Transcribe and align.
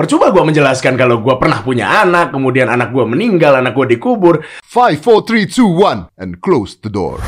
percuma 0.00 0.32
gue 0.32 0.40
menjelaskan 0.40 0.96
kalau 0.96 1.20
gue 1.20 1.34
pernah 1.36 1.60
punya 1.60 2.00
anak, 2.00 2.32
kemudian 2.32 2.72
anak 2.72 2.88
gue 2.88 3.04
meninggal, 3.04 3.60
anak 3.60 3.76
gue 3.76 4.00
dikubur. 4.00 4.40
Five, 4.64 4.96
four, 4.96 5.20
three, 5.22 5.44
two, 5.44 5.68
one, 5.68 6.08
and 6.16 6.40
close 6.40 6.72
the 6.80 6.88
door. 6.88 7.20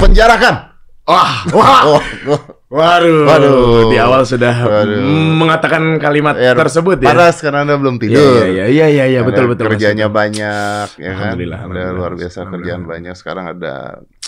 Penjarakan. 0.00 0.72
Wah, 1.04 1.42
Wah, 1.50 1.82
waduh, 2.70 3.26
Waduh. 3.26 3.90
di 3.90 3.98
awal 3.98 4.22
sudah 4.22 4.54
Waduh. 4.62 5.02
mengatakan 5.34 5.98
kalimat 5.98 6.38
Ya, 6.38 6.54
tersebut 6.54 7.02
ya. 7.02 7.10
Panas 7.10 7.42
karena 7.42 7.66
anda 7.66 7.74
belum 7.74 7.98
Iya, 7.98 8.02
tidur. 8.06 8.30
iya, 8.46 8.64
iya, 8.70 8.86
iya, 8.86 9.04
iya, 9.10 9.20
Ada 9.20 9.26
betul, 9.26 9.44
betul. 9.50 9.64
Kerjanya 9.74 10.06
banyak, 10.06 10.86
ya 10.96 11.12
kan? 11.12 11.34
Alhamdulillah, 11.34 11.58
alhamdulillah. 11.66 11.92
luar 11.92 12.12
biasa 12.14 12.36
Alhamdulillah. 12.40 12.54
kerjaan 12.62 12.82
banyak. 12.86 13.14
Sekarang 13.18 13.44
ada 13.50 13.74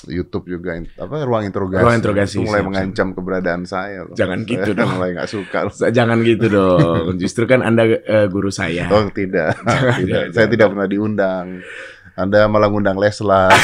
YouTube 0.07 0.51
juga, 0.51 0.75
apa 0.75 1.15
ruang 1.23 1.47
interogasi. 1.47 1.83
Ruang 1.83 1.97
interogasi, 1.99 2.37
Itu 2.39 2.47
mulai 2.47 2.61
siap, 2.61 2.69
mengancam 2.71 3.09
keberadaan 3.13 3.63
saya. 3.65 3.99
Loh. 4.07 4.15
Jangan 4.15 4.39
Saya 4.41 4.51
gitu 4.51 4.71
dong. 4.75 4.91
mulai 4.95 5.11
nggak 5.15 5.29
suka. 5.31 5.59
loh. 5.67 5.75
Jangan 5.91 6.19
gitu 6.23 6.47
dong. 6.49 7.05
Justru 7.17 7.45
kan 7.47 7.61
Anda 7.63 7.85
eh, 7.87 8.27
guru 8.27 8.51
saya. 8.51 8.91
Oh 8.91 9.07
tidak, 9.09 9.59
Jangan, 9.63 9.95
tidak. 10.03 10.23
jangan, 10.27 10.35
Saya 10.35 10.47
tidak 10.49 10.67
pernah 10.75 10.89
diundang. 10.89 11.47
Anda 12.13 12.45
malah 12.45 12.69
ngundang 12.69 13.01
Leslar. 13.01 13.49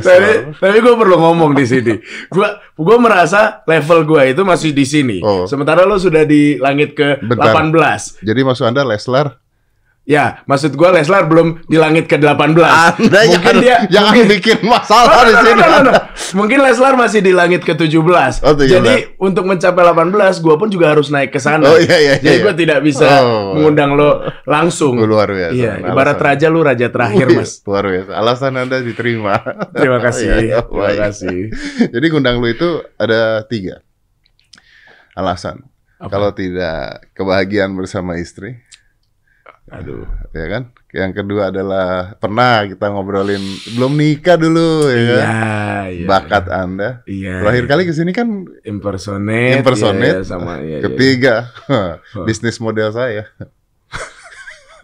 Tapi, 0.00 0.56
tapi 0.56 0.76
gue 0.80 0.94
perlu 0.96 1.20
ngomong 1.20 1.52
di 1.52 1.68
sini. 1.68 1.94
Gue 2.32 2.48
gue 2.80 2.96
merasa 2.96 3.60
level 3.68 4.08
gue 4.08 4.22
itu 4.32 4.42
masih 4.46 4.72
di 4.72 4.88
sini. 4.88 5.18
Oh. 5.20 5.44
Sementara 5.44 5.84
lo 5.84 6.00
sudah 6.00 6.24
di 6.24 6.56
langit 6.56 6.96
ke 6.96 7.20
Bentar. 7.20 7.52
18. 7.52 8.24
Jadi 8.24 8.40
maksud 8.40 8.64
Anda 8.64 8.88
Leslar? 8.88 9.36
Ya, 10.10 10.42
maksud 10.42 10.74
gue 10.74 10.88
Leslar 10.90 11.30
belum 11.30 11.62
di 11.70 11.78
langit 11.78 12.10
ke 12.10 12.18
18. 12.18 12.34
Anda 12.34 12.58
mungkin 12.98 13.30
jangan, 13.30 13.54
dia 13.62 13.76
jangan 13.86 14.10
mungkin, 14.10 14.26
bikin 14.26 14.58
Oh, 14.58 14.66
masalah 14.66 15.22
di 15.22 15.30
no, 15.30 15.38
no, 15.38 15.44
sini. 15.46 15.54
no, 15.54 15.66
no, 15.70 15.78
no. 15.86 15.92
Mungkin 16.34 16.58
Leslar 16.58 16.94
masih 16.98 17.20
di 17.20 17.30
langit 17.30 17.62
ke 17.62 17.78
17. 17.78 18.42
Oh, 18.42 18.50
17. 18.50 18.74
Jadi 18.74 18.94
untuk 19.16 19.46
mencapai 19.46 19.86
18, 19.86 20.10
gue 20.36 20.54
pun 20.58 20.66
juga 20.66 20.90
harus 20.90 21.08
naik 21.08 21.30
ke 21.30 21.38
sana. 21.38 21.62
Oh, 21.62 21.78
iya, 21.78 21.94
iya, 21.96 22.14
Jadi 22.18 22.26
iya. 22.26 22.42
gue 22.42 22.54
tidak 22.58 22.78
bisa 22.82 23.06
Oh. 23.22 23.54
mengundang 23.54 23.94
lo 23.94 24.18
langsung. 24.44 24.98
Oh, 24.98 25.06
luar 25.06 25.30
biasa. 25.30 25.54
Iya, 25.54 25.78
Alasan. 25.78 25.94
ibarat 25.94 26.18
raja 26.18 26.46
lu 26.48 26.60
raja 26.60 26.86
terakhir, 26.88 27.26
Wih, 27.30 27.38
Mas. 27.38 27.52
Luar 27.62 27.84
biasa. 27.86 28.10
Alasan 28.10 28.52
Anda 28.58 28.76
diterima. 28.82 29.34
Terima 29.70 29.98
kasih. 30.10 30.26
Iya, 30.26 30.36
iya, 30.42 30.58
Terima 30.66 30.92
kasih. 30.98 31.38
Jadi 31.86 32.06
ngundang 32.10 32.42
lu 32.42 32.50
itu 32.50 32.66
ada 32.96 33.46
tiga 33.46 33.78
alasan. 35.12 35.62
Apa? 36.00 36.08
Kalau 36.10 36.30
tidak 36.32 37.12
kebahagiaan 37.12 37.76
bersama 37.76 38.16
istri, 38.16 38.58
Aduh. 39.70 40.02
ya 40.34 40.46
kan? 40.50 40.62
Yang 40.90 41.22
kedua 41.22 41.54
adalah 41.54 42.18
pernah 42.18 42.66
kita 42.66 42.90
ngobrolin 42.90 43.38
belum 43.78 43.92
nikah 43.94 44.34
dulu, 44.34 44.90
ya 44.90 45.02
kan? 45.06 45.18
Iya, 45.22 45.78
iya. 45.94 46.06
Bakat 46.10 46.44
Anda. 46.50 47.06
Iya. 47.06 47.46
Terakhir 47.46 47.64
kali 47.70 47.82
ke 47.86 47.92
sini 47.94 48.10
kan 48.10 48.28
impersonate, 48.66 49.62
impersonate. 49.62 50.18
iya, 50.20 50.26
sama 50.26 50.58
iya, 50.58 50.82
iya. 50.82 50.84
Ketiga, 50.90 51.34
bisnis 52.26 52.58
model 52.58 52.90
saya. 52.90 53.30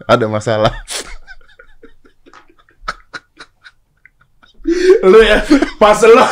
Ada 0.07 0.25
masalah. 0.31 0.71
lu 5.07 5.23
ya 5.23 5.39
pas 5.79 5.95
lo 6.03 6.25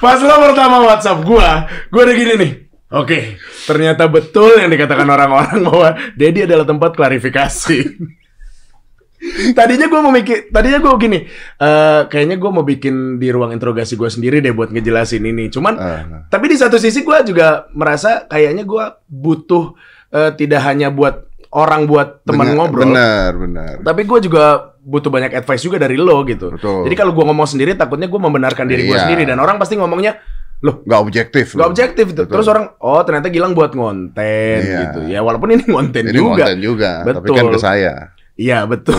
pas 0.00 0.16
lo 0.16 0.34
pertama 0.48 0.80
WhatsApp 0.80 1.28
gua, 1.28 1.68
gua 1.92 2.02
udah 2.08 2.16
gini 2.16 2.34
nih. 2.40 2.52
Oke, 2.92 3.40
ternyata 3.64 4.04
betul 4.04 4.52
yang 4.54 4.68
dikatakan 4.68 5.08
orang-orang 5.08 5.58
bahwa 5.64 5.88
Dedi 6.12 6.44
adalah 6.44 6.62
tempat 6.62 6.92
klarifikasi. 6.92 7.78
tadinya 9.56 9.86
gua 9.86 10.00
mau 10.02 10.10
mikir, 10.10 10.50
tadinya 10.50 10.76
gua 10.76 10.98
gini, 10.98 11.24
eh 11.56 12.00
kayaknya 12.04 12.36
gua 12.36 12.50
mau 12.50 12.66
bikin 12.66 13.16
di 13.16 13.30
ruang 13.30 13.54
interogasi 13.54 13.94
gua 13.94 14.10
sendiri 14.10 14.42
deh 14.42 14.50
buat 14.50 14.68
ngejelasin 14.68 15.22
ini. 15.22 15.46
Cuman 15.46 15.74
Ah, 15.78 16.26
Tapi 16.26 16.50
di 16.50 16.56
satu 16.58 16.76
sisi 16.76 17.00
gue 17.00 17.16
juga 17.24 17.64
merasa 17.72 18.26
kayaknya 18.26 18.62
gue 18.62 18.84
butuh 19.06 19.72
eh, 20.10 20.30
tidak 20.34 20.60
hanya 20.66 20.90
buat 20.90 21.24
orang 21.48 21.84
buat 21.84 22.24
teman 22.24 22.56
ngobrol, 22.56 22.88
Benar, 22.88 23.32
benar. 23.36 23.72
tapi 23.80 24.04
gue 24.04 24.18
juga 24.24 24.72
butuh 24.82 25.08
banyak 25.08 25.32
advice 25.32 25.62
juga 25.62 25.76
dari 25.78 25.94
lo 25.94 26.24
gitu. 26.24 26.50
Betul. 26.50 26.88
Jadi 26.88 26.94
kalau 26.96 27.12
gue 27.12 27.22
ngomong 27.22 27.46
sendiri, 27.46 27.72
takutnya 27.72 28.08
gue 28.08 28.18
membenarkan 28.18 28.66
diri 28.66 28.84
gue 28.84 28.96
Iya. 28.96 29.04
sendiri 29.06 29.22
dan 29.24 29.38
orang 29.38 29.56
pasti 29.56 29.76
ngomongnya 29.76 30.16
loh 30.62 30.80
Nggak 30.82 31.00
objektif. 31.00 31.46
gak 31.48 31.58
loh. 31.58 31.66
objektif 31.68 32.06
itu. 32.08 32.22
Terus 32.24 32.46
orang 32.46 32.70
oh 32.78 33.02
ternyata 33.02 33.28
Gilang 33.28 33.52
buat 33.52 33.70
ngonten 33.70 34.58
Iya. 34.58 34.78
gitu. 34.86 35.00
Ya 35.06 35.20
walaupun 35.20 35.50
ini 35.50 35.64
ngonten 35.64 36.04
Ini 36.04 36.14
juga. 36.14 36.46
konten 36.46 36.58
juga, 36.58 36.90
tapi 37.02 37.18
Betul. 37.20 37.36
kan 37.36 37.46
ke 37.48 37.58
saya. 37.58 37.94
Iya 38.32 38.64
betul. 38.64 38.96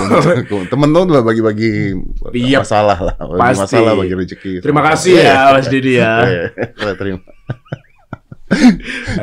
Temen 0.69 0.89
tuh 0.91 1.09
udah 1.09 1.23
bagi-bagi 1.23 1.97
Iya. 2.31 2.61
masalah 2.61 2.99
lah, 3.01 3.15
bagi 3.17 3.39
Pasti. 3.41 3.61
masalah 3.65 3.91
bagi 3.95 4.13
rezeki. 4.13 4.53
Terima 4.59 4.81
kasih 4.83 5.13
ya 5.17 5.39
Mas 5.51 5.67
Didi 5.67 5.97
ya. 5.97 6.13
Iya, 6.21 6.43
saya 6.75 6.95
terima. 6.95 7.19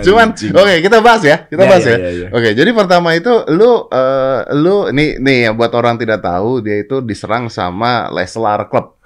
Cuman, 0.03 0.35
oke 0.35 0.75
kita 0.83 0.99
bahas 0.99 1.23
ya, 1.23 1.47
kita 1.47 1.63
Ya, 1.63 1.69
bahas 1.69 1.85
ya, 1.87 1.93
ya. 1.93 1.99
ya, 2.01 2.11
ya. 2.11 2.29
Oke, 2.35 2.51
jadi 2.51 2.71
pertama 2.73 3.15
itu 3.15 3.31
lu, 3.49 3.87
eh, 3.87 4.41
lu 4.53 4.91
nih 4.91 5.23
nih 5.23 5.37
ya 5.41 5.51
buat 5.53 5.71
orang 5.71 5.95
tidak 5.95 6.19
tahu 6.19 6.59
dia 6.59 6.83
itu 6.83 6.99
diserang 6.99 7.47
sama 7.47 8.11
Leslar 8.11 8.67
Club. 8.67 8.99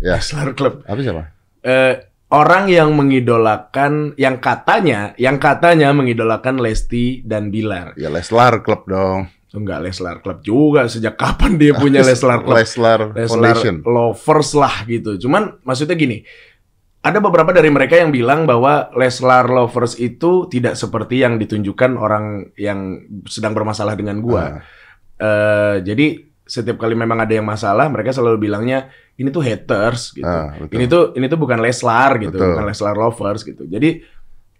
Ya, 0.00 0.16
Wrestler 0.16 0.52
Club. 0.52 0.80
apa 0.82 1.00
siapa? 1.00 1.22
eh, 1.60 1.92
orang 2.26 2.66
yang 2.66 2.90
mengidolakan, 2.92 4.14
yang 4.18 4.42
katanya, 4.42 5.14
yang 5.16 5.38
katanya 5.38 5.94
mengidolakan 5.94 6.58
Lesti 6.58 7.22
dan 7.22 7.54
Bilar. 7.54 7.94
Ya 7.94 8.10
Leslar 8.10 8.60
Club 8.66 8.86
dong. 8.90 9.30
Enggak 9.54 9.80
Leslar 9.86 10.20
Club 10.20 10.42
juga. 10.42 10.84
Sejak 10.90 11.16
kapan 11.16 11.56
dia 11.56 11.72
punya 11.72 12.02
Leslar 12.08 12.42
Club? 12.42 12.56
Leslar 12.58 13.00
Leslar 13.14 13.54
Foundation. 13.56 13.74
lovers 13.86 14.50
lah 14.52 14.84
gitu. 14.84 15.16
Cuman 15.22 15.62
maksudnya 15.62 15.94
gini, 15.94 16.20
ada 17.00 17.22
beberapa 17.22 17.54
dari 17.54 17.70
mereka 17.70 17.94
yang 17.96 18.10
bilang 18.10 18.44
bahwa 18.44 18.90
Leslar 18.98 19.46
lovers 19.46 19.94
itu 19.96 20.50
tidak 20.50 20.74
seperti 20.74 21.22
yang 21.22 21.38
ditunjukkan 21.38 21.94
orang 21.94 22.50
yang 22.58 23.06
sedang 23.30 23.54
bermasalah 23.54 23.94
dengan 23.94 24.18
gua. 24.20 24.42
Ah, 24.42 24.54
Eh, 25.16 25.80
jadi 25.80 26.28
setiap 26.44 26.76
kali 26.76 26.92
memang 26.92 27.16
ada 27.16 27.32
yang 27.32 27.48
masalah, 27.48 27.88
mereka 27.88 28.12
selalu 28.12 28.36
bilangnya 28.36 28.92
ini 29.16 29.28
tuh 29.32 29.40
haters 29.40 30.12
gitu. 30.12 30.28
ah, 30.28 30.52
betul. 30.56 30.76
Ini 30.76 30.84
tuh 30.86 31.02
ini 31.16 31.26
tuh 31.26 31.38
bukan 31.40 31.58
Leslar 31.60 32.20
gitu, 32.20 32.36
Betul. 32.36 32.52
bukan 32.52 32.66
Leslar 32.68 32.96
lovers 32.96 33.42
gitu. 33.42 33.64
Jadi 33.64 34.04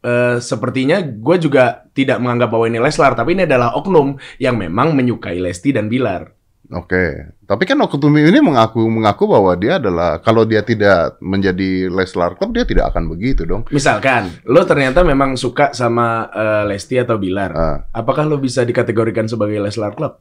eh, 0.01 0.37
sepertinya 0.41 0.97
gue 1.05 1.37
juga 1.37 1.85
tidak 1.93 2.17
menganggap 2.21 2.49
bahwa 2.49 2.65
ini 2.65 2.79
Leslar, 2.81 3.13
tapi 3.13 3.37
ini 3.37 3.45
adalah 3.45 3.77
oknum 3.77 4.17
yang 4.41 4.57
memang 4.57 4.97
menyukai 4.97 5.37
Lesti 5.37 5.77
dan 5.77 5.93
Bilar. 5.93 6.33
Oke, 6.67 7.31
tapi 7.47 7.63
kan 7.63 7.79
Okutumi 7.79 8.27
ini 8.27 8.43
mengaku 8.43 8.83
mengaku 8.91 9.31
bahwa 9.31 9.55
dia 9.55 9.79
adalah 9.79 10.19
kalau 10.19 10.43
dia 10.43 10.67
tidak 10.67 11.15
menjadi 11.23 11.87
Leslar 11.87 12.35
Club 12.35 12.59
dia 12.59 12.67
tidak 12.67 12.91
akan 12.91 13.07
begitu 13.07 13.47
dong. 13.47 13.63
Misalkan 13.71 14.35
lo 14.43 14.67
ternyata 14.67 15.07
memang 15.07 15.39
suka 15.39 15.71
sama 15.71 16.27
eh, 16.35 16.63
Lesti 16.67 16.99
atau 16.99 17.23
Bilar, 17.23 17.55
Ah, 17.55 17.79
apakah 17.95 18.27
lo 18.27 18.43
bisa 18.43 18.67
dikategorikan 18.67 19.31
sebagai 19.31 19.63
Leslar 19.63 19.95
Club? 19.95 20.19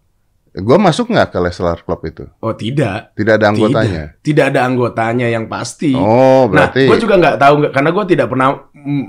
Gua 0.61 0.77
masuk 0.79 1.11
nggak 1.11 1.35
ke 1.35 1.37
Leslar 1.41 1.79
Club 1.83 2.01
itu? 2.05 2.23
Oh 2.39 2.55
tidak, 2.55 3.11
Tidak 3.11 3.33
ada 3.35 3.51
anggotanya. 3.51 4.03
tidak, 4.15 4.23
tidak 4.23 4.45
ada 4.53 4.59
anggotanya 4.63 5.27
yang 5.27 5.45
pasti. 5.51 5.91
Oh, 5.91 6.47
nah, 6.47 6.71
berarti 6.71 6.87
gue 6.87 6.97
juga 7.01 7.15
nggak 7.19 7.37
tahu 7.39 7.53
nggak 7.59 7.71
karena 7.75 7.89
gue 7.91 8.05
tidak 8.07 8.27
pernah 8.31 8.47
mm, 8.71 9.05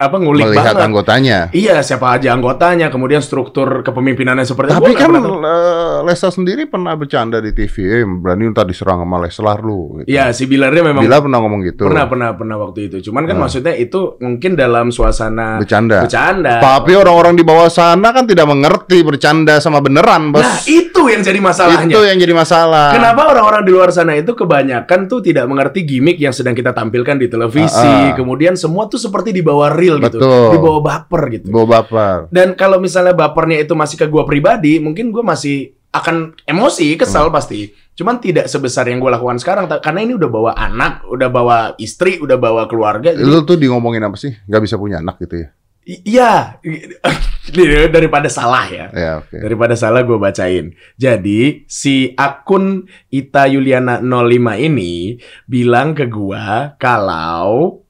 apa 0.00 0.16
ngulik 0.16 0.48
melihat 0.48 0.72
banget. 0.72 0.86
anggotanya. 0.88 1.38
Iya, 1.52 1.84
siapa 1.84 2.16
aja 2.16 2.32
anggotanya, 2.32 2.88
kemudian 2.88 3.20
struktur 3.20 3.84
kepemimpinannya 3.84 4.48
seperti 4.48 4.72
Tapi 4.72 4.96
kan 4.96 5.12
eh, 5.12 5.96
Lesa 6.08 6.32
sendiri 6.32 6.64
pernah 6.64 6.96
bercanda 6.96 7.36
di 7.36 7.52
TV, 7.52 8.00
eh, 8.00 8.04
berani 8.08 8.48
ntar 8.48 8.64
diserang 8.64 9.04
sama 9.04 9.20
Leslar 9.20 9.60
lu. 9.60 10.00
Gitu. 10.00 10.08
Iya, 10.08 10.32
si 10.32 10.48
Bilarnya 10.48 10.80
memang 10.80 11.04
Bila 11.04 11.20
pernah 11.20 11.38
ngomong 11.44 11.60
gitu. 11.68 11.84
pernah 11.84 12.08
pernah 12.08 12.32
pernah 12.32 12.56
waktu 12.56 12.88
itu. 12.88 13.12
Cuman 13.12 13.28
kan 13.28 13.36
Ah. 13.36 13.40
maksudnya 13.44 13.76
itu 13.76 14.16
mungkin 14.24 14.56
dalam 14.56 14.88
suasana 14.88 15.60
Bercanda. 15.60 16.00
bercanda. 16.08 16.64
Tapi 16.64 16.92
orang-orang 16.96 17.36
di 17.36 17.44
bawah 17.44 17.68
sana 17.68 18.08
kan 18.16 18.24
tidak 18.24 18.48
mengerti 18.48 19.04
bercanda 19.04 19.60
sama 19.60 19.84
beneran, 19.84 20.32
bos. 20.32 20.40
Nah, 20.40 20.64
itu 20.64 21.12
yang 21.12 21.20
jadi 21.20 21.40
masalahnya. 21.44 21.92
Itu 21.92 22.00
yang 22.00 22.16
jadi 22.16 22.32
masalah. 22.32 22.96
Kenapa 22.96 23.28
orang-orang 23.28 23.68
di 23.68 23.72
luar 23.74 23.92
sana 23.92 24.16
itu 24.16 24.32
kebanyakan 24.32 25.12
tuh 25.12 25.20
tidak 25.20 25.44
mengerti 25.44 25.84
gimmick 25.84 26.16
yang 26.16 26.32
sedang 26.32 26.56
kita 26.56 26.72
tampilkan 26.72 27.20
di 27.20 27.28
televisi. 27.28 27.84
Ah, 27.84 28.12
ah. 28.12 28.16
Kemudian 28.16 28.56
semua 28.56 28.88
tuh 28.88 28.96
seperti 28.96 29.36
di 29.36 29.44
bawah 29.44 29.68
real 29.68 29.89
gitu. 29.98 30.22
Betul. 30.22 30.46
Di 30.54 30.58
bawah 30.60 30.82
baper 30.84 31.22
gitu. 31.34 31.46
Bawa 31.50 31.66
baper. 31.66 32.16
Dan 32.30 32.54
kalau 32.54 32.78
misalnya 32.78 33.16
bapernya 33.16 33.58
itu 33.58 33.74
masih 33.74 33.96
ke 33.98 34.06
gua 34.06 34.22
pribadi, 34.22 34.78
mungkin 34.78 35.10
gua 35.10 35.26
masih 35.26 35.74
akan 35.90 36.38
emosi, 36.46 36.94
kesal 36.94 37.26
Hmm. 37.26 37.34
pasti. 37.34 37.66
Cuman 37.98 38.22
tidak 38.22 38.46
sebesar 38.46 38.86
yang 38.86 39.02
gua 39.02 39.18
lakukan 39.18 39.42
sekarang 39.42 39.66
karena 39.82 40.00
ini 40.06 40.14
udah 40.14 40.30
bawa 40.30 40.52
anak, 40.54 41.02
udah 41.10 41.28
bawa 41.28 41.56
istri, 41.82 42.22
udah 42.22 42.38
bawa 42.38 42.70
keluarga. 42.70 43.10
Jadi, 43.10 43.26
Lu 43.26 43.42
tuh 43.42 43.58
di 43.58 43.66
ngomongin 43.66 44.06
apa 44.06 44.14
sih? 44.14 44.30
Gak 44.46 44.62
bisa 44.62 44.78
punya 44.78 45.02
anak 45.02 45.18
gitu 45.18 45.42
ya? 45.42 45.48
iya, 45.90 46.54
daripada 47.90 48.30
salah 48.30 48.68
ya. 48.70 48.86
Ya, 48.94 49.10
oke. 49.18 49.34
Daripada 49.34 49.74
salah 49.74 50.06
gue 50.06 50.18
bacain. 50.20 50.76
Jadi 50.94 51.66
si 51.66 52.14
akun 52.14 52.86
Ita 53.10 53.50
Yuliana 53.50 53.98
05 53.98 54.60
ini 54.60 55.18
bilang 55.50 55.96
ke 55.96 56.06
gua 56.06 56.76
kalau 56.78 57.82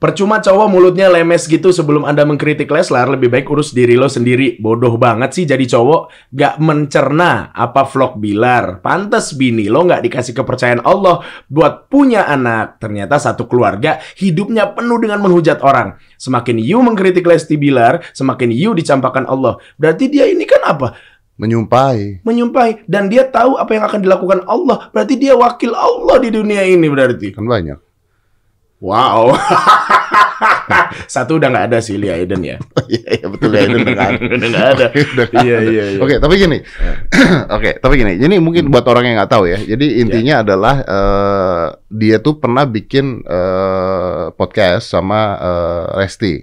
Percuma 0.00 0.40
cowok 0.40 0.72
mulutnya 0.72 1.12
lemes 1.12 1.44
gitu 1.44 1.76
sebelum 1.76 2.08
Anda 2.08 2.24
mengkritik 2.24 2.72
Leslar, 2.72 3.04
lebih 3.04 3.28
baik 3.28 3.52
urus 3.52 3.76
diri 3.76 4.00
lo 4.00 4.08
sendiri. 4.08 4.56
Bodoh 4.56 4.96
banget 4.96 5.36
sih 5.36 5.44
jadi 5.44 5.60
cowok 5.60 6.32
gak 6.32 6.56
mencerna 6.56 7.52
apa 7.52 7.84
vlog 7.84 8.16
Bilar. 8.16 8.80
Pantes 8.80 9.36
bini 9.36 9.68
lo 9.68 9.84
gak 9.84 10.00
dikasih 10.00 10.32
kepercayaan 10.32 10.80
Allah 10.88 11.20
buat 11.52 11.92
punya 11.92 12.24
anak. 12.24 12.80
Ternyata 12.80 13.20
satu 13.20 13.44
keluarga 13.44 14.00
hidupnya 14.16 14.72
penuh 14.72 15.04
dengan 15.04 15.20
menghujat 15.20 15.60
orang. 15.60 16.00
Semakin 16.16 16.56
you 16.64 16.80
mengkritik 16.80 17.28
Lesti 17.28 17.60
Bilar, 17.60 18.00
semakin 18.16 18.48
you 18.56 18.72
dicampakkan 18.72 19.28
Allah. 19.28 19.60
Berarti 19.76 20.08
dia 20.08 20.24
ini 20.24 20.48
kan 20.48 20.64
apa? 20.64 20.96
Menyumpai. 21.36 22.24
Menyumpai. 22.24 22.88
Dan 22.88 23.12
dia 23.12 23.28
tahu 23.28 23.60
apa 23.60 23.76
yang 23.76 23.84
akan 23.84 24.00
dilakukan 24.00 24.48
Allah. 24.48 24.88
Berarti 24.96 25.20
dia 25.20 25.36
wakil 25.36 25.76
Allah 25.76 26.16
di 26.24 26.32
dunia 26.32 26.64
ini 26.64 26.88
berarti. 26.88 27.36
Kan 27.36 27.44
banyak. 27.44 27.89
Wow. 28.80 29.36
Satu 31.12 31.36
udah 31.36 31.52
nggak 31.52 31.66
ada 31.68 31.78
sih 31.84 32.00
Lia 32.00 32.16
Eden 32.16 32.40
ya. 32.40 32.56
Iya, 32.90 33.22
iya 33.22 33.26
betul 33.30 33.54
ya 33.54 33.62
itu 33.70 33.76
udah 33.78 33.94
nggak 33.94 34.10
ada. 34.10 34.86
Iya, 35.46 35.56
ada. 35.60 35.70
iya, 35.70 35.84
iya. 35.94 36.00
Oke, 36.02 36.18
tapi 36.18 36.34
gini. 36.40 36.58
Oke, 37.56 37.70
tapi 37.78 37.94
gini. 38.00 38.18
Ini 38.18 38.36
mungkin 38.42 38.66
buat 38.72 38.82
orang 38.90 39.12
yang 39.12 39.16
nggak 39.22 39.30
tahu 39.30 39.44
ya. 39.46 39.58
Jadi 39.62 40.02
intinya 40.02 40.42
adalah 40.42 40.74
eh, 40.82 41.66
dia 41.92 42.18
tuh 42.18 42.42
pernah 42.42 42.66
bikin 42.66 43.22
eh, 43.22 44.24
podcast 44.34 44.90
sama 44.90 45.38
eh, 45.38 45.86
Resti. 46.02 46.34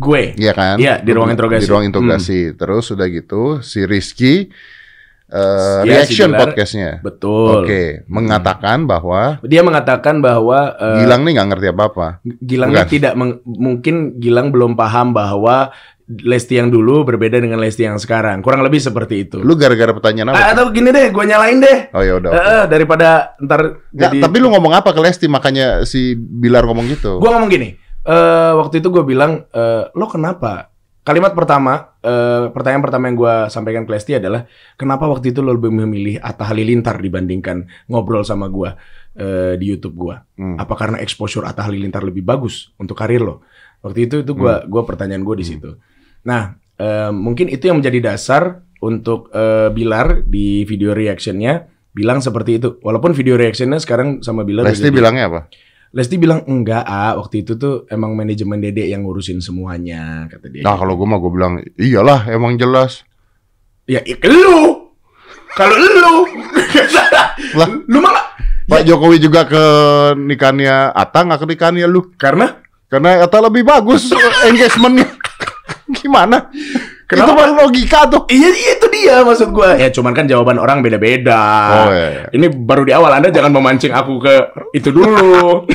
Gue. 0.00 0.34
Iya 0.34 0.52
kan? 0.56 0.76
Iya, 0.80 1.04
di 1.04 1.10
ruang 1.12 1.30
interogasi. 1.30 1.62
Di 1.62 1.70
ruang 1.70 1.84
interogasi. 1.86 2.40
Terus 2.56 2.90
udah 2.90 3.06
gitu 3.12 3.60
si 3.60 3.84
Rizky 3.84 4.48
eh, 5.30 5.80
Iya, 5.86 6.04
si 6.04 6.18
reaction 6.18 6.30
podcastnya. 6.34 6.90
Betul. 7.00 7.64
Oke, 7.64 8.04
mengatakan 8.10 8.84
bahwa 8.84 9.38
Dia 9.46 9.62
mengatakan 9.62 10.18
bahwa 10.18 10.74
eh, 10.76 11.06
Gilang 11.06 11.22
nih 11.22 11.32
nggak 11.38 11.48
ngerti 11.54 11.66
apa-apa. 11.70 12.06
Gilangnya 12.42 12.84
Bukan. 12.84 12.92
tidak 12.92 13.12
mungkin 13.46 13.94
Gilang 14.18 14.50
belum 14.50 14.74
paham 14.74 15.14
bahwa 15.14 15.70
Lesti 16.10 16.58
yang 16.58 16.74
dulu 16.74 17.06
berbeda 17.06 17.38
dengan 17.38 17.62
Lesti 17.62 17.86
yang 17.86 17.94
sekarang. 17.94 18.42
Kurang 18.42 18.66
lebih 18.66 18.82
seperti 18.82 19.30
itu. 19.30 19.38
Lu 19.38 19.54
gara-gara 19.54 19.94
pertanyaan 19.94 20.34
apa? 20.34 20.42
Ah, 20.42 20.46
atau 20.58 20.74
gini 20.74 20.90
deh, 20.90 21.14
gue 21.14 21.22
nyalain 21.22 21.62
deh. 21.62 21.78
Oh 21.94 22.02
ya 22.02 22.18
udah. 22.18 22.30
Eh, 22.34 22.64
daripada 22.66 23.38
ntar 23.38 23.78
Nggak, 23.94 24.10
jadi 24.10 24.18
tapi 24.26 24.36
lu 24.42 24.50
ngomong 24.50 24.74
apa 24.74 24.90
ke 24.90 24.98
Lesti 24.98 25.30
makanya 25.30 25.86
si 25.86 26.18
Bilar 26.18 26.66
ngomong 26.66 26.90
gitu? 26.90 27.22
Gue 27.22 27.30
ngomong 27.30 27.46
gini, 27.46 27.78
eh 28.02 28.52
waktu 28.58 28.82
itu 28.82 28.90
gue 28.90 29.06
bilang, 29.06 29.46
eh, 29.54 29.86
lo 29.94 30.10
kenapa? 30.10 30.69
Kalimat 31.10 31.34
pertama, 31.34 31.98
eh, 32.06 32.54
pertanyaan 32.54 32.86
pertama 32.86 33.10
yang 33.10 33.18
gue 33.18 33.34
sampaikan 33.50 33.82
ke 33.82 33.90
Lesti 33.90 34.22
adalah, 34.22 34.46
kenapa 34.78 35.10
waktu 35.10 35.34
itu 35.34 35.42
lo 35.42 35.58
lebih 35.58 35.74
memilih 35.74 36.22
Atta 36.22 36.46
Halilintar 36.46 37.02
dibandingkan 37.02 37.66
ngobrol 37.90 38.22
sama 38.22 38.46
gue 38.46 38.70
eh, 39.18 39.58
di 39.58 39.74
YouTube 39.74 39.98
gue? 39.98 40.14
Hmm. 40.38 40.54
Apa 40.54 40.78
karena 40.78 41.02
exposure 41.02 41.42
Atta 41.42 41.66
Halilintar 41.66 42.06
lebih 42.06 42.22
bagus 42.22 42.70
untuk 42.78 42.94
karir 42.94 43.26
lo? 43.26 43.42
Waktu 43.82 44.06
itu 44.06 44.22
itu 44.22 44.38
gue 44.38 44.54
gua 44.70 44.82
pertanyaan 44.86 45.26
gue 45.26 45.34
di 45.34 45.46
situ. 45.50 45.74
Nah, 46.30 46.54
eh, 46.78 47.10
mungkin 47.10 47.50
itu 47.50 47.66
yang 47.66 47.82
menjadi 47.82 48.14
dasar 48.14 48.62
untuk 48.78 49.34
eh, 49.34 49.66
Bilar 49.74 50.22
di 50.22 50.62
video 50.62 50.94
reactionnya 50.94 51.66
bilang 51.90 52.22
seperti 52.22 52.62
itu. 52.62 52.78
Walaupun 52.86 53.18
video 53.18 53.34
reactionnya 53.34 53.82
sekarang 53.82 54.22
sama 54.22 54.46
Bilar 54.46 54.62
Lesti 54.62 54.94
bilangnya 54.94 55.26
apa? 55.26 55.40
Lesti 55.90 56.14
bilang 56.16 56.46
enggak 56.46 56.86
ah 56.86 57.18
waktu 57.18 57.42
itu 57.42 57.58
tuh 57.58 57.82
emang 57.86 58.14
manajemen 58.14 58.62
Dede 58.62 58.86
yang 58.86 59.02
ngurusin 59.02 59.42
semuanya 59.42 60.30
kata 60.30 60.46
dia. 60.46 60.62
Nah 60.62 60.78
kalau 60.78 60.94
gue 60.94 61.02
mah 61.02 61.18
gue 61.18 61.30
bilang 61.30 61.54
iyalah 61.74 62.30
emang 62.30 62.54
jelas. 62.54 63.02
ya 63.84 63.98
ik 64.00 64.22
lu 64.22 64.86
kalau 65.50 65.74
lu 65.74 65.90
Lah. 67.58 67.66
lu 67.66 67.98
nggak- 67.98 68.28
Pak 68.70 68.86
Jokowi 68.86 69.18
juga 69.18 69.42
ke 69.42 69.64
nikahnya 70.14 70.94
Atta 70.94 71.26
nggak 71.26 71.42
ke 71.42 71.46
nikahnya 71.48 71.90
lu? 71.90 72.06
karena 72.14 72.62
Karena 72.86 73.22
Atta 73.22 73.42
lebih 73.42 73.62
bagus 73.62 74.10
engagementnya. 74.46 75.10
Gimana? 75.98 76.50
Kenapa? 77.10 77.26
Itu 77.26 77.32
mah 77.34 77.48
logika 77.66 78.00
tuh. 78.06 78.22
iya 78.30 78.48
iya, 78.48 78.70
itu 78.78 78.86
dia 78.86 79.14
maksud 79.26 79.50
gua 79.50 79.74
ya 79.74 79.90
cuman 79.90 80.14
kan 80.14 80.30
jawaban 80.30 80.62
orang 80.62 80.78
beda-beda. 80.78 81.42
Oh, 81.74 81.90
iya, 81.90 82.08
iya. 82.14 82.22
Ini 82.30 82.46
baru 82.54 82.86
di 82.86 82.94
awal 82.94 83.18
Anda 83.18 83.34
jangan 83.34 83.50
memancing 83.50 83.90
aku 83.90 84.22
ke 84.22 84.34
itu 84.70 84.94
dulu. 84.94 85.66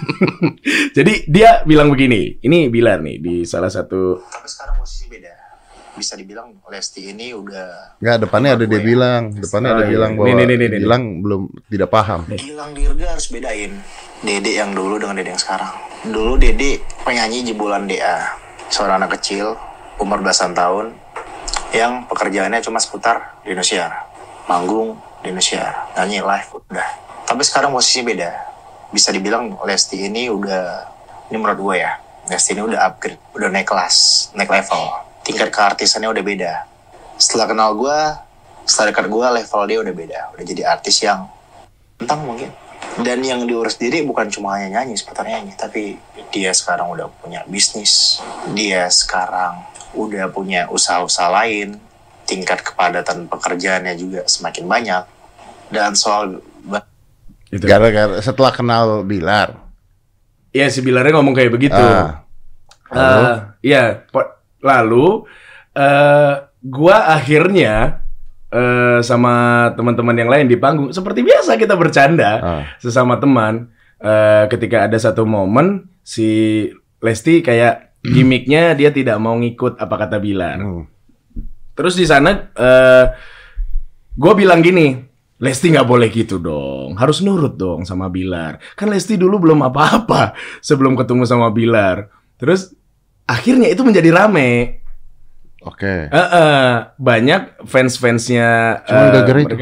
Jadi 0.96 1.28
dia 1.28 1.60
bilang 1.62 1.92
begini, 1.92 2.40
ini 2.40 2.66
Bilar 2.68 2.98
nih 3.00 3.16
di 3.20 3.34
salah 3.44 3.68
satu 3.68 4.18
tapi 4.18 4.48
sekarang 4.48 4.74
posisi 4.80 5.06
beda 5.06 5.32
bisa 5.92 6.14
dibilang 6.14 6.54
Lesti 6.70 7.10
ini 7.10 7.34
udah 7.34 7.98
Nggak 7.98 8.16
depannya 8.22 8.50
ada 8.54 8.64
dia 8.64 8.78
bilang, 8.80 9.34
depannya 9.34 9.68
Oh, 9.68 9.76
ada 9.76 9.84
iya. 9.84 9.90
bilang 9.92 10.10
Nih, 10.14 10.18
bahwa 10.18 10.28
nih, 10.30 10.46
nih, 10.46 10.56
nih, 10.56 10.68
nih. 10.70 10.80
bilang 10.80 11.02
belum 11.20 11.42
tidak 11.66 11.90
paham. 11.90 12.20
Gilang 12.32 12.70
Dirga 12.72 13.06
harus 13.12 13.26
bedain 13.28 13.72
Dede 14.18 14.52
yang 14.54 14.70
dulu 14.72 14.94
dengan 14.98 15.14
Dede 15.18 15.30
yang 15.34 15.42
sekarang 15.42 15.70
dulu 16.06 16.38
Dede 16.38 16.78
penyanyi 17.02 17.42
jebolan 17.44 17.86
DA 17.86 18.30
seorang 18.70 19.02
anak 19.02 19.18
kecil 19.18 19.58
umur 19.98 20.22
belasan 20.22 20.54
tahun 20.54 20.94
yang 21.74 22.08
pekerjaannya 22.08 22.64
cuma 22.64 22.80
seputar 22.80 23.42
di 23.44 23.52
Indonesia. 23.52 24.08
Manggung 24.48 24.96
di 25.20 25.28
Indonesia 25.28 25.92
nyanyi 25.98 26.24
live 26.24 26.48
udah. 26.56 26.88
Tapi 27.28 27.42
sekarang 27.44 27.74
posisinya 27.76 28.04
beda. 28.08 28.30
Bisa 28.88 29.12
dibilang 29.12 29.60
Lesti 29.68 30.08
ini 30.08 30.32
udah 30.32 30.88
ini 31.28 31.36
menurut 31.36 31.60
gue 31.60 31.76
ya 31.84 32.00
Lesti 32.32 32.56
ini 32.56 32.64
udah 32.64 32.88
upgrade 32.88 33.20
udah 33.36 33.48
naik 33.52 33.68
kelas 33.68 34.28
naik 34.32 34.48
level. 34.48 35.04
Tingkat 35.20 35.52
keartisannya 35.52 36.08
udah 36.08 36.24
beda. 36.24 36.52
Setelah 37.20 37.46
kenal 37.52 37.76
gue 37.76 37.98
setelah 38.64 38.92
dekat 38.92 39.06
gue 39.12 39.26
level 39.28 39.62
dia 39.68 39.78
udah 39.84 39.94
beda. 39.94 40.20
Udah 40.32 40.44
jadi 40.48 40.62
artis 40.64 41.04
yang 41.04 41.28
tentang 42.00 42.24
mungkin. 42.24 42.48
Dan 42.98 43.20
yang 43.20 43.44
diurus 43.44 43.76
diri 43.76 44.02
bukan 44.02 44.32
cuma 44.32 44.56
hanya 44.56 44.80
nyanyi 44.80 44.96
seputar 44.96 45.28
nyanyi 45.28 45.52
tapi 45.54 46.00
dia 46.32 46.56
sekarang 46.56 46.88
udah 46.88 47.12
punya 47.20 47.44
bisnis. 47.44 48.24
Dia 48.56 48.88
sekarang 48.88 49.77
udah 49.92 50.28
punya 50.28 50.68
usaha-usaha 50.68 51.30
lain 51.32 51.80
tingkat 52.24 52.60
kepadatan 52.60 53.24
pekerjaannya 53.26 53.94
juga 53.96 54.20
semakin 54.24 54.64
banyak 54.68 55.04
dan 55.72 55.96
soal 55.96 56.44
itu. 57.48 57.64
Gara-gara 57.64 58.20
setelah 58.20 58.52
kenal 58.52 59.00
Bilar. 59.02 59.56
Ya 60.52 60.68
si 60.68 60.84
Bilarnya 60.84 61.16
ngomong 61.16 61.32
kayak 61.32 61.52
begitu. 61.52 61.80
Ah. 61.80 62.24
Eh, 62.88 63.36
Iya, 63.64 64.04
lalu 64.60 65.24
eh 65.72 66.32
gua 66.60 67.08
akhirnya 67.10 68.04
eh 68.48 69.00
sama 69.00 69.68
teman-teman 69.76 70.16
yang 70.16 70.28
lain 70.28 70.46
di 70.48 70.56
panggung 70.56 70.88
seperti 70.88 71.20
biasa 71.20 71.56
kita 71.56 71.76
bercanda 71.76 72.32
Ah. 72.40 72.62
sesama 72.76 73.16
teman. 73.16 73.72
Eh 73.98 74.44
ketika 74.48 74.84
ada 74.84 74.96
satu 74.96 75.24
momen 75.24 75.88
si 76.00 76.64
Lesti 77.00 77.40
kayak 77.40 77.87
gimmicknya 78.02 78.78
dia 78.78 78.94
tidak 78.94 79.18
mau 79.18 79.34
ngikut 79.38 79.78
apa 79.78 79.94
kata 79.94 80.16
Bilar. 80.22 80.58
Hmm. 80.62 80.84
Terus 81.74 81.94
di 81.94 82.06
sana 82.06 82.50
eh 82.54 83.06
gue 84.18 84.32
bilang 84.34 84.58
gini, 84.58 84.98
Lesti 85.38 85.70
nggak 85.70 85.86
boleh 85.86 86.10
gitu 86.10 86.42
dong, 86.42 86.98
harus 86.98 87.22
nurut 87.22 87.54
dong 87.54 87.86
sama 87.86 88.10
Bilar. 88.10 88.58
Kan 88.74 88.90
Lesti 88.90 89.14
dulu 89.14 89.38
belum 89.38 89.62
apa-apa 89.62 90.34
sebelum 90.68 90.98
ketemu 90.98 91.22
sama 91.26 91.54
Bilar. 91.54 92.10
Terus 92.38 92.74
akhirnya 93.26 93.70
itu 93.70 93.86
menjadi 93.86 94.10
rame. 94.10 94.82
Oke. 95.62 96.10
Eh, 96.10 96.28
eh, 96.34 96.72
banyak 96.98 97.66
fans-fansnya. 97.66 98.82
Cuma 98.86 99.02
eh, 99.04 99.10
gara-gara 99.14 99.40
itu? 99.42 99.54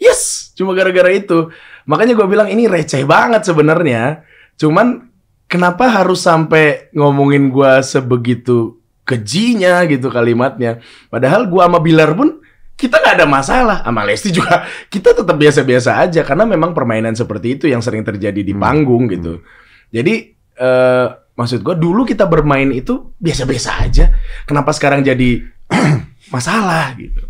Yes, 0.00 0.52
cuma 0.56 0.72
gara-gara 0.72 1.12
itu. 1.12 1.52
Makanya 1.86 2.16
gue 2.16 2.26
bilang 2.28 2.48
ini 2.48 2.66
receh 2.66 3.04
banget 3.04 3.44
sebenarnya. 3.46 4.24
Cuman 4.56 5.11
kenapa 5.52 5.84
harus 5.92 6.24
sampai 6.24 6.88
ngomongin 6.96 7.52
gua 7.52 7.84
sebegitu 7.84 8.80
kejinya 9.04 9.84
gitu 9.84 10.08
kalimatnya. 10.08 10.80
Padahal 11.12 11.44
gua 11.44 11.68
sama 11.68 11.84
Bilar 11.84 12.16
pun 12.16 12.40
kita 12.72 12.96
nggak 12.96 13.20
ada 13.20 13.26
masalah. 13.28 13.78
Sama 13.84 14.08
Lesti 14.08 14.32
juga 14.32 14.64
kita 14.94 15.12
tetap 15.12 15.36
biasa-biasa 15.36 16.00
aja 16.00 16.24
karena 16.24 16.48
memang 16.48 16.72
permainan 16.72 17.12
seperti 17.12 17.60
itu 17.60 17.64
yang 17.68 17.84
sering 17.84 18.00
terjadi 18.00 18.40
di 18.40 18.56
Hmm. 18.56 18.62
panggung 18.64 19.12
gitu. 19.12 19.44
Jadi 19.92 20.32
eh, 20.56 21.06
maksud 21.36 21.60
gua 21.60 21.76
dulu 21.76 22.08
kita 22.08 22.24
bermain 22.24 22.72
itu 22.72 23.12
biasa-biasa 23.20 23.70
aja. 23.84 24.08
Kenapa 24.48 24.72
sekarang 24.72 25.04
jadi 25.04 25.44
masalah 26.34 26.96
gitu? 26.96 27.20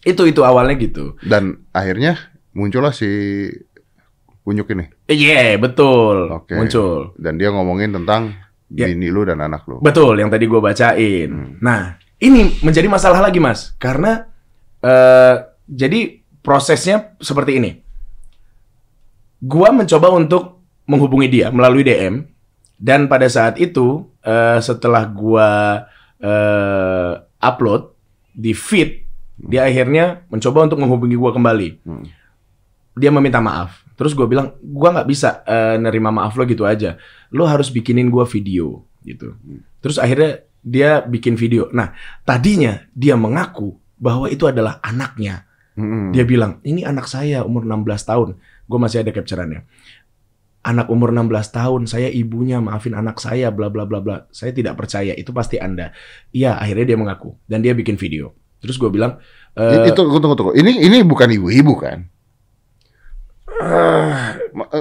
Itu 0.00 0.22
itu 0.24 0.40
awalnya 0.40 0.80
gitu. 0.80 1.16
Dan 1.20 1.64
akhirnya 1.76 2.16
muncullah 2.56 2.94
si 2.94 3.08
Kunyuk 4.44 4.68
ini. 4.76 4.93
Iya 5.04 5.60
betul 5.60 6.32
Oke. 6.32 6.56
muncul. 6.56 7.12
Dan 7.20 7.36
dia 7.36 7.52
ngomongin 7.52 7.92
tentang 7.92 8.32
Ya. 8.72 8.88
bini 8.90 9.12
lu 9.12 9.22
dan 9.22 9.38
anak 9.38 9.68
lu. 9.68 9.78
Betul, 9.84 10.18
yang 10.18 10.32
tadi 10.32 10.48
gue 10.48 10.58
bacain. 10.58 11.28
Hmm. 11.30 11.60
Nah, 11.60 11.94
ini 12.18 12.58
menjadi 12.64 12.88
masalah 12.88 13.20
lagi, 13.20 13.38
Mas, 13.38 13.76
karena 13.76 14.26
eh, 14.80 15.36
jadi 15.68 16.24
prosesnya 16.40 17.14
seperti 17.20 17.60
ini. 17.60 17.70
Gua 19.44 19.68
mencoba 19.70 20.08
untuk 20.10 20.64
menghubungi 20.88 21.28
dia 21.28 21.52
melalui 21.52 21.84
DM, 21.84 22.24
dan 22.80 23.06
pada 23.06 23.28
saat 23.28 23.60
itu 23.60 24.08
eh, 24.24 24.58
setelah 24.64 25.04
gua 25.04 25.48
eh, 26.18 27.12
upload 27.38 27.92
di 28.32 28.56
feed, 28.56 29.04
dia 29.36 29.68
akhirnya 29.68 30.24
mencoba 30.32 30.64
untuk 30.64 30.80
menghubungi 30.80 31.14
gua 31.14 31.30
kembali. 31.36 31.68
Hmm. 31.84 32.08
Dia 32.96 33.12
meminta 33.12 33.44
maaf. 33.44 33.83
Terus 33.94 34.12
gue 34.12 34.26
bilang, 34.26 34.58
gue 34.58 34.88
nggak 34.90 35.08
bisa 35.08 35.46
eh, 35.46 35.78
nerima 35.78 36.10
maaf 36.10 36.34
lo 36.34 36.42
gitu 36.44 36.66
aja. 36.66 36.98
Lo 37.30 37.46
harus 37.46 37.70
bikinin 37.70 38.10
gue 38.10 38.24
video 38.26 38.82
gitu. 39.06 39.38
Terus 39.78 40.02
akhirnya 40.02 40.42
dia 40.64 41.04
bikin 41.04 41.36
video. 41.36 41.68
Nah, 41.70 41.92
tadinya 42.24 42.80
dia 42.96 43.14
mengaku 43.14 43.76
bahwa 44.00 44.26
itu 44.32 44.48
adalah 44.48 44.80
anaknya. 44.80 45.44
Dia 46.14 46.22
bilang, 46.22 46.62
ini 46.62 46.86
anak 46.86 47.10
saya 47.10 47.42
umur 47.42 47.66
16 47.66 48.06
tahun. 48.06 48.28
Gue 48.64 48.78
masih 48.78 49.02
ada 49.02 49.10
capturannya. 49.10 49.66
Anak 50.64 50.88
umur 50.88 51.12
16 51.12 51.28
tahun, 51.50 51.82
saya 51.84 52.08
ibunya, 52.08 52.62
maafin 52.62 52.96
anak 52.96 53.20
saya, 53.20 53.52
bla 53.52 53.68
bla 53.68 53.84
bla 53.84 54.00
bla. 54.00 54.16
Saya 54.32 54.54
tidak 54.54 54.80
percaya, 54.80 55.12
itu 55.12 55.34
pasti 55.34 55.60
Anda. 55.60 55.92
Iya, 56.32 56.56
akhirnya 56.56 56.94
dia 56.94 56.98
mengaku. 56.98 57.36
Dan 57.44 57.60
dia 57.60 57.74
bikin 57.76 57.98
video. 58.00 58.32
Terus 58.64 58.80
gue 58.80 58.88
bilang, 58.88 59.20
eh, 59.58 59.92
itu 59.92 59.98
tunggu, 59.98 60.22
tunggu. 60.22 60.52
Ini 60.56 60.88
ini 60.88 61.04
bukan 61.04 61.28
ibu-ibu 61.28 61.74
kan? 61.76 62.08
Eh, 63.64 64.12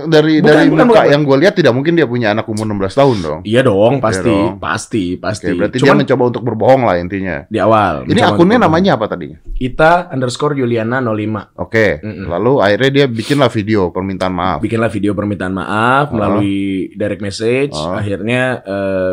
Dari 0.03 0.41
Bukan, 0.41 0.43
dari 0.43 0.67
bukan, 0.67 0.85
muka 0.85 1.01
bukan. 1.01 1.11
yang 1.13 1.21
gue 1.23 1.37
lihat 1.39 1.53
tidak 1.53 1.71
mungkin 1.71 1.93
dia 1.93 2.03
punya 2.03 2.33
anak 2.33 2.45
umur 2.45 2.65
16 2.67 2.93
tahun 2.93 3.17
dong. 3.19 3.39
iya 3.43 3.61
dong, 3.61 3.97
pasti, 3.97 4.27
dong. 4.27 4.57
pasti, 4.57 5.05
pasti. 5.15 5.47
Oke, 5.47 5.55
berarti 5.55 5.77
Cuman 5.79 5.95
dia 5.95 6.01
mencoba 6.03 6.23
untuk 6.27 6.43
berbohong 6.43 6.81
lah 6.83 6.95
intinya. 6.97 7.45
di 7.47 7.57
awal. 7.57 8.03
Ini 8.03 8.21
akunnya 8.21 8.57
namanya 8.59 8.97
apa 8.97 9.05
tadinya? 9.07 9.37
Ita 9.55 10.09
underscore 10.09 10.53
Yuliana 10.55 10.99
05. 10.99 11.55
Oke, 11.55 12.01
Mm-mm. 12.01 12.25
lalu 12.27 12.51
akhirnya 12.59 12.91
dia 12.91 13.05
bikinlah 13.07 13.47
video 13.47 13.89
permintaan 13.89 14.33
maaf. 14.33 14.57
Bikinlah 14.59 14.89
video 14.89 15.11
permintaan 15.13 15.53
maaf 15.53 16.05
Oh. 16.09 16.13
melalui 16.13 16.57
direct 16.91 17.21
message. 17.21 17.73
Oh. 17.73 17.93
Akhirnya 17.93 18.59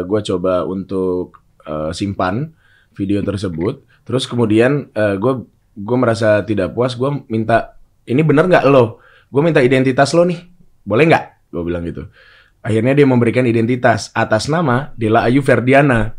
gue 0.03 0.21
coba 0.27 0.65
untuk 0.65 1.39
eh, 1.63 1.93
simpan 1.93 2.51
video 2.93 3.21
tersebut. 3.21 3.85
Terus 4.03 4.25
kemudian 4.25 4.91
gue 4.93 5.33
gue 5.73 5.97
merasa 5.97 6.43
tidak 6.43 6.73
puas. 6.73 6.93
Gue 6.93 7.23
minta 7.27 7.79
ini 8.03 8.21
bener 8.21 8.45
nggak 8.45 8.67
lo? 8.67 8.99
Gue 9.31 9.43
minta 9.47 9.63
identitas 9.63 10.11
lo 10.13 10.27
nih. 10.27 10.43
Boleh 10.83 11.07
nggak? 11.07 11.55
Gue 11.55 11.63
bilang 11.63 11.87
gitu. 11.87 12.11
Akhirnya 12.61 12.93
dia 12.93 13.07
memberikan 13.09 13.47
identitas 13.49 14.13
atas 14.13 14.51
nama 14.51 14.93
Dela 14.99 15.25
Ayu 15.25 15.41
Ferdiana. 15.41 16.19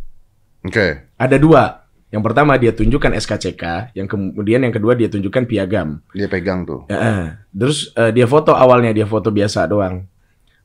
Oke, 0.66 1.12
Ada 1.20 1.38
dua. 1.38 1.86
Yang 2.12 2.24
pertama 2.28 2.60
dia 2.60 2.76
tunjukkan 2.76 3.16
SKCK, 3.24 3.96
yang 3.96 4.04
kemudian 4.04 4.60
yang 4.60 4.76
kedua 4.76 5.00
dia 5.00 5.08
tunjukkan 5.08 5.48
piagam. 5.48 6.04
dia 6.12 6.28
pegang 6.28 6.68
tuh. 6.68 6.84
Ya, 6.92 7.40
terus 7.56 7.96
eh, 7.96 8.12
dia 8.12 8.28
foto 8.28 8.52
awalnya 8.52 8.92
dia 8.92 9.08
foto 9.08 9.32
biasa 9.32 9.64
doang. 9.64 10.12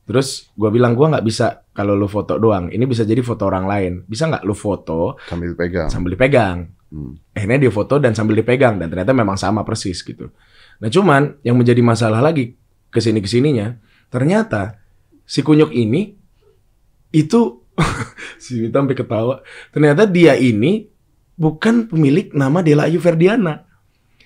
Terus 0.07 0.50
gue 0.59 0.71
bilang 0.75 0.99
gua 0.99 1.15
nggak 1.15 1.26
bisa 1.26 1.62
kalau 1.71 1.95
lu 1.95 2.11
foto 2.11 2.38
doang. 2.38 2.67
Ini 2.71 2.83
bisa 2.87 3.07
jadi 3.07 3.23
foto 3.23 3.47
orang 3.47 3.67
lain. 3.67 3.93
Bisa 4.11 4.26
nggak 4.26 4.43
lu 4.43 4.59
foto 4.59 5.19
sambil 5.31 5.55
pegang. 5.55 5.87
sambil 5.87 6.19
dipegang? 6.19 6.67
Hmm. 6.91 7.15
Akhirnya 7.31 7.59
dia 7.67 7.73
foto 7.75 7.95
dan 8.03 8.15
sambil 8.15 8.38
dipegang 8.38 8.79
dan 8.83 8.91
ternyata 8.91 9.15
memang 9.15 9.38
sama 9.38 9.62
persis 9.62 10.03
gitu. 10.03 10.31
Nah 10.83 10.88
cuman 10.92 11.40
yang 11.42 11.56
menjadi 11.56 11.80
masalah 11.80 12.21
lagi 12.21 12.56
ke 12.92 12.99
sini 13.00 13.21
ke 13.21 13.28
sininya 13.28 13.76
ternyata 14.12 14.78
si 15.26 15.42
kunyuk 15.42 15.73
ini 15.73 16.14
itu 17.12 17.64
si 18.42 18.64
Wita 18.64 18.80
sampai 18.80 18.97
ketawa. 18.97 19.35
Ternyata 19.73 20.09
dia 20.09 20.37
ini 20.37 20.88
bukan 21.37 21.88
pemilik 21.88 22.33
nama 22.33 22.64
Dela 22.64 22.88
Ayu 22.88 23.00
Ferdiana. 23.00 23.68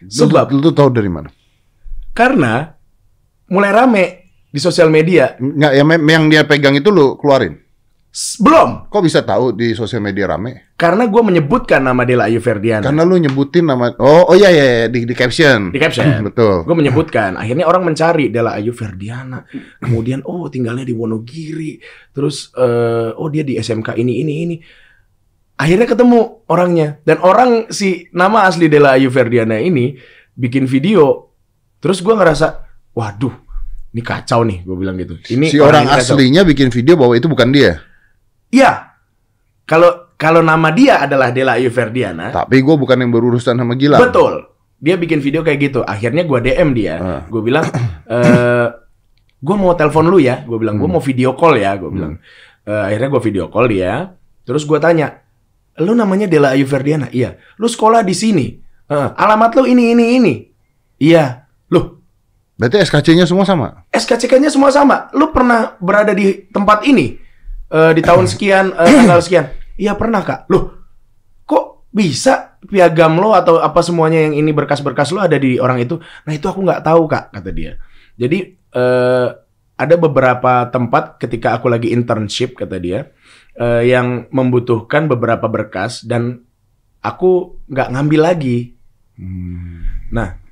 Sebab 0.01 0.55
lu, 0.55 0.63
lu 0.63 0.71
tuh 0.71 0.75
tahu 0.75 0.89
dari 0.95 1.11
mana? 1.13 1.29
karena 2.21 2.75
mulai 3.51 3.71
rame 3.73 4.05
di 4.51 4.61
sosial 4.61 4.91
media. 4.91 5.39
Nggak, 5.39 5.73
yang, 5.73 5.89
yang 6.05 6.25
dia 6.29 6.43
pegang 6.45 6.75
itu 6.77 6.91
lu 6.91 7.17
keluarin. 7.17 7.59
Belum, 8.43 8.91
Kok 8.91 9.03
bisa 9.07 9.23
tahu 9.23 9.55
di 9.55 9.71
sosial 9.71 10.03
media 10.03 10.27
rame? 10.27 10.75
karena 10.75 11.07
gue 11.07 11.23
menyebutkan 11.23 11.79
nama 11.79 12.03
Dela 12.03 12.27
Ayu 12.27 12.41
Ferdiana 12.43 12.83
Karena 12.83 13.05
lu 13.07 13.21
nyebutin 13.21 13.69
nama 13.69 13.93
Oh, 14.01 14.33
oh 14.33 14.35
iya 14.35 14.51
iya 14.51 14.65
iya, 14.67 14.87
di, 14.91 15.07
di 15.07 15.15
caption. 15.15 15.71
di 15.71 15.79
caption. 15.79 16.09
Betul. 16.33 16.67
Gue 16.67 16.75
menyebutkan, 16.75 17.39
akhirnya 17.39 17.71
orang 17.71 17.87
mencari 17.87 18.33
Dela 18.35 18.59
Ayu 18.59 18.75
Ferdiana. 18.75 19.47
Kemudian, 19.79 20.27
oh 20.27 20.51
tinggalnya 20.51 20.83
di 20.83 20.91
Wonogiri. 20.91 21.79
Terus, 22.11 22.51
eh, 22.59 23.15
oh 23.15 23.29
dia 23.31 23.47
di 23.47 23.55
SMK 23.55 23.95
ini 23.95 24.25
ini 24.27 24.35
ini. 24.43 24.57
Akhirnya 25.61 25.85
ketemu 25.87 26.49
orangnya 26.49 26.97
dan 27.05 27.21
orang 27.21 27.69
si 27.69 28.09
nama 28.11 28.49
asli 28.49 28.67
Dela 28.67 28.97
Ayu 28.97 29.13
Ferdiana 29.13 29.61
ini 29.61 29.95
bikin 30.33 30.65
video. 30.67 31.31
Terus 31.79 32.01
gue 32.01 32.17
ngerasa, 32.17 32.65
waduh, 32.97 33.37
ini 33.93 34.01
kacau 34.01 34.41
nih, 34.43 34.65
gue 34.65 34.77
bilang 34.81 34.97
gitu. 34.97 35.15
Ini 35.31 35.47
si 35.53 35.61
orang 35.61 35.85
kacau. 35.87 36.17
aslinya 36.17 36.43
bikin 36.43 36.73
video 36.73 36.97
bahwa 36.97 37.13
itu 37.13 37.29
bukan 37.29 37.53
dia. 37.53 37.87
Iya. 38.51 38.93
Kalau 39.65 40.11
kalau 40.15 40.43
nama 40.43 40.69
dia 40.69 41.01
adalah 41.01 41.31
Dela 41.33 41.57
Ayu 41.57 41.71
Ferdiana, 41.71 42.29
Tapi 42.29 42.61
gue 42.61 42.77
bukan 42.77 42.99
yang 42.99 43.09
berurusan 43.09 43.57
sama 43.57 43.73
Gilang. 43.75 44.03
betul. 44.03 44.51
Dia 44.81 44.97
bikin 44.97 45.21
video 45.21 45.41
kayak 45.41 45.61
gitu. 45.61 45.81
Akhirnya 45.85 46.25
gua 46.25 46.41
DM 46.41 46.73
dia. 46.73 46.95
Ah. 46.97 47.23
Gue 47.29 47.41
bilang, 47.41 47.65
eh 48.09 48.67
gue 49.41 49.57
mau 49.57 49.73
telepon 49.73 50.09
lu 50.09 50.19
ya. 50.19 50.43
Gue 50.45 50.57
bilang, 50.57 50.77
gue 50.77 50.85
Hmm. 50.85 50.97
mau 50.97 51.05
video 51.05 51.33
call 51.33 51.57
ya. 51.57 51.77
Gue 51.77 51.89
bilang. 51.89 52.17
Eh, 52.65 52.83
akhirnya 52.89 53.09
gue 53.09 53.23
video 53.25 53.45
call 53.49 53.69
dia. 53.69 54.13
Terus 54.45 54.65
gua 54.65 54.77
tanya, 54.79 55.21
lu 55.79 55.93
namanya 55.93 56.27
Dela 56.27 56.53
Ayu 56.53 56.65
Ferdiana? 56.65 57.09
Iya. 57.09 57.37
Lu 57.57 57.69
sekolah 57.69 58.03
di 58.03 58.13
sini. 58.13 58.47
"Eh, 58.85 59.09
alamat 59.17 59.55
lu 59.57 59.65
ini 59.65 59.95
ini 59.95 60.05
ini. 60.19 60.35
Iya. 60.99 61.47
Loh, 61.71 62.03
Berarti 62.59 62.77
SKC-nya 62.83 63.25
semua 63.25 63.49
sama. 63.49 63.89
SKCK-nya 63.89 64.53
semua 64.53 64.69
sama. 64.69 65.09
Lu 65.17 65.33
pernah 65.33 65.81
berada 65.81 66.13
di 66.13 66.45
tempat 66.53 66.85
ini 66.85 67.17
Eh, 67.71 67.93
di 67.95 68.03
tahun 68.03 68.27
sekian, 68.27 68.75
eh, 68.75 68.91
tanggal 69.07 69.23
sekian? 69.23 69.47
Iya 69.79 69.95
pernah 69.95 70.27
kak. 70.27 70.51
Loh, 70.51 70.75
kok 71.47 71.87
bisa 71.95 72.59
piagam 72.67 73.23
lo 73.23 73.31
atau 73.33 73.63
apa 73.63 73.79
semuanya 73.81 74.27
yang 74.27 74.35
ini 74.35 74.51
berkas-berkas 74.51 75.15
lo 75.15 75.23
ada 75.23 75.39
di 75.39 75.57
orang 75.63 75.79
itu? 75.79 76.03
Nah 76.27 76.33
itu 76.35 76.51
aku 76.51 76.67
nggak 76.67 76.83
tahu 76.83 77.07
kak, 77.07 77.31
kata 77.31 77.51
dia. 77.55 77.79
Jadi 78.19 78.59
eh, 78.59 79.29
ada 79.81 79.95
beberapa 79.97 80.67
tempat 80.69 81.23
ketika 81.23 81.55
aku 81.57 81.71
lagi 81.71 81.95
internship, 81.95 82.59
kata 82.59 82.77
dia, 82.83 83.15
eh, 83.55 83.87
yang 83.87 84.27
membutuhkan 84.35 85.07
beberapa 85.07 85.47
berkas 85.47 86.03
dan 86.03 86.43
aku 87.01 87.63
nggak 87.71 87.89
ngambil 87.95 88.21
lagi. 88.35 88.75
Nah, 90.11 90.43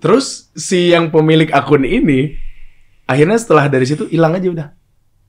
terus 0.00 0.48
si 0.56 0.94
yang 0.94 1.12
pemilik 1.12 1.52
akun 1.52 1.84
ini 1.84 2.38
akhirnya 3.04 3.36
setelah 3.36 3.68
dari 3.68 3.84
situ 3.84 4.08
hilang 4.08 4.32
aja 4.32 4.48
udah. 4.48 4.68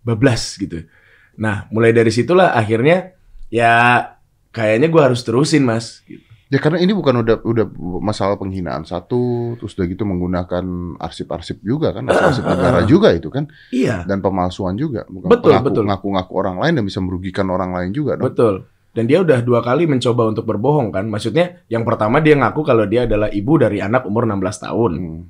Bablas 0.08 0.56
gitu. 0.56 0.88
Nah, 1.38 1.66
mulai 1.70 1.92
dari 1.92 2.14
situlah 2.14 2.54
akhirnya 2.54 3.14
ya 3.50 4.06
kayaknya 4.50 4.88
gua 4.90 5.10
harus 5.10 5.22
terusin, 5.22 5.66
Mas. 5.66 6.02
Gitu. 6.06 6.22
Ya 6.48 6.62
karena 6.62 6.78
ini 6.78 6.94
bukan 6.94 7.26
udah 7.26 7.42
udah 7.42 7.66
masalah 7.98 8.38
penghinaan 8.38 8.86
satu, 8.86 9.58
terus 9.58 9.74
udah 9.74 9.90
gitu 9.90 10.06
menggunakan 10.06 10.62
arsip-arsip 11.02 11.66
juga 11.66 11.98
kan, 11.98 12.06
arsip 12.06 12.46
negara 12.46 12.86
juga 12.86 13.10
itu 13.10 13.34
kan, 13.34 13.50
Iya, 13.74 14.06
dan 14.06 14.22
pemalsuan 14.22 14.78
juga, 14.78 15.02
bukan 15.10 15.34
Betul, 15.34 15.50
pengaku- 15.50 15.66
betul. 15.74 15.84
ngaku-ngaku 15.90 16.34
orang 16.38 16.62
lain 16.62 16.74
dan 16.78 16.84
bisa 16.86 17.02
merugikan 17.02 17.50
orang 17.50 17.74
lain 17.74 17.90
juga 17.90 18.22
dong. 18.22 18.30
betul. 18.30 18.56
Dan 18.94 19.10
dia 19.10 19.26
udah 19.26 19.42
dua 19.42 19.66
kali 19.66 19.90
mencoba 19.90 20.30
untuk 20.30 20.46
berbohong 20.46 20.94
kan. 20.94 21.10
Maksudnya 21.10 21.66
yang 21.66 21.82
pertama 21.82 22.22
dia 22.22 22.38
ngaku 22.38 22.62
kalau 22.62 22.86
dia 22.86 23.10
adalah 23.10 23.26
ibu 23.34 23.58
dari 23.58 23.82
anak 23.82 24.06
umur 24.06 24.30
16 24.30 24.70
tahun. 24.70 24.92
Hmm. 24.94 25.22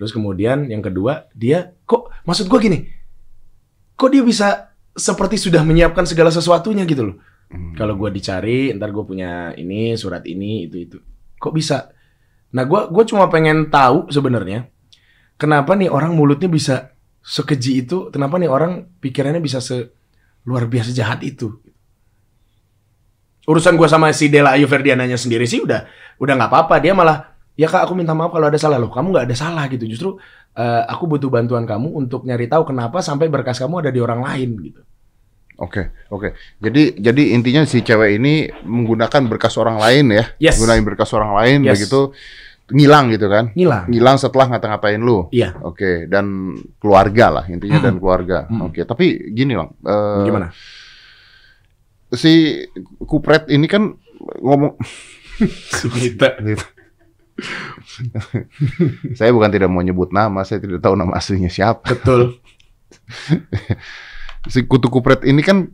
Terus 0.00 0.16
kemudian 0.16 0.72
yang 0.72 0.80
kedua, 0.80 1.28
dia 1.36 1.76
kok 1.84 2.08
maksud 2.24 2.48
gua 2.48 2.56
gini. 2.56 2.88
Kok 3.92 4.08
dia 4.08 4.24
bisa 4.24 4.71
seperti 4.92 5.40
sudah 5.40 5.64
menyiapkan 5.64 6.04
segala 6.04 6.28
sesuatunya 6.28 6.84
gitu 6.84 7.12
loh. 7.12 7.16
Hmm. 7.52 7.76
Kalau 7.76 7.96
gua 7.96 8.08
dicari, 8.08 8.72
ntar 8.72 8.92
gue 8.92 9.04
punya 9.04 9.52
ini, 9.56 9.92
surat 9.96 10.24
ini, 10.24 10.68
itu 10.68 10.76
itu. 10.80 10.98
Kok 11.36 11.52
bisa? 11.52 11.92
Nah, 12.52 12.64
gua 12.64 12.88
gua 12.88 13.04
cuma 13.04 13.28
pengen 13.32 13.68
tahu 13.72 14.08
sebenarnya 14.12 14.68
kenapa 15.40 15.74
nih 15.74 15.88
orang 15.88 16.14
mulutnya 16.14 16.46
bisa 16.46 16.94
sekeji 17.24 17.82
itu? 17.82 18.12
Kenapa 18.12 18.36
nih 18.36 18.46
orang 18.46 18.86
pikirannya 19.00 19.40
bisa 19.40 19.58
se 19.58 19.90
luar 20.44 20.68
biasa 20.68 20.92
jahat 20.92 21.24
itu? 21.24 21.58
Urusan 23.48 23.74
gua 23.74 23.90
sama 23.90 24.12
si 24.14 24.30
Dela 24.30 24.54
Ayu 24.54 24.70
Ferdiananya 24.70 25.18
sendiri 25.18 25.48
sih 25.48 25.64
udah 25.64 25.88
udah 26.22 26.32
nggak 26.38 26.50
apa-apa. 26.52 26.78
Dia 26.78 26.94
malah 26.94 27.31
ya 27.54 27.68
kak 27.68 27.84
aku 27.84 27.92
minta 27.92 28.12
maaf 28.12 28.32
kalau 28.32 28.48
ada 28.48 28.56
salah 28.56 28.78
loh. 28.78 28.88
Kamu 28.88 29.12
nggak 29.12 29.26
ada 29.28 29.36
salah 29.36 29.64
gitu. 29.68 29.84
Justru 29.84 30.16
eh, 30.52 30.82
aku 30.84 31.04
butuh 31.06 31.28
bantuan 31.28 31.64
kamu 31.64 31.88
untuk 31.92 32.24
nyari 32.24 32.46
tahu 32.46 32.68
kenapa 32.68 33.00
sampai 33.00 33.28
berkas 33.28 33.56
kamu 33.56 33.84
ada 33.84 33.90
di 33.90 34.00
orang 34.00 34.20
lain 34.20 34.50
gitu. 34.62 34.80
Oke, 35.60 35.92
oke. 36.08 36.32
Jadi 36.58 36.96
jadi 36.96 37.22
intinya 37.36 37.62
si 37.62 37.80
cewek 37.80 38.18
ini 38.18 38.34
menggunakan 38.64 39.28
berkas 39.28 39.54
orang 39.56 39.78
lain 39.78 40.10
ya, 40.10 40.24
Yes. 40.40 40.58
menggunakan 40.58 40.82
berkas 40.90 41.10
orang 41.12 41.32
lain 41.38 41.58
Yes. 41.62 41.76
begitu 41.78 42.10
ngilang 42.72 43.12
gitu 43.12 43.28
kan. 43.28 43.52
Ngilang. 43.52 43.84
Ngilang 43.86 44.16
setelah 44.16 44.48
ngata-ngatain 44.48 44.98
lu. 44.98 45.28
Iya. 45.28 45.54
Oke, 45.60 46.08
dan 46.08 46.56
keluarga 46.80 47.28
lah 47.30 47.44
intinya 47.46 47.78
Hmm. 47.78 47.86
dan 47.86 47.94
keluarga. 48.00 48.48
Hmm. 48.48 48.72
Oke, 48.72 48.82
tapi 48.82 49.28
gini 49.30 49.52
Bang. 49.54 49.76
eh, 49.84 50.24
Gimana? 50.24 50.48
Si 52.12 52.32
Kupret 53.04 53.48
ini 53.48 53.68
kan 53.68 53.92
ngomong 54.40 54.76
Sumita. 55.78 56.36
saya 59.18 59.30
bukan 59.32 59.50
tidak 59.50 59.68
mau 59.72 59.82
nyebut 59.82 60.12
nama, 60.12 60.44
saya 60.44 60.60
tidak 60.60 60.80
tahu 60.80 60.94
nama 60.94 61.16
aslinya 61.16 61.48
siapa. 61.50 61.92
Betul. 61.96 62.36
Si 64.50 64.66
Kutu 64.66 64.90
Kupret 64.90 65.22
ini 65.22 65.38
kan 65.38 65.70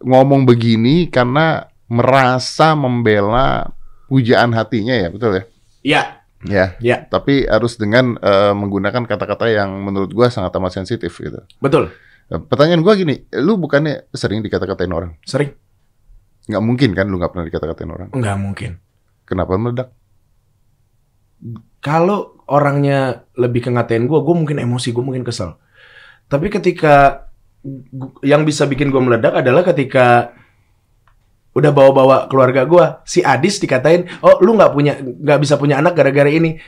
ngomong 0.00 0.48
begini 0.48 1.12
karena 1.12 1.68
merasa 1.84 2.72
membela 2.72 3.76
pujaan 4.08 4.56
hatinya 4.56 4.96
ya, 4.96 5.12
betul 5.12 5.36
ya? 5.36 5.44
Iya. 5.84 6.02
ya. 6.48 6.66
Ya, 6.80 6.96
Tapi 7.04 7.44
harus 7.44 7.76
dengan 7.76 8.16
eh, 8.16 8.56
menggunakan 8.56 9.04
kata-kata 9.04 9.52
yang 9.52 9.84
menurut 9.84 10.16
gua 10.16 10.32
sangat 10.32 10.56
amat 10.56 10.80
sensitif 10.80 11.12
gitu. 11.12 11.44
betul. 11.60 11.92
Eh, 12.32 12.40
Pertanyaan 12.40 12.80
gua 12.80 12.96
gini, 12.96 13.28
lu 13.36 13.60
bukannya 13.60 14.08
sering 14.16 14.40
dikata-katain 14.40 14.88
orang? 14.88 15.20
Sering. 15.28 15.52
Nggak 16.48 16.62
mungkin 16.64 16.90
kan 16.96 17.04
lu 17.04 17.20
nggak 17.20 17.36
pernah 17.36 17.44
dikata-katain 17.44 17.90
orang? 17.92 18.08
Nggak 18.16 18.36
mungkin. 18.40 18.70
Kenapa 19.28 19.60
meledak? 19.60 19.92
Kalau 21.80 22.40
orangnya 22.50 23.24
lebih 23.38 23.64
ke 23.64 23.70
ngatain 23.72 24.04
gue, 24.04 24.18
gue 24.20 24.34
mungkin 24.36 24.58
emosi, 24.60 24.92
gue 24.92 25.04
mungkin 25.04 25.24
kesel. 25.24 25.56
Tapi 26.28 26.52
ketika 26.52 27.26
yang 28.24 28.44
bisa 28.44 28.64
bikin 28.64 28.92
gue 28.92 29.00
meledak 29.00 29.36
adalah 29.40 29.64
ketika 29.64 30.36
udah 31.50 31.70
bawa-bawa 31.74 32.30
keluarga 32.30 32.62
gue, 32.62 32.84
si 33.02 33.20
Adis 33.26 33.58
dikatain, 33.58 34.06
oh 34.22 34.38
lu 34.38 34.54
nggak 34.54 34.70
punya, 34.70 34.92
nggak 35.02 35.40
bisa 35.42 35.58
punya 35.58 35.82
anak 35.82 35.98
gara-gara 35.98 36.30
ini. 36.30 36.62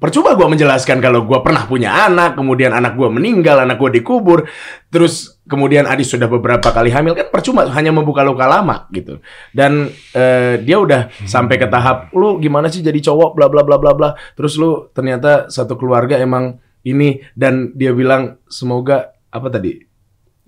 Percuma 0.00 0.32
gue 0.32 0.48
menjelaskan 0.48 0.96
kalau 1.04 1.28
gue 1.28 1.38
pernah 1.44 1.68
punya 1.68 2.08
anak, 2.08 2.32
kemudian 2.32 2.72
anak 2.72 2.96
gue 2.96 3.04
meninggal, 3.12 3.60
anak 3.60 3.76
gue 3.76 4.00
dikubur, 4.00 4.48
terus 4.88 5.36
kemudian 5.44 5.84
Adis 5.84 6.08
sudah 6.08 6.24
beberapa 6.24 6.72
kali 6.72 6.88
hamil 6.88 7.12
kan 7.12 7.28
percuma 7.28 7.68
hanya 7.68 7.92
membuka 7.92 8.24
luka 8.24 8.48
lama 8.48 8.88
gitu. 8.96 9.20
Dan 9.52 9.92
eh, 10.16 10.56
dia 10.64 10.80
udah 10.80 11.12
sampai 11.28 11.60
ke 11.60 11.68
tahap 11.68 12.08
lu 12.16 12.40
gimana 12.40 12.72
sih 12.72 12.80
jadi 12.80 12.96
cowok 12.96 13.36
bla 13.36 13.52
bla 13.52 13.60
bla 13.60 13.76
bla 13.76 13.92
bla. 13.92 14.10
Terus 14.32 14.56
lu 14.56 14.88
ternyata 14.96 15.52
satu 15.52 15.76
keluarga 15.76 16.16
emang 16.16 16.56
ini 16.80 17.20
dan 17.36 17.76
dia 17.76 17.92
bilang 17.92 18.40
semoga 18.48 19.12
apa 19.28 19.52
tadi? 19.52 19.84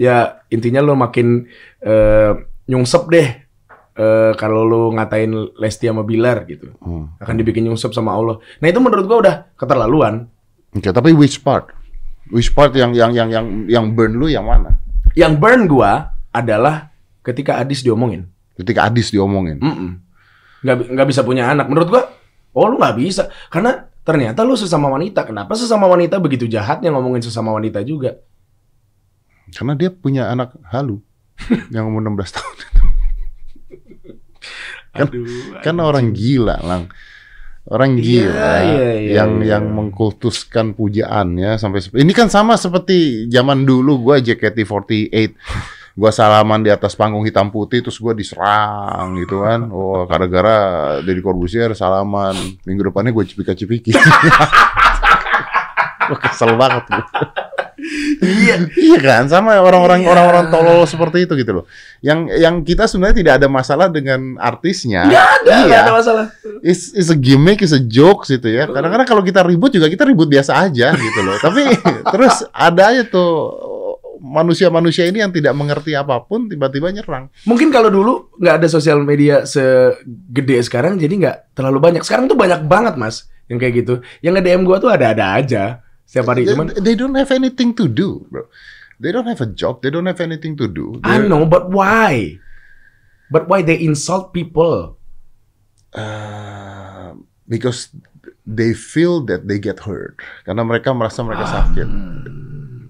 Ya 0.00 0.40
intinya 0.48 0.80
lu 0.80 0.96
makin 0.96 1.44
eh, 1.84 2.32
nyungsep 2.72 3.04
deh 3.12 3.41
eh, 3.94 4.32
kalau 4.36 4.64
lu 4.64 4.82
ngatain 4.94 5.30
Lesti 5.56 5.88
sama 5.88 6.02
Bilar 6.02 6.44
gitu. 6.46 6.72
Hmm. 6.80 7.12
Akan 7.18 7.36
dibikin 7.36 7.64
nyungsep 7.64 7.92
sama 7.92 8.12
Allah. 8.12 8.40
Nah 8.60 8.66
itu 8.68 8.80
menurut 8.80 9.04
gua 9.04 9.18
udah 9.22 9.34
keterlaluan. 9.54 10.28
Oke, 10.72 10.88
tapi 10.88 11.12
which 11.12 11.40
part? 11.40 11.68
Which 12.32 12.52
part 12.52 12.72
yang 12.72 12.96
yang 12.96 13.12
yang 13.12 13.28
yang 13.28 13.46
yang 13.68 13.84
burn 13.92 14.16
lu 14.16 14.28
yang 14.28 14.48
mana? 14.48 14.80
Yang 15.12 15.32
burn 15.36 15.68
gua 15.68 16.16
adalah 16.32 16.88
ketika 17.20 17.60
Adis 17.60 17.84
diomongin. 17.84 18.24
Ketika 18.56 18.88
Adis 18.88 19.12
diomongin. 19.12 19.60
Mm-mm. 19.60 19.90
Nggak, 20.64 20.76
bi- 20.80 20.88
nggak 20.96 21.08
bisa 21.12 21.20
punya 21.26 21.52
anak. 21.52 21.68
Menurut 21.68 21.88
gua, 21.92 22.02
oh 22.56 22.66
lu 22.72 22.80
nggak 22.80 22.96
bisa. 22.96 23.28
Karena 23.52 23.84
ternyata 24.00 24.40
lu 24.48 24.56
sesama 24.56 24.88
wanita. 24.88 25.28
Kenapa 25.28 25.52
sesama 25.52 25.84
wanita 25.84 26.16
begitu 26.16 26.48
jahatnya 26.48 26.88
ngomongin 26.88 27.20
sesama 27.20 27.52
wanita 27.52 27.84
juga? 27.84 28.16
Karena 29.52 29.76
dia 29.76 29.92
punya 29.92 30.32
anak 30.32 30.56
halu 30.72 31.04
yang 31.74 31.92
umur 31.92 32.00
16 32.00 32.32
tahun. 32.32 32.56
Kan- 34.92 35.08
Aduh, 35.08 35.24
Kan 35.60 35.76
orang 35.78 36.12
gila, 36.12 36.60
Lang. 36.60 36.92
Orang 37.62 37.94
Iya, 37.94 38.02
gila 38.02 38.52
iya, 38.58 38.90
iya, 38.98 39.10
yang 39.22 39.38
iya. 39.38 39.54
yang 39.54 39.70
mengkultuskan 39.70 40.74
pujaannya 40.74 41.54
sampai 41.56 41.78
ini 41.94 42.10
kan 42.10 42.26
sama 42.26 42.58
seperti 42.58 43.30
zaman 43.30 43.62
dulu 43.62 44.02
gua 44.02 44.18
JKT48 44.18 45.14
gua 45.94 46.10
salaman 46.10 46.66
di 46.66 46.74
atas 46.74 46.98
panggung 46.98 47.22
hitam 47.22 47.54
putih 47.54 47.86
terus 47.86 48.02
gua 48.02 48.12
diserang 48.12 49.14
gitu 49.14 49.46
kan. 49.46 49.70
Oh, 49.70 50.02
gara-gara 50.04 50.56
Deddy 51.00 51.22
Corbuzier 51.22 51.70
salaman. 51.72 52.34
Minggu 52.66 52.90
depannya 52.90 53.14
gue 53.14 53.24
cipika-cipiki. 53.24 53.94
Kesel 56.22 56.58
banget 56.58 56.82
gua. 56.90 57.04
Iya. 58.22 58.56
Iya 58.92 58.98
kan, 58.98 59.22
sama 59.26 59.58
orang-orang 59.58 60.06
Iya. 60.06 60.08
orang-orang 60.08 60.44
tolol 60.48 60.86
seperti 60.86 61.26
itu 61.26 61.34
gitu 61.34 61.60
loh. 61.60 61.64
Yang 61.98 62.18
yang 62.38 62.54
kita 62.62 62.86
sebenarnya 62.86 63.16
tidak 63.18 63.34
ada 63.42 63.48
masalah 63.50 63.86
dengan 63.90 64.38
artisnya. 64.38 65.04
Nggak 65.04 65.26
ada, 65.42 65.50
Iya. 65.52 65.66
nggak 65.66 65.80
ada 65.82 65.92
masalah. 65.92 66.24
It's, 66.62 66.94
it's 66.94 67.10
a 67.10 67.18
gimmick, 67.18 67.60
it's 67.60 67.74
a 67.74 67.82
joke 67.82 68.24
gitu 68.24 68.46
ya. 68.46 68.70
Kadang-kadang 68.70 69.06
kalau 69.06 69.22
kita 69.22 69.42
ribut 69.42 69.74
juga 69.74 69.90
kita 69.90 70.06
ribut 70.06 70.30
biasa 70.30 70.62
aja 70.62 70.94
gitu 70.94 71.20
loh. 71.20 71.36
Tapi 71.36 71.62
terus 72.14 72.46
ada 72.48 72.94
aja 72.94 73.02
tuh 73.04 73.30
manusia-manusia 74.22 75.10
ini 75.10 75.18
yang 75.18 75.34
tidak 75.34 75.50
mengerti 75.52 75.98
apa 75.98 76.22
pun 76.22 76.46
tiba-tiba 76.46 76.94
nyerang. 76.94 77.26
Mungkin 77.42 77.74
kalau 77.74 77.90
dulu 77.90 78.30
nggak 78.38 78.62
ada 78.62 78.68
sosial 78.70 79.02
media 79.02 79.42
segede 79.42 80.62
sekarang, 80.62 80.94
jadi 80.94 81.10
nggak 81.10 81.36
terlalu 81.58 81.82
banyak. 81.82 82.02
Sekarang 82.06 82.30
tuh 82.30 82.38
banyak 82.38 82.62
banget, 82.70 82.94
Mas, 82.94 83.26
yang 83.50 83.58
kayak 83.58 83.82
gitu. 83.82 83.94
Yang 84.22 84.32
nge-DM 84.38 84.62
gua 84.62 84.78
tuh 84.78 84.94
ada-ada 84.94 85.34
aja. 85.34 85.82
Setiap 86.12 86.28
hari. 86.28 86.44
They, 86.44 86.52
Cuman, 86.52 86.76
they 86.76 86.92
don't 86.92 87.16
have 87.16 87.32
anything 87.32 87.72
to 87.80 87.88
do, 87.88 88.28
bro. 88.28 88.44
They 89.00 89.16
don't 89.16 89.24
have 89.24 89.40
a 89.40 89.48
job, 89.48 89.80
they 89.80 89.88
don't 89.88 90.04
have 90.04 90.20
anything 90.20 90.60
to 90.60 90.68
do. 90.68 91.00
I 91.00 91.16
They're- 91.16 91.32
know, 91.32 91.48
but 91.48 91.72
why? 91.72 92.36
But 93.32 93.48
why 93.48 93.64
they 93.64 93.80
insult 93.80 94.36
people? 94.36 95.00
Uh, 95.96 97.16
because 97.48 97.88
they 98.44 98.76
feel 98.76 99.24
that 99.24 99.48
they 99.48 99.56
get 99.56 99.88
hurt 99.88 100.20
karena 100.44 100.60
mereka 100.68 100.92
merasa 100.92 101.24
mereka 101.24 101.48
sakit. 101.48 101.88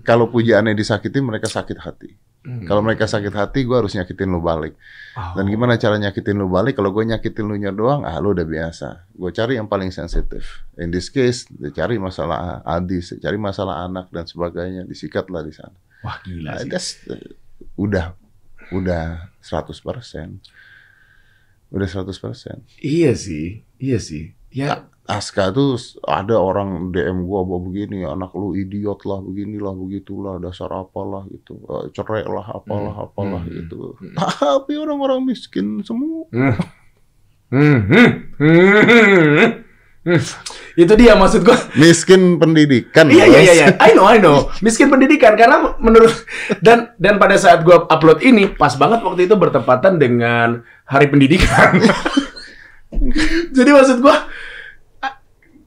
Kalau 0.03 0.27
pujaannya 0.27 0.75
disakiti 0.75 1.23
mereka 1.23 1.47
sakit 1.47 1.79
hati. 1.79 2.19
Hmm. 2.43 2.67
Kalau 2.67 2.83
mereka 2.83 3.07
sakit 3.07 3.31
hati, 3.31 3.63
gue 3.63 3.77
harus 3.79 3.95
nyakitin 3.95 4.27
lu 4.27 4.43
balik. 4.43 4.75
Oh. 5.15 5.39
Dan 5.39 5.47
gimana 5.47 5.79
cara 5.79 5.95
nyakitin 5.95 6.35
lu 6.35 6.51
balik? 6.51 6.75
Kalau 6.75 6.91
gue 6.91 7.07
nyakitin 7.07 7.47
lu 7.47 7.55
nya 7.55 7.71
doang, 7.71 8.03
ah 8.03 8.19
lu 8.19 8.35
udah 8.35 8.43
biasa. 8.43 9.07
Gue 9.15 9.31
cari 9.31 9.63
yang 9.63 9.71
paling 9.71 9.95
sensitif. 9.95 10.67
In 10.75 10.91
this 10.91 11.07
case, 11.07 11.47
dia 11.49 11.71
cari 11.71 12.03
masalah 12.03 12.59
adis, 12.67 13.15
cari 13.17 13.39
masalah 13.39 13.87
anak 13.87 14.11
dan 14.11 14.27
sebagainya, 14.27 14.83
disikatlah 14.83 15.47
di 15.47 15.55
sana. 15.55 15.79
Wah 16.03 16.19
gila 16.21 16.51
Nah, 16.51 16.59
sih. 16.59 16.67
that's, 16.67 16.99
uh, 17.07 17.15
udah 17.79 18.19
udah 18.75 19.31
100%. 19.39 20.43
Udah 21.71 21.89
100%. 21.89 22.59
Iya 22.83 23.15
sih, 23.15 23.63
iya 23.79 24.03
sih. 24.03 24.35
Ya, 24.51 24.91
Aska 25.03 25.51
tuh 25.51 25.75
ada 26.07 26.39
orang 26.39 26.95
DM 26.95 27.27
gua 27.27 27.43
bahwa 27.43 27.67
begini 27.67 28.07
anak 28.07 28.31
lu 28.39 28.55
idiot 28.55 29.03
lah 29.03 29.19
beginilah 29.19 29.75
begitulah 29.75 30.39
dasar 30.39 30.71
apalah 30.71 31.27
gitu 31.27 31.59
Eh, 31.67 31.91
cerai 31.91 32.23
lah 32.23 32.47
apalah 32.55 32.95
Hmm, 32.95 33.07
apalah 33.11 33.43
hmm, 33.43 33.51
gitu 33.51 33.99
hmm. 33.99 34.15
tapi 34.15 34.79
orang-orang 34.79 35.27
miskin 35.27 35.83
semua 35.83 36.31
Hmm. 36.31 36.55
Hmm, 37.53 37.79
hmm, 37.85 38.11
hmm, 38.41 39.49
hmm. 40.07 40.21
Itu 40.73 40.93
dia 40.97 41.13
maksud 41.19 41.45
gua. 41.45 41.59
miskin 41.77 42.41
pendidikan 42.41 43.11
Iya 43.13 43.27
iya 43.29 43.41
iya 43.43 43.53
iya. 43.53 43.67
I 43.77 43.93
know 43.93 44.07
I 44.09 44.17
know. 44.23 44.49
Miskin 44.65 44.89
pendidikan 44.89 45.35
karena 45.35 45.77
menurut 45.83 46.15
dan 46.65 46.95
dan 46.97 47.19
pada 47.19 47.35
saat 47.37 47.61
gua 47.67 47.85
upload 47.91 48.23
ini 48.23 48.55
pas 48.55 48.73
banget 48.79 49.03
waktu 49.03 49.27
itu 49.27 49.35
bertepatan 49.35 49.99
dengan 49.99 50.63
Hari 50.87 51.11
Pendidikan. 51.11 51.77
Jadi 53.57 53.71
maksud 53.75 53.99
gua 54.01 54.31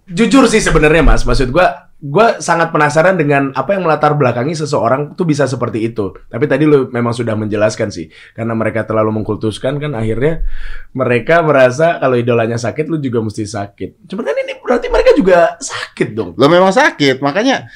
jujur 0.09 0.45
sih 0.45 0.61
sebenarnya 0.61 1.01
Mas, 1.01 1.25
maksud 1.25 1.49
gua 1.49 1.89
gua 1.97 2.37
sangat 2.37 2.69
penasaran 2.69 3.17
dengan 3.17 3.49
apa 3.57 3.73
yang 3.73 3.87
melatar 3.87 4.13
belakangi 4.13 4.53
seseorang 4.53 5.17
tuh 5.17 5.25
bisa 5.25 5.49
seperti 5.49 5.89
itu. 5.89 6.13
Tapi 6.29 6.45
tadi 6.45 6.69
lu 6.69 6.89
memang 6.93 7.11
sudah 7.11 7.33
menjelaskan 7.33 7.89
sih, 7.89 8.09
karena 8.37 8.53
mereka 8.53 8.85
terlalu 8.85 9.21
mengkultuskan 9.21 9.81
kan 9.81 9.97
akhirnya 9.97 10.45
mereka 10.93 11.41
merasa 11.41 11.97
kalau 11.97 12.15
idolanya 12.19 12.61
sakit 12.61 12.85
lu 12.85 13.01
juga 13.01 13.25
mesti 13.25 13.43
sakit. 13.45 14.05
Cuman 14.05 14.23
kan 14.23 14.35
ini 14.37 14.53
berarti 14.61 14.87
mereka 14.89 15.11
juga 15.17 15.57
sakit 15.61 16.09
dong. 16.13 16.33
lo 16.37 16.45
memang 16.49 16.73
sakit 16.73 17.21
makanya 17.21 17.69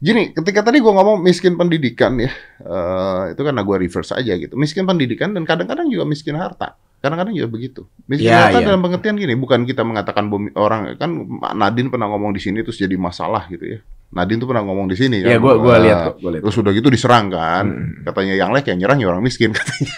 gini 0.00 0.32
ketika 0.32 0.64
tadi 0.64 0.80
gua 0.80 0.96
ngomong 0.96 1.20
miskin 1.20 1.60
pendidikan 1.60 2.16
ya 2.16 2.32
eh, 2.64 3.22
itu 3.36 3.40
karena 3.44 3.60
gua 3.60 3.76
reverse 3.76 4.16
aja 4.16 4.32
gitu 4.32 4.56
miskin 4.56 4.88
pendidikan 4.88 5.36
dan 5.36 5.44
kadang-kadang 5.44 5.92
juga 5.92 6.08
miskin 6.08 6.40
harta 6.40 6.80
kadang-kadang 7.00 7.32
juga 7.32 7.48
begitu 7.48 7.82
miskin 8.04 8.28
Ya, 8.28 8.46
harta 8.46 8.60
ya. 8.60 8.66
dalam 8.68 8.80
pengertian 8.80 9.16
gini 9.16 9.32
bukan 9.34 9.64
kita 9.64 9.80
mengatakan 9.80 10.28
bom- 10.28 10.52
orang 10.54 10.94
kan 10.94 11.10
Nadine 11.52 11.88
pernah 11.88 12.06
ngomong 12.06 12.30
di 12.30 12.38
sini 12.38 12.60
terus 12.60 12.76
jadi 12.76 12.92
masalah 12.94 13.48
gitu 13.48 13.64
ya 13.66 13.80
Nadine 14.10 14.36
tuh 14.36 14.46
pernah 14.46 14.62
ngomong 14.62 14.86
di 14.86 14.96
sini 14.96 15.18
Iya, 15.18 15.36
kan 15.36 15.40
gua 15.40 15.54
gua 15.56 15.74
Eh, 15.74 15.82
lihat 15.82 15.98
kok, 16.04 16.14
gua 16.18 16.30
lihat. 16.30 16.42
terus 16.42 16.56
udah 16.56 16.72
gitu 16.72 16.88
diserang 16.88 17.26
kan 17.28 17.64
Hmm. 17.64 18.04
katanya 18.04 18.34
yang 18.36 18.50
like 18.50 18.66
yang 18.66 18.78
nyerang 18.78 18.98
ya 18.98 19.08
orang 19.08 19.22
miskin 19.22 19.50
katanya 19.56 19.92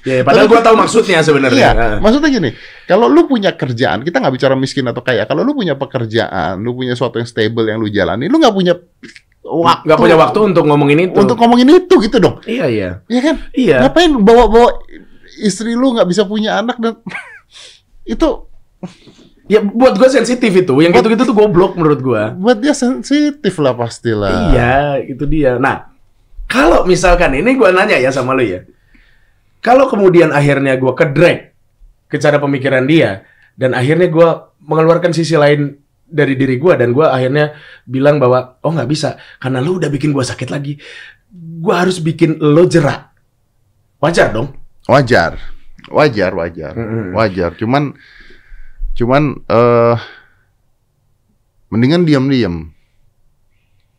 Ya, 0.00 0.24
padahal 0.24 0.48
gua 0.48 0.60
tahu 0.60 0.72
maksudnya 0.74 1.20
sebenarnya. 1.20 1.68
Iya, 1.68 1.70
Ah. 1.76 1.96
maksudnya 1.98 2.32
gini, 2.32 2.50
kalau 2.86 3.06
lu 3.06 3.28
punya 3.28 3.52
kerjaan, 3.52 4.00
kita 4.00 4.16
nggak 4.16 4.32
bicara 4.32 4.54
miskin 4.54 4.82
atau 4.82 4.98
kaya. 4.98 5.22
Kalau 5.22 5.44
lu 5.44 5.52
punya 5.52 5.76
pekerjaan, 5.76 6.56
lu 6.58 6.72
punya 6.72 6.96
sesuatu 6.96 7.20
yang 7.20 7.28
stable 7.28 7.68
yang 7.68 7.76
lu 7.76 7.86
jalani, 7.86 8.24
lu 8.24 8.40
nggak 8.40 8.50
punya 8.50 8.72
waktu, 9.42 9.82
Nggak 9.88 9.98
punya 9.98 10.16
waktu 10.20 10.38
untuk 10.44 10.64
ngomongin 10.68 10.98
itu. 11.08 11.16
untuk 11.16 11.36
ngomongin 11.40 11.68
itu 11.80 11.94
gitu 12.00 12.16
dong. 12.20 12.36
Iya, 12.44 12.66
iya. 12.68 12.90
Iya 13.08 13.20
kan? 13.24 13.36
Iya. 13.52 13.76
Ngapain 13.88 14.12
bawa-bawa 14.20 14.80
istri 15.40 15.72
lu 15.72 15.96
nggak 15.96 16.08
bisa 16.08 16.28
punya 16.28 16.60
anak 16.60 16.76
dan 16.78 17.00
itu 18.14 18.28
Ya 19.50 19.58
buat 19.58 19.98
gua 19.98 20.06
sensitif 20.06 20.54
itu. 20.54 20.74
Yang 20.78 21.02
gitu-gitu 21.02 21.26
tuh 21.26 21.34
goblok 21.34 21.74
menurut 21.74 21.98
gua. 21.98 22.30
buat 22.38 22.62
dia 22.62 22.70
sensitif 22.70 23.50
lah 23.58 23.74
pastilah. 23.74 24.54
Iya, 24.54 25.02
itu 25.10 25.26
dia. 25.26 25.58
Nah, 25.58 25.90
kalau 26.46 26.86
misalkan 26.86 27.34
ini 27.34 27.58
gua 27.58 27.74
nanya 27.74 27.98
ya 27.98 28.14
sama 28.14 28.38
lu 28.38 28.46
ya. 28.46 28.62
Kalau 29.58 29.90
kemudian 29.90 30.30
akhirnya 30.30 30.78
gua 30.78 30.94
ke 30.94 31.02
drag 31.10 31.50
ke 32.06 32.22
cara 32.22 32.38
pemikiran 32.38 32.86
dia 32.86 33.26
dan 33.58 33.74
akhirnya 33.74 34.06
gua 34.06 34.54
mengeluarkan 34.62 35.10
sisi 35.10 35.34
lain 35.34 35.82
dari 36.10 36.34
diri 36.34 36.58
gua 36.58 36.74
dan 36.74 36.90
gua 36.90 37.14
akhirnya 37.14 37.54
bilang 37.86 38.18
bahwa 38.18 38.58
oh 38.60 38.72
nggak 38.74 38.90
bisa 38.90 39.16
karena 39.38 39.62
lu 39.62 39.78
udah 39.78 39.88
bikin 39.88 40.10
gua 40.10 40.26
sakit 40.26 40.50
lagi. 40.50 40.76
Gua 41.62 41.86
harus 41.86 42.02
bikin 42.02 42.42
lo 42.42 42.66
jerak. 42.66 43.14
Wajar 44.02 44.34
dong. 44.34 44.52
Wajar, 44.90 45.38
wajar, 45.86 46.30
wajar, 46.34 46.72
Mm-mm. 46.74 47.14
wajar. 47.14 47.54
Cuman 47.54 47.94
Cuman 49.00 49.38
eh 49.48 49.96
mendingan 51.72 52.04
diam-diam, 52.04 52.68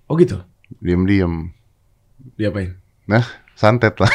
Oh 0.06 0.14
gitu. 0.20 0.44
diam-diam. 0.84 1.50
Diapain? 2.38 2.76
Nah, 3.08 3.24
santet 3.58 3.96
lah. 3.98 4.12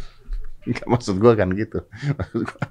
Enggak 0.64 0.86
maksud 0.88 1.20
gua 1.20 1.36
kan 1.36 1.52
gitu. 1.52 1.82
Maksud 2.16 2.40
gua 2.48 2.64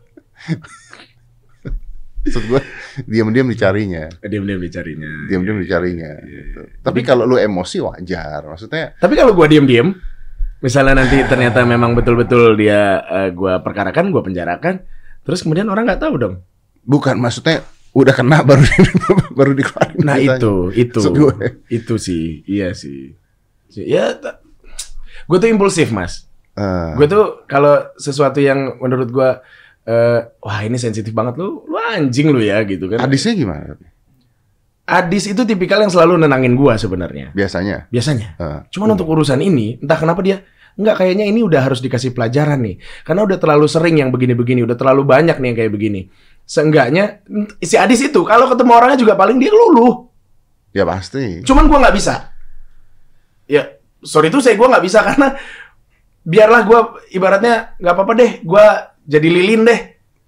Maksud 2.23 2.43
gua 2.47 2.61
diam-diam 3.03 3.45
dicarinya. 3.45 4.07
Diam-diam 4.23 4.59
dicarinya. 4.59 5.27
Diam-diam 5.27 5.59
dicarinya. 5.59 6.11
gitu. 6.23 6.61
Tapi 6.79 7.03
kalau 7.03 7.27
lu 7.27 7.35
emosi 7.35 7.83
wajar. 7.83 8.47
Maksudnya 8.47 8.95
Tapi 8.95 9.13
kalau 9.13 9.35
gua 9.35 9.45
diem-diem, 9.45 9.91
misalnya 10.59 11.03
nanti 11.03 11.19
ternyata 11.27 11.63
memang 11.63 11.91
betul-betul 11.93 12.55
dia 12.55 13.03
eh, 13.03 13.29
gua 13.35 13.59
perkarakan, 13.59 14.09
gua 14.09 14.23
penjarakan, 14.23 14.79
terus 15.21 15.43
kemudian 15.43 15.67
orang 15.67 15.83
nggak 15.83 15.99
tahu 15.99 16.15
dong. 16.15 16.35
bukan 16.83 17.15
maksudnya 17.15 17.63
udah 17.95 18.11
kena 18.11 18.43
baru 18.43 18.59
baru 19.37 19.51
dikeluarin. 19.55 20.03
Nah 20.03 20.19
ceritanya. 20.19 20.39
itu, 20.39 20.53
itu, 20.75 20.99
gue. 21.15 21.33
itu 21.71 21.95
sih, 21.95 22.43
iya 22.43 22.75
sih. 22.75 23.15
Ya, 23.71 24.19
gue 25.23 25.37
tuh 25.39 25.47
impulsif 25.47 25.89
mas. 25.89 26.27
Eh, 26.53 26.91
Gue 26.93 27.07
tuh 27.07 27.41
kalau 27.47 27.87
sesuatu 27.95 28.37
yang 28.37 28.77
menurut 28.77 29.09
gue, 29.09 29.29
eh, 29.83 30.19
wah 30.39 30.59
ini 30.63 30.77
sensitif 30.79 31.11
banget 31.11 31.39
lu, 31.39 31.63
lu 31.67 31.77
anjing 31.77 32.31
lu 32.31 32.39
ya 32.39 32.63
gitu 32.63 32.87
kan. 32.91 33.03
hadisnya 33.03 33.33
gimana? 33.35 33.75
Adis 34.83 35.31
itu 35.31 35.47
tipikal 35.47 35.79
yang 35.79 35.91
selalu 35.91 36.19
nenangin 36.19 36.59
gua 36.59 36.75
sebenarnya. 36.75 37.31
Biasanya. 37.31 37.87
Biasanya. 37.87 38.35
Eh, 38.35 38.59
Cuman 38.67 38.99
untuk 38.99 39.07
urusan 39.07 39.39
ini, 39.39 39.79
entah 39.79 39.95
kenapa 39.95 40.19
dia 40.19 40.43
Enggak, 40.73 41.05
kayaknya 41.05 41.29
ini 41.29 41.45
udah 41.45 41.69
harus 41.69 41.85
dikasih 41.85 42.17
pelajaran 42.17 42.57
nih. 42.65 42.81
Karena 43.05 43.21
udah 43.29 43.37
terlalu 43.37 43.69
sering 43.69 44.01
yang 44.01 44.09
begini-begini, 44.09 44.65
udah 44.65 44.73
terlalu 44.73 45.05
banyak 45.05 45.37
nih 45.37 45.47
yang 45.53 45.57
kayak 45.61 45.69
begini. 45.73 46.09
Seenggaknya, 46.49 47.21
si 47.61 47.77
Adis 47.77 48.01
itu, 48.01 48.25
kalau 48.25 48.49
ketemu 48.49 48.71
orangnya 48.73 48.97
juga 48.97 49.13
paling 49.13 49.37
dia 49.37 49.53
luluh. 49.53 50.09
ya 50.73 50.81
pasti. 50.81 51.45
Cuman 51.45 51.69
gua 51.69 51.85
nggak 51.85 51.93
bisa. 51.93 52.33
Ya, 53.45 53.77
sorry 54.01 54.33
tuh 54.33 54.41
saya 54.41 54.57
gua 54.57 54.73
nggak 54.73 54.85
bisa 54.89 55.05
karena 55.05 55.37
biarlah 56.25 56.61
gua 56.65 56.79
ibaratnya 57.13 57.77
nggak 57.77 57.93
apa-apa 57.93 58.13
deh, 58.17 58.31
gua 58.41 58.92
jadi 59.03 59.27
lilin 59.27 59.63
deh. 59.67 59.79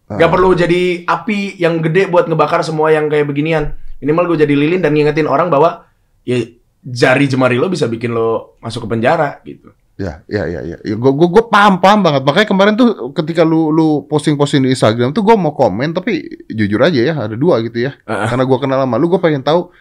Nggak 0.05 0.29
Ah. 0.29 0.33
perlu 0.37 0.53
jadi 0.53 1.01
api 1.01 1.57
yang 1.57 1.81
gede 1.81 2.05
buat 2.05 2.29
ngebakar 2.29 2.61
semua 2.61 2.93
yang 2.93 3.09
kayak 3.09 3.25
beginian. 3.25 3.73
Minimal 3.97 4.35
gue 4.35 4.45
jadi 4.45 4.53
lilin 4.53 4.77
dan 4.83 4.93
ngingetin 4.93 5.25
orang 5.25 5.49
bahwa 5.49 5.89
ya 6.21 6.45
jari 6.85 7.25
jemari 7.25 7.57
lo 7.57 7.65
bisa 7.65 7.89
bikin 7.89 8.13
lo 8.13 8.53
masuk 8.61 8.85
ke 8.85 8.89
penjara 8.93 9.41
gitu. 9.41 9.73
Ya, 9.95 10.21
ya, 10.27 10.43
ya, 10.45 10.61
ya. 10.61 10.77
Gue 10.83 11.11
gue 11.15 11.27
gue 11.31 11.43
paham 11.47 11.79
paham 11.81 12.03
banget. 12.03 12.21
Makanya 12.21 12.47
kemarin 12.51 12.73
tuh 12.75 13.15
ketika 13.15 13.41
lu 13.41 13.71
lu 13.71 14.03
posting 14.05 14.35
posting 14.37 14.61
di 14.61 14.75
Instagram 14.75 15.15
tuh 15.15 15.23
gue 15.23 15.33
mau 15.39 15.55
komen 15.55 15.95
tapi 15.95 16.21
jujur 16.51 16.83
aja 16.83 16.99
ya 17.01 17.15
ada 17.15 17.33
dua 17.33 17.63
gitu 17.65 17.87
ya. 17.89 17.95
Ah. 18.05 18.27
Karena 18.27 18.43
gue 18.45 18.57
kenal 18.59 18.83
sama 18.85 18.99
lu, 18.99 19.07
gue 19.09 19.17
pengen 19.23 19.41
tahu 19.41 19.71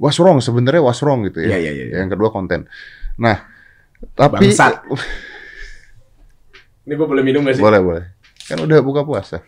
what's 0.00 0.18
wrong 0.18 0.40
sebenarnya 0.40 0.82
what's 0.82 1.04
wrong 1.04 1.22
gitu 1.28 1.38
ya. 1.44 1.54
Iya, 1.54 1.70
iya, 1.70 1.72
iya. 1.86 1.96
Yang 2.02 2.16
kedua 2.18 2.32
konten. 2.32 2.64
Nah, 3.20 3.44
tapi 4.16 4.50
Bangsat. 4.50 4.88
Ini 6.82 6.92
gue 6.98 7.06
boleh 7.06 7.22
minum 7.22 7.46
gak 7.46 7.60
sih? 7.60 7.62
boleh 7.62 7.78
boleh. 7.78 8.04
Kan 8.46 8.58
udah 8.58 8.78
buka 8.80 9.02
puasa. 9.02 9.40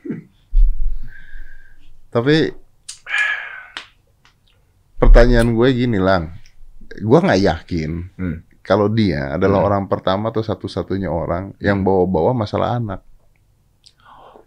tapi 2.08 2.54
pertanyaan 4.96 5.50
gue 5.50 5.68
gini 5.74 5.98
lang, 5.98 6.30
gue 6.94 7.18
nggak 7.18 7.42
yakin 7.42 7.90
Hmm. 8.14 8.36
kalau 8.62 8.86
dia 8.86 9.34
adalah 9.34 9.60
Hmm. 9.60 9.68
orang 9.68 9.84
pertama 9.86 10.30
atau 10.30 10.40
satu-satunya 10.40 11.10
orang 11.10 11.58
yang 11.58 11.82
bawa-bawa 11.82 12.30
masalah 12.32 12.78
anak. 12.78 13.02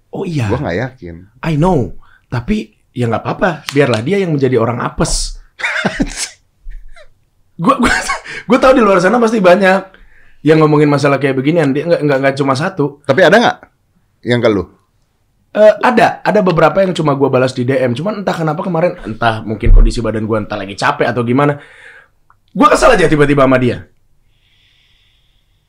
Oh 0.08 0.24
iya, 0.24 0.48
Gue 0.48 0.58
nggak 0.58 0.80
yakin. 0.80 1.16
I 1.44 1.60
know. 1.60 1.92
Tapi 2.32 2.72
ya 2.96 3.06
nggak 3.06 3.20
apa-apa. 3.22 3.68
Biarlah 3.70 4.00
dia 4.00 4.18
yang 4.18 4.32
menjadi 4.32 4.56
orang 4.56 4.80
apes. 4.80 5.36
Gue 7.58 7.74
gue 7.76 7.92
gue 8.48 8.58
tahu 8.58 8.74
di 8.74 8.82
luar 8.82 9.04
sana 9.04 9.20
pasti 9.20 9.44
banyak 9.44 9.82
yang 10.42 10.64
ngomongin 10.64 10.88
masalah 10.88 11.20
kayak 11.20 11.36
beginian. 11.36 11.76
Dia 11.76 11.84
nggak 11.84 12.02
nggak 12.02 12.18
nggak 12.24 12.36
cuma 12.40 12.54
satu. 12.54 13.04
Tapi 13.04 13.22
ada 13.22 13.36
nggak 13.36 13.58
yang 14.22 14.40
ke 14.40 14.50
lu? 14.50 14.64
Eh, 15.52 15.74
ada, 15.82 16.22
ada 16.22 16.40
beberapa 16.40 16.80
yang 16.80 16.94
cuma 16.94 17.14
gue 17.14 17.26
balas 17.28 17.52
di 17.52 17.66
DM. 17.66 17.94
Cuman 17.94 18.22
entah 18.22 18.36
kenapa 18.36 18.62
kemarin, 18.62 18.94
entah 19.04 19.42
mungkin 19.42 19.74
kondisi 19.74 20.00
badan 20.00 20.24
gue 20.24 20.38
entah 20.38 20.54
lagi 20.54 20.74
capek 20.74 21.10
atau 21.10 21.22
gimana. 21.22 21.58
Gue 22.52 22.68
kesel 22.70 22.94
aja 22.94 23.06
tiba-tiba 23.06 23.46
sama 23.46 23.58
dia. 23.58 23.90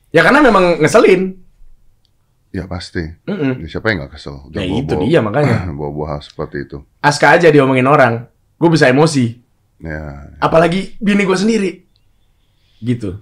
Ya 0.09 0.21
karena 0.21 0.41
memang 0.41 0.77
ngeselin. 0.77 1.37
Ya 2.49 2.65
pasti. 2.65 3.01
Mm-mm. 3.29 3.61
Ya, 3.61 3.67
siapa 3.69 3.93
yang 3.93 4.01
nggak 4.05 4.17
kesel? 4.17 4.41
Udah 4.49 4.57
Ya 4.57 4.65
itu 4.65 4.89
bawa-bawa- 4.89 5.05
dia 5.05 5.19
makanya. 5.21 5.57
Bawa-bawa 5.77 6.05
hal 6.17 6.21
seperti 6.21 6.57
itu. 6.65 6.77
Aska 6.99 7.37
aja 7.37 7.49
diomongin 7.49 7.85
orang, 7.85 8.25
gue 8.57 8.69
bisa 8.69 8.89
emosi. 8.89 9.37
Ya, 9.79 10.33
Apalagi 10.41 10.97
bini 10.97 11.23
gue 11.23 11.37
sendiri. 11.37 11.71
Gitu. 12.81 13.21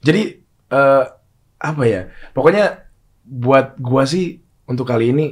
Jadi, 0.00 0.40
eh 0.68 1.04
apa 1.58 1.82
ya? 1.84 2.08
Pokoknya 2.32 2.87
buat 3.28 3.76
gue 3.76 4.02
sih 4.08 4.26
untuk 4.64 4.88
kali 4.88 5.12
ini, 5.12 5.26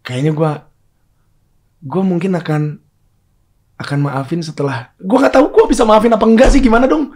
kayaknya 0.00 0.32
gue, 0.32 0.52
gue 1.84 2.02
mungkin 2.02 2.32
akan 2.40 2.80
akan 3.76 3.98
maafin 3.98 4.38
setelah 4.40 4.94
gue 4.94 5.18
nggak 5.18 5.34
tahu 5.34 5.50
gue 5.50 5.64
bisa 5.74 5.82
maafin 5.82 6.14
apa 6.14 6.22
enggak 6.22 6.54
sih 6.54 6.62
gimana 6.62 6.86
dong 6.86 7.10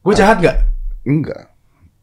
gue 0.00 0.14
jahat 0.16 0.40
nggak 0.40 0.56
enggak. 1.06 1.50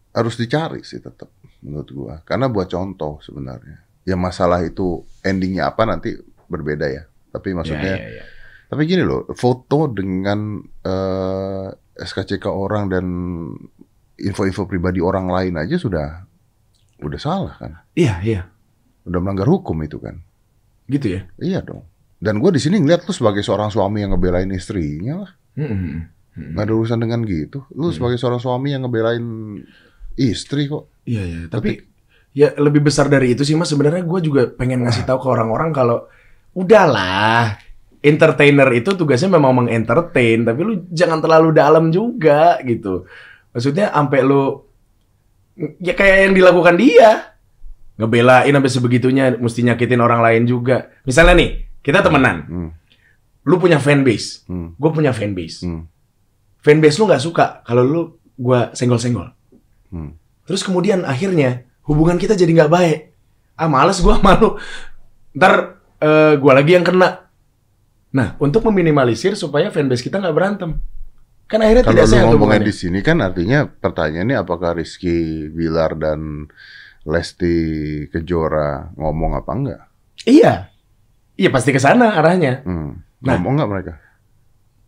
Harus 0.10 0.36
dicari 0.36 0.84
sih 0.84 1.00
tetap 1.00 1.32
menurut 1.64 1.90
gua. 1.92 2.16
Karena 2.26 2.52
buat 2.52 2.68
contoh 2.68 3.20
sebenarnya. 3.24 3.84
Ya 4.08 4.16
masalah 4.18 4.64
itu 4.66 5.06
endingnya 5.22 5.70
apa 5.70 5.86
nanti 5.86 6.18
berbeda 6.50 6.88
ya. 6.90 7.04
Tapi 7.30 7.54
maksudnya 7.54 7.94
Ya, 7.96 8.04
ya, 8.04 8.10
ya. 8.20 8.24
Tapi 8.70 8.86
gini 8.86 9.02
loh, 9.02 9.26
foto 9.34 9.90
dengan 9.90 10.62
eh, 10.86 11.68
SKCK 12.00 12.48
orang 12.48 12.88
dan 12.88 13.06
info-info 14.16 14.68
pribadi 14.68 15.00
orang 15.04 15.28
lain 15.28 15.60
aja 15.60 15.76
sudah 15.76 16.24
udah 17.00 17.20
salah 17.20 17.56
kan, 17.56 17.80
iya 17.96 18.20
iya 18.20 18.42
udah 19.08 19.20
melanggar 19.24 19.48
hukum 19.48 19.80
itu 19.84 20.00
kan. 20.00 20.20
gitu 20.90 21.16
ya 21.16 21.22
Iya 21.38 21.62
dong. 21.64 21.86
Dan 22.20 22.44
gue 22.44 22.52
di 22.52 22.60
sini 22.60 22.82
ngeliat 22.84 23.08
lu 23.08 23.14
sebagai 23.16 23.40
seorang 23.40 23.72
suami 23.72 24.04
yang 24.04 24.12
ngebelain 24.12 24.52
istrinya 24.52 25.24
lah, 25.24 25.32
Mm-mm. 25.56 26.04
nggak 26.36 26.64
ada 26.68 26.74
urusan 26.76 27.00
dengan 27.00 27.24
gitu. 27.24 27.64
Lu 27.72 27.96
sebagai 27.96 28.20
seorang 28.20 28.44
suami 28.44 28.76
yang 28.76 28.84
ngebelain 28.84 29.24
istri 30.20 30.68
kok. 30.68 30.92
Iya 31.08 31.24
iya, 31.24 31.42
tapi 31.48 31.80
ya 32.36 32.52
lebih 32.60 32.84
besar 32.84 33.08
dari 33.08 33.32
itu 33.32 33.48
sih 33.48 33.56
mas. 33.56 33.72
Sebenarnya 33.72 34.04
gue 34.04 34.20
juga 34.20 34.52
pengen 34.52 34.84
ngasih 34.84 35.08
tahu 35.08 35.24
ke 35.24 35.28
orang-orang 35.32 35.72
kalau 35.72 36.04
udahlah, 36.52 37.56
entertainer 38.00 38.70
itu 38.72 38.96
tugasnya 38.96 39.36
memang 39.36 39.64
mengentertain, 39.66 40.48
tapi 40.48 40.60
lu 40.64 40.74
jangan 40.92 41.20
terlalu 41.20 41.52
dalam 41.52 41.92
juga 41.92 42.60
gitu. 42.64 43.04
Maksudnya 43.52 43.92
sampai 43.92 44.20
lu 44.24 44.64
ya 45.84 45.92
kayak 45.92 46.18
yang 46.30 46.34
dilakukan 46.36 46.76
dia 46.80 47.36
ngebelain 48.00 48.56
sampai 48.56 48.72
sebegitunya, 48.72 49.36
mesti 49.36 49.60
nyakitin 49.68 50.00
orang 50.00 50.24
lain 50.24 50.48
juga. 50.48 50.88
Misalnya 51.04 51.36
nih, 51.36 51.52
kita 51.84 52.00
temenan, 52.00 52.48
Hmm, 52.48 52.70
lu 53.44 53.60
punya 53.60 53.76
fanbase, 53.76 54.48
hmm, 54.48 54.80
gue 54.80 54.90
punya 54.96 55.12
fanbase. 55.12 55.68
hmm, 55.68 55.84
Fanbase 56.60 56.96
lu 57.00 57.08
nggak 57.08 57.24
suka 57.24 57.46
kalau 57.64 57.84
lu 57.84 58.02
gua 58.40 58.72
senggol-senggol. 58.76 59.32
hmm. 59.92 60.12
Terus 60.48 60.64
kemudian 60.64 61.04
akhirnya 61.04 61.68
hubungan 61.88 62.16
kita 62.16 62.36
jadi 62.36 62.52
nggak 62.52 62.72
baik. 62.72 63.00
Ah 63.60 63.68
males 63.68 64.00
gua 64.00 64.20
malu. 64.24 64.56
Ntar 65.36 65.80
eh, 66.00 66.34
gua 66.40 66.56
lagi 66.56 66.76
yang 66.76 66.84
kena. 66.88 67.29
Nah 68.16 68.36
untuk 68.42 68.66
meminimalisir 68.70 69.38
supaya 69.38 69.70
fanbase 69.70 70.02
kita 70.02 70.18
nggak 70.18 70.36
berantem. 70.36 70.82
Kan 71.50 71.66
akhirnya 71.66 71.82
Kalau 71.82 71.94
tidak 71.98 72.08
sehat 72.14 72.26
ngomongnya 72.30 72.62
di 72.62 72.76
sini 72.76 73.00
kan 73.02 73.26
artinya 73.26 73.66
pertanyaannya 73.66 74.38
apakah 74.38 74.78
Rizky 74.78 75.50
Bilar 75.50 75.98
dan 75.98 76.46
Lesti 77.10 77.58
Kejora 78.14 78.94
ngomong 78.94 79.34
apa 79.34 79.52
enggak? 79.58 79.82
Iya. 80.30 80.70
Iya 81.40 81.50
pasti 81.50 81.74
ke 81.74 81.82
sana 81.82 82.14
arahnya. 82.14 82.62
Hmm. 82.68 83.02
Nah. 83.26 83.34
Ngomong 83.38 83.54
nggak 83.58 83.72
mereka? 83.72 83.94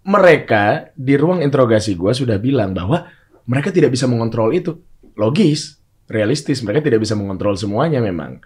Mereka 0.02 0.66
di 0.98 1.14
ruang 1.18 1.42
interogasi 1.42 1.98
gua 1.98 2.14
sudah 2.14 2.38
bilang 2.38 2.78
bahwa 2.78 3.10
mereka 3.50 3.74
tidak 3.74 3.94
bisa 3.94 4.06
mengontrol 4.06 4.54
itu. 4.54 4.78
Logis, 5.18 5.82
realistis. 6.10 6.62
Mereka 6.62 6.86
tidak 6.86 7.02
bisa 7.02 7.18
mengontrol 7.18 7.58
semuanya 7.58 8.02
memang. 8.02 8.42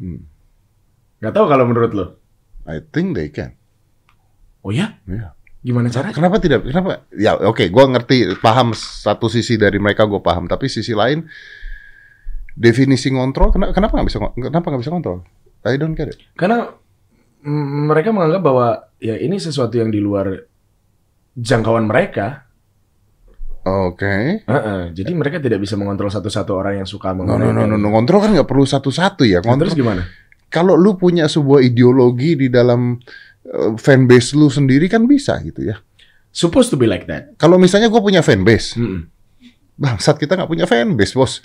Hmm. 0.00 0.24
Gak 1.20 1.32
tahu 1.32 1.46
kalau 1.48 1.64
menurut 1.64 1.92
lo. 1.96 2.06
I 2.68 2.82
think 2.82 3.16
they 3.16 3.32
can. 3.32 3.56
Oh 4.66 4.74
ya? 4.74 4.98
Iya. 5.06 5.30
Gimana 5.62 5.86
caranya? 5.90 6.14
Kenapa 6.14 6.42
tidak? 6.42 6.66
Kenapa? 6.66 7.06
Ya 7.14 7.38
oke, 7.38 7.70
gua 7.70 7.86
ngerti, 7.86 8.34
paham 8.38 8.74
satu 8.74 9.30
sisi 9.30 9.54
dari 9.54 9.78
mereka, 9.78 10.06
gue 10.06 10.18
paham. 10.18 10.46
Tapi 10.46 10.66
sisi 10.66 10.90
lain, 10.90 11.22
definisi 12.54 13.10
ngontrol, 13.10 13.54
kenapa 13.54 13.70
kenapa 13.70 13.92
nggak 13.98 14.08
bisa 14.10 14.18
kenapa 14.34 14.66
nggak 14.70 14.82
bisa 14.82 14.92
kontrol? 14.94 15.18
I 15.66 15.74
don't 15.78 15.94
get 15.94 16.14
it. 16.14 16.18
Karena 16.34 16.70
mereka 17.86 18.10
menganggap 18.10 18.42
bahwa 18.42 18.66
ya 18.98 19.14
ini 19.18 19.38
sesuatu 19.38 19.78
yang 19.78 19.90
di 19.90 20.02
luar 20.02 20.34
jangkauan 21.34 21.86
mereka. 21.86 22.46
Oke. 23.66 24.46
Heeh, 24.46 24.80
jadi 24.94 25.10
mereka 25.14 25.42
tidak 25.42 25.58
bisa 25.58 25.74
mengontrol 25.74 26.06
satu-satu 26.06 26.54
orang 26.54 26.82
yang 26.82 26.88
suka 26.88 27.10
No, 27.10 27.26
mengontrol. 27.26 27.50
no, 27.50 27.66
no, 27.66 27.74
no, 27.74 27.82
no. 27.82 27.90
Kontrol 27.90 28.22
kan 28.22 28.30
nggak 28.30 28.46
perlu 28.46 28.62
satu-satu 28.62 29.26
ya. 29.26 29.42
Nah, 29.42 29.58
terus 29.58 29.74
Kontrol. 29.74 29.82
gimana? 29.82 30.02
Kalau 30.46 30.78
lu 30.78 30.94
punya 30.94 31.26
sebuah 31.26 31.66
ideologi 31.66 32.38
di 32.38 32.46
dalam 32.46 32.94
fanbase 33.78 34.34
lu 34.34 34.50
sendiri 34.50 34.86
kan 34.86 35.06
bisa 35.06 35.38
gitu 35.42 35.62
ya. 35.62 35.76
Supposed 36.30 36.68
to 36.68 36.76
be 36.76 36.84
like 36.84 37.08
that. 37.08 37.32
Kalau 37.40 37.56
misalnya 37.56 37.88
gue 37.88 37.96
punya 37.96 38.20
fanbase, 38.20 38.76
Mm-mm. 38.76 39.08
bangsat 39.76 40.20
kita 40.20 40.36
nggak 40.36 40.50
punya 40.50 40.66
fanbase 40.68 41.16
bos. 41.16 41.40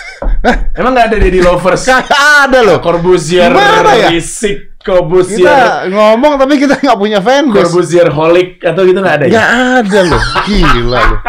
Emang 0.78 0.94
nggak 0.94 1.06
ada 1.10 1.16
Daddy 1.18 1.40
Lovers? 1.42 1.82
Gak 1.86 2.06
ada 2.06 2.58
loh. 2.62 2.78
Corbusier, 2.78 3.50
Gimana 3.50 3.98
ya? 3.98 4.08
Risik, 4.14 4.78
Corbusier, 4.78 5.42
Kita 5.42 5.90
ngomong 5.90 6.38
tapi 6.38 6.54
kita 6.58 6.78
nggak 6.78 6.98
punya 6.98 7.18
fanbase. 7.18 7.66
Corbusier 7.66 8.08
Holic 8.14 8.62
atau 8.62 8.82
gitu 8.86 8.98
nggak 9.02 9.16
ada 9.18 9.24
ya? 9.26 9.32
Nggak 9.34 9.50
ada 9.82 10.00
loh. 10.06 10.22
Gila 10.46 11.00
loh. 11.02 11.20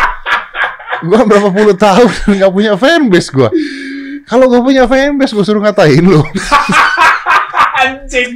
Gua 1.04 1.22
berapa 1.28 1.50
puluh 1.50 1.76
tahun 1.76 2.10
nggak 2.38 2.52
punya 2.54 2.74
fanbase 2.78 3.30
gua. 3.34 3.50
Kalau 4.24 4.48
gue 4.48 4.62
punya 4.64 4.88
fanbase, 4.88 5.36
gue 5.36 5.44
suruh 5.44 5.60
ngatain 5.60 6.00
lu. 6.00 6.24
Anjing, 7.84 8.32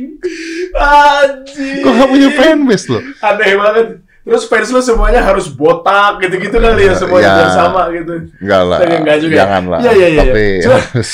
anjing. 0.74 1.80
Gue 1.80 1.92
nggak 1.92 2.10
punya 2.10 2.30
fanbase 2.32 2.86
loh. 2.90 3.02
Aneh 3.20 3.54
banget. 3.56 3.88
Terus 4.22 4.44
fans 4.44 4.68
lu 4.68 4.82
semuanya 4.82 5.24
harus 5.24 5.48
botak 5.48 6.20
gitu-gitu 6.20 6.52
kali 6.54 6.84
ya 6.84 6.94
semuanya 6.94 7.32
Ya. 7.40 7.48
sama 7.50 7.88
gitu. 7.90 8.28
Enggak 8.38 8.62
lah. 8.62 8.78
Tapi 8.78 8.96
enggak 9.00 9.18
juga 9.18 9.32
ya? 9.32 9.40
Jangan 9.40 9.64
lah. 9.66 9.80
Iya, 9.80 9.92
iya, 9.94 10.08
iya, 10.10 10.22
Tapi 10.22 10.44
iya. 10.44 10.62
Cuma- 10.62 10.84
harus. 10.84 11.10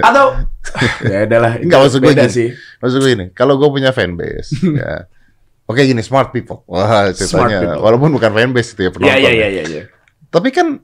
Atau 0.00 0.24
ya 1.12 1.18
udahlah. 1.22 1.52
Enggak 1.60 1.78
maksud 1.78 1.98
gue 2.00 2.12
gini. 2.14 2.30
sih. 2.30 2.48
Maksud 2.80 2.98
gue 2.98 3.12
ini, 3.12 3.26
kalau 3.30 3.54
gue 3.54 3.68
punya 3.68 3.92
fanbase, 3.92 4.48
ya. 4.80 5.04
Oke 5.64 5.80
gini, 5.82 6.00
smart 6.00 6.28
people. 6.30 6.64
Wah, 6.64 7.08
ceritanya. 7.10 7.60
people. 7.60 7.80
Walaupun 7.82 8.08
bukan 8.10 8.30
fanbase 8.32 8.72
itu 8.72 8.80
ya 8.82 8.90
penonton. 8.90 9.12
Iya 9.12 9.16
iya 9.18 9.28
ya. 9.28 9.36
iya 9.36 9.48
iya 9.50 9.64
iya. 9.66 9.82
Tapi 10.26 10.48
kan 10.48 10.80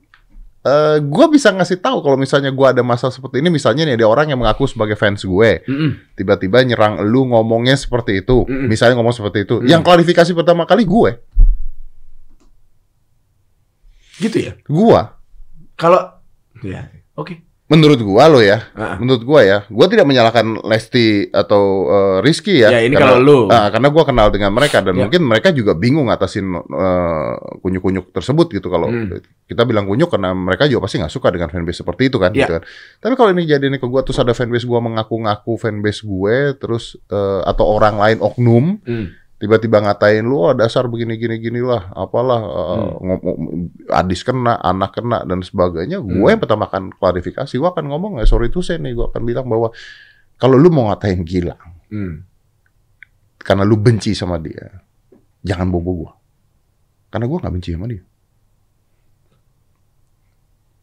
eh 0.61 1.01
gue 1.01 1.25
bisa 1.27 1.49
ngasih 1.49 1.81
tahu 1.81 2.05
kalau 2.05 2.13
misalnya 2.15 2.53
gue 2.53 2.67
ada 2.69 2.85
masalah 2.85 3.09
seperti 3.09 3.41
ini, 3.41 3.49
misalnya 3.49 3.81
nih 3.81 3.97
ada 3.97 4.05
orang 4.05 4.29
yang 4.29 4.37
mengaku 4.37 4.69
sebagai 4.69 4.93
fans 4.93 5.25
gue, 5.25 5.65
Mm-mm. 5.65 6.13
tiba-tiba 6.13 6.61
nyerang 6.61 7.01
lu 7.01 7.25
ngomongnya 7.25 7.73
seperti 7.73 8.21
itu, 8.21 8.45
Mm-mm. 8.45 8.69
misalnya 8.69 8.93
ngomong 9.01 9.09
seperti 9.11 9.49
itu, 9.49 9.57
Mm. 9.57 9.67
yang 9.67 9.81
klarifikasi 9.81 10.31
pertama 10.31 10.69
kali 10.69 10.85
gue, 10.85 11.17
Gitu 14.21 14.37
ya. 14.37 14.53
gue, 14.61 15.01
Kalau 15.73 16.01
ya 16.61 16.85
oke. 17.17 17.41
Menurut 17.71 17.97
gue 17.97 18.23
lo 18.27 18.39
ya, 18.39 18.67
Ah. 18.75 18.99
menurut 18.99 19.23
gue 19.23 19.41
ya, 19.41 19.63
gue 19.63 19.85
tidak 19.87 20.03
menyalahkan 20.03 20.59
Lesti 20.61 21.31
atau 21.31 21.63
eh, 21.87 22.17
Rizky 22.19 22.59
ya, 22.59 22.67
Ya, 22.67 22.83
ini 22.83 22.91
karena, 22.91 23.15
kalau 23.15 23.23
lu. 23.23 23.39
ah, 23.47 23.71
karena 23.71 23.87
gue 23.87 24.03
kenal 24.03 24.27
dengan 24.27 24.51
mereka 24.51 24.83
dan 24.83 24.91
Ya. 24.91 25.07
mungkin 25.07 25.23
mereka 25.23 25.49
juga 25.49 25.71
bingung 25.71 26.11
ngatasin 26.11 26.43
eh, 26.51 27.33
kunyuk-kunyuk 27.59 28.11
tersebut 28.11 28.51
gitu 28.51 28.67
kalau 28.67 28.91
Hmm. 28.91 29.23
kita 29.47 29.63
bilang 29.63 29.87
kunyuk 29.87 30.11
karena 30.11 30.31
mereka 30.31 30.67
juga 30.67 30.83
pasti 30.83 30.99
nggak 30.99 31.11
suka 31.11 31.31
dengan 31.31 31.47
fanbase 31.47 31.79
seperti 31.79 32.11
itu 32.11 32.19
kan, 32.19 32.31
Ya. 32.31 32.43
gitu 32.43 32.59
kan. 32.59 32.63
Tapi 32.99 33.13
kalau 33.15 33.29
ini 33.31 33.43
jadi 33.45 33.63
ke 33.71 33.87
gue 33.87 34.01
terus 34.03 34.19
ada 34.19 34.31
fanbase 34.31 34.67
gue 34.67 34.79
mengaku-ngaku 34.81 35.55
fanbase 35.55 36.03
gue 36.03 36.35
terus 36.55 36.99
eh, 37.07 37.41
atau 37.45 37.65
orang 37.65 37.95
lain 37.95 38.17
oknum 38.19 38.83
Hmm. 38.83 39.07
Tiba-tiba 39.41 39.81
ngatain 39.81 40.21
lu 40.21 40.37
oh, 40.37 40.53
dasar 40.53 40.85
begini 40.85 41.17
gini 41.17 41.41
gini 41.41 41.65
lah 41.65 41.89
apalah 41.91 42.41
eh, 42.45 42.77
Hmm. 42.77 42.93
ngomong 43.01 43.35
adis 43.89 44.21
kena 44.21 44.61
anak 44.61 44.93
kena 44.93 45.25
dan 45.25 45.41
sebagainya 45.41 45.97
gue 45.97 46.13
Hmm. 46.13 46.29
yang 46.29 46.37
pertama 46.37 46.69
akan 46.69 46.93
klarifikasi 46.93 47.49
gue 47.49 47.65
akan 47.65 47.89
ngomong 47.89 48.21
ya 48.21 48.29
sorry 48.29 48.53
itu 48.53 48.61
saya 48.61 48.77
nih 48.77 48.93
gue 48.93 49.05
akan 49.09 49.21
bilang 49.25 49.49
bahwa 49.49 49.73
kalau 50.37 50.61
lu 50.61 50.69
mau 50.69 50.93
ngatain 50.93 51.25
gila 51.25 51.57
Hmm. 51.89 52.21
karena 53.41 53.65
lu 53.65 53.75
benci 53.75 54.13
sama 54.13 54.37
dia 54.37 54.85
jangan 55.41 55.73
bobo 55.73 56.05
gue 56.05 56.11
karena 57.09 57.25
gue 57.25 57.37
nggak 57.41 57.53
benci 57.57 57.69
sama 57.73 57.89
dia 57.89 58.05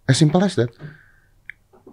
as 0.04 0.18
simple 0.18 0.42
as 0.42 0.58
that 0.58 0.74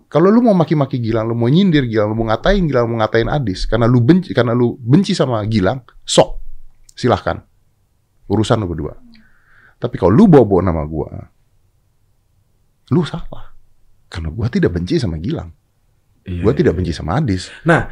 kalau 0.06 0.32
lu 0.32 0.40
mau 0.40 0.56
maki-maki 0.56 1.02
Gilang, 1.02 1.28
lu 1.28 1.36
mau 1.36 1.50
nyindir 1.52 1.84
Gilang, 1.92 2.14
lu 2.14 2.24
mau 2.24 2.30
ngatain 2.32 2.64
Gilang, 2.70 2.88
lu 2.88 2.96
mau 2.96 3.04
ngatain 3.04 3.28
Adis, 3.28 3.68
karena 3.68 3.84
lu 3.84 4.00
benci, 4.00 4.32
karena 4.32 4.56
lu 4.56 4.80
benci 4.80 5.12
sama 5.12 5.44
Gilang, 5.44 5.84
sok, 6.08 6.45
silahkan, 6.96 7.44
urusan 8.26 8.64
lu 8.64 8.68
berdua. 8.72 8.96
Tapi 9.76 9.96
kalau 10.00 10.16
lu 10.16 10.26
bawa-bawa 10.26 10.62
nama 10.64 10.84
gua, 10.88 11.12
lu 12.90 13.02
salah, 13.04 13.52
karena 14.08 14.30
gua 14.32 14.48
tidak 14.48 14.72
benci 14.74 14.98
sama 14.98 15.20
Gilang, 15.20 15.52
Iya, 16.26 16.42
gua 16.42 16.52
iya, 16.56 16.60
tidak 16.64 16.74
iya. 16.74 16.78
benci 16.82 16.92
sama 16.96 17.20
Adis. 17.20 17.52
Nah, 17.68 17.92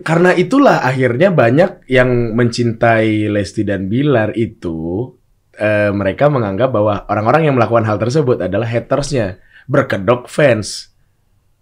karena 0.00 0.30
itulah 0.32 0.84
akhirnya 0.84 1.32
banyak 1.32 1.88
yang 1.88 2.36
mencintai 2.36 3.26
Lesti 3.26 3.62
dan 3.64 3.90
Bilar 3.90 4.32
itu 4.34 5.10
eh, 5.56 5.92
mereka 5.92 6.32
menganggap 6.32 6.72
bahwa 6.72 7.04
orang-orang 7.04 7.50
yang 7.50 7.54
melakukan 7.58 7.84
hal 7.84 8.00
tersebut 8.00 8.40
adalah 8.40 8.64
hatersnya, 8.64 9.40
berkedok 9.68 10.24
fans. 10.24 10.88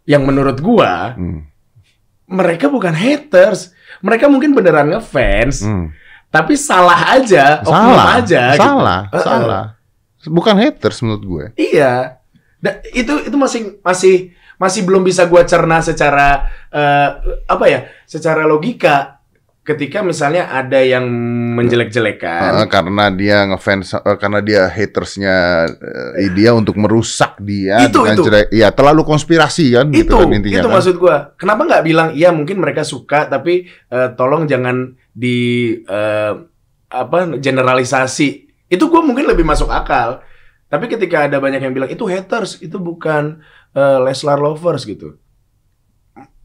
Yang 0.09 0.23
menurut 0.25 0.59
gua 0.63 1.13
Hmm. 1.15 1.45
mereka 2.29 2.69
bukan 2.69 2.93
haters, 2.93 3.73
mereka 4.01 4.29
mungkin 4.29 4.53
beneran 4.53 4.93
ngefans, 4.93 5.65
Hmm. 5.65 5.91
Tapi 6.29 6.55
salah 6.55 7.17
aja, 7.17 7.65
Salah, 7.65 8.21
aja, 8.21 8.43
gitu. 8.53 8.61
salah, 8.61 9.01
Heeh. 9.09 9.25
salah. 9.25 9.65
Bukan 10.29 10.55
haters 10.57 11.01
menurut 11.01 11.25
gue. 11.25 11.45
Iya. 11.57 12.21
Da- 12.59 12.83
itu 12.91 13.25
itu 13.25 13.37
masih 13.39 13.79
masih 13.81 14.15
masih 14.59 14.83
belum 14.83 15.07
bisa 15.07 15.25
gua 15.25 15.47
cerna 15.47 15.79
secara 15.79 16.43
eh, 16.69 17.09
apa 17.47 17.65
ya? 17.71 17.87
Secara 18.05 18.43
logika 18.45 19.23
ketika 19.63 20.03
misalnya 20.03 20.51
ada 20.51 20.81
yang 20.81 21.07
menjelek-jelekan. 21.55 22.65
Eh, 22.65 22.69
karena 22.69 23.13
dia 23.13 23.45
ngefans, 23.47 23.95
eh, 23.95 24.17
karena 24.19 24.41
dia 24.41 24.67
hatersnya 24.67 25.35
eh, 26.19 26.29
dia 26.33 26.51
untuk 26.53 26.75
merusak 26.75 27.37
dia 27.39 27.85
Itu, 27.85 28.03
itu. 28.05 28.27
jelek. 28.27 28.49
Iya, 28.51 28.73
terlalu 28.73 29.05
konspirasi 29.05 29.77
kan, 29.77 29.87
itu 29.93 30.03
gitu 30.09 30.17
kan 30.19 30.33
intinya 30.35 30.61
itu 30.61 30.69
kan. 30.69 30.75
maksud 30.75 30.95
gua. 30.99 31.17
Kenapa 31.37 31.63
nggak 31.63 31.85
bilang 31.85 32.09
iya 32.13 32.33
mungkin 32.33 32.59
mereka 32.59 32.83
suka 32.83 33.29
tapi 33.29 33.65
eh, 33.69 34.09
tolong 34.17 34.49
jangan 34.49 34.97
di 35.19 35.39
eh, 35.83 36.33
apa 36.89 37.19
generalisasi. 37.43 38.47
Itu 38.71 38.87
gua 38.87 39.03
mungkin 39.03 39.27
lebih 39.27 39.43
masuk 39.43 39.67
akal. 39.67 40.23
Tapi 40.69 40.85
ketika 40.87 41.27
ada 41.27 41.43
banyak 41.43 41.65
yang 41.65 41.75
bilang 41.75 41.91
itu 41.91 42.07
haters, 42.07 42.63
itu 42.63 42.79
bukan 42.79 43.43
eh, 43.75 43.99
Leslar 43.99 44.39
lovers 44.39 44.87
gitu. 44.87 45.19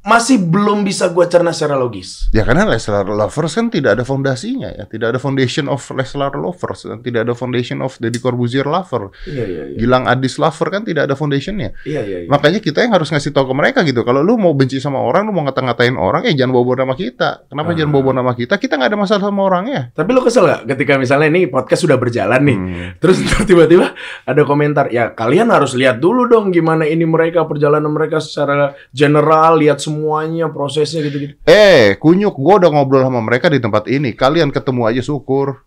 Masih 0.03 0.35
belum 0.35 0.83
bisa 0.83 1.07
gua 1.07 1.31
cerna 1.31 1.55
secara 1.55 1.79
logis. 1.79 2.27
Ya 2.35 2.43
karena 2.43 2.67
Leslar 2.67 3.07
Lovers 3.07 3.55
kan 3.55 3.71
tidak 3.71 3.95
ada 3.95 4.03
fondasinya 4.03 4.67
ya, 4.67 4.83
tidak 4.83 5.15
ada 5.15 5.19
foundation 5.19 5.71
of 5.71 5.79
Leslar 5.95 6.35
Lovers, 6.35 6.83
dan 6.83 6.99
tidak 6.99 7.23
ada 7.23 7.31
foundation 7.31 7.79
of 7.79 7.95
Deddy 7.97 8.19
Corbuzier 8.19 8.67
Lover, 8.67 9.15
Iya 9.23 9.43
iya 9.47 9.63
iya. 9.71 9.77
Gilang 9.79 10.03
Adis 10.03 10.35
Lover 10.35 10.67
kan 10.67 10.83
tidak 10.83 11.07
ada 11.07 11.15
foundationnya. 11.15 11.71
Iya 11.87 12.03
iya. 12.03 12.17
iya. 12.25 12.29
Makanya 12.29 12.59
kita 12.59 12.83
yang 12.83 12.91
harus 12.91 13.15
ngasih 13.15 13.31
tahu 13.31 13.51
ke 13.51 13.55
mereka 13.55 13.79
gitu, 13.87 14.03
kalau 14.03 14.19
lu 14.19 14.35
mau 14.35 14.51
benci 14.51 14.83
sama 14.83 14.99
orang, 14.99 15.23
lu 15.23 15.31
mau 15.31 15.47
ngata-ngatain 15.47 15.95
orang, 15.95 16.27
eh 16.27 16.35
jangan 16.35 16.51
bawa 16.51 16.83
nama 16.83 16.93
kita. 16.93 17.47
Kenapa 17.47 17.71
Ah. 17.71 17.75
jangan 17.79 17.91
bawa 17.95 18.11
nama 18.11 18.31
kita? 18.35 18.53
Kita 18.59 18.75
nggak 18.75 18.91
ada 18.91 18.99
masalah 18.99 19.23
sama 19.31 19.41
orangnya. 19.47 19.81
Tapi 19.95 20.09
lo 20.11 20.19
kesel 20.19 20.43
gak 20.43 20.61
ketika 20.67 20.99
misalnya 20.99 21.31
ini 21.31 21.47
podcast 21.47 21.79
sudah 21.87 21.95
berjalan 21.95 22.41
nih, 22.43 22.57
Hmm. 22.59 22.89
terus 22.99 23.23
tiba-tiba 23.47 23.95
ada 24.27 24.41
komentar, 24.43 24.91
ya 24.91 25.15
kalian 25.15 25.47
harus 25.47 25.79
lihat 25.79 26.03
dulu 26.03 26.27
dong 26.27 26.51
gimana 26.51 26.83
ini 26.83 27.07
mereka 27.07 27.47
perjalanan 27.47 27.87
mereka 27.87 28.19
secara 28.19 28.75
general, 28.91 29.55
lihat 29.63 29.79
semuanya 29.93 30.49
prosesnya 30.49 31.05
gitu-gitu. 31.05 31.37
Eh, 31.45 31.93
kunyuk, 32.01 32.33
gua 32.33 32.57
udah 32.57 32.73
ngobrol 32.73 33.05
sama 33.05 33.21
mereka 33.21 33.53
di 33.53 33.61
tempat 33.61 33.85
ini. 33.85 34.17
Kalian 34.17 34.49
ketemu 34.49 34.89
aja 34.89 35.01
syukur. 35.05 35.61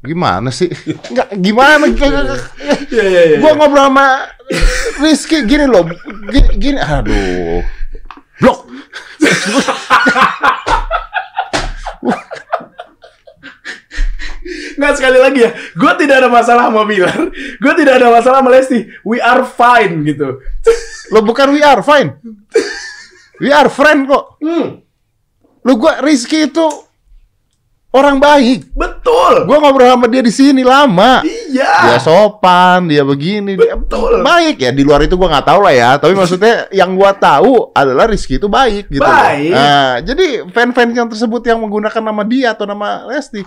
Gimana 0.00 0.48
sih? 0.54 0.70
Enggak, 1.10 1.34
gimana? 1.34 1.90
Iya 2.90 3.06
iya 3.06 3.22
iya. 3.22 3.38
gua 3.38 3.54
ngobrol 3.54 3.86
sama 3.86 4.26
Rizky 4.98 5.46
gini 5.46 5.66
loh. 5.66 5.86
Gini, 6.30 6.48
gini. 6.58 6.78
aduh. 6.78 7.62
Blok. 8.42 8.66
Nggak 14.76 14.92
sekali 14.96 15.18
lagi 15.18 15.40
ya, 15.44 15.50
gue 15.52 15.92
tidak 15.98 16.16
ada 16.24 16.28
masalah 16.28 16.68
sama 16.68 16.82
Bilar, 16.82 17.18
gue 17.34 17.72
tidak 17.76 17.94
ada 18.00 18.08
masalah 18.10 18.38
sama 18.42 18.50
Lesti, 18.50 18.88
we 19.02 19.18
are 19.18 19.42
fine 19.42 20.02
gitu. 20.02 20.40
Lo 21.10 21.20
bukan 21.20 21.50
we 21.50 21.60
are 21.60 21.82
fine. 21.82 22.18
We 23.40 23.48
are 23.48 23.66
friend 23.66 24.04
kok. 24.04 24.36
Hmm, 24.38 24.84
Lo 25.60 25.76
gua 25.76 26.00
Rizky 26.00 26.44
itu 26.44 26.64
orang 27.90 28.22
baik. 28.22 28.70
betul. 28.72 29.44
Gua 29.50 29.58
ngobrol 29.58 29.90
sama 29.90 30.06
dia 30.06 30.22
di 30.22 30.30
sini 30.30 30.62
lama. 30.62 31.24
Iya. 31.24 31.72
Dia 31.90 31.98
sopan, 31.98 32.86
dia 32.86 33.02
begini, 33.02 33.58
dia 33.58 33.74
Betul. 33.74 34.22
baik 34.22 34.60
ya. 34.60 34.70
Di 34.70 34.84
luar 34.84 35.02
itu 35.02 35.16
gua 35.16 35.32
nggak 35.32 35.46
tahu 35.48 35.60
lah 35.64 35.74
ya. 35.74 35.90
Tapi 35.96 36.12
maksudnya 36.14 36.68
yang 36.70 36.94
gua 36.94 37.10
tahu 37.16 37.72
adalah 37.74 38.06
Rizky 38.06 38.38
itu 38.38 38.46
baik 38.46 38.92
gitu. 38.92 39.02
loh. 39.02 39.10
Baik. 39.10 39.52
Nah, 39.52 39.88
jadi 40.04 40.26
fan-fans 40.52 40.92
yang 40.94 41.08
tersebut 41.10 41.42
yang 41.44 41.58
menggunakan 41.58 42.02
nama 42.04 42.22
dia 42.22 42.52
atau 42.54 42.68
nama 42.68 43.08
Lesti 43.08 43.42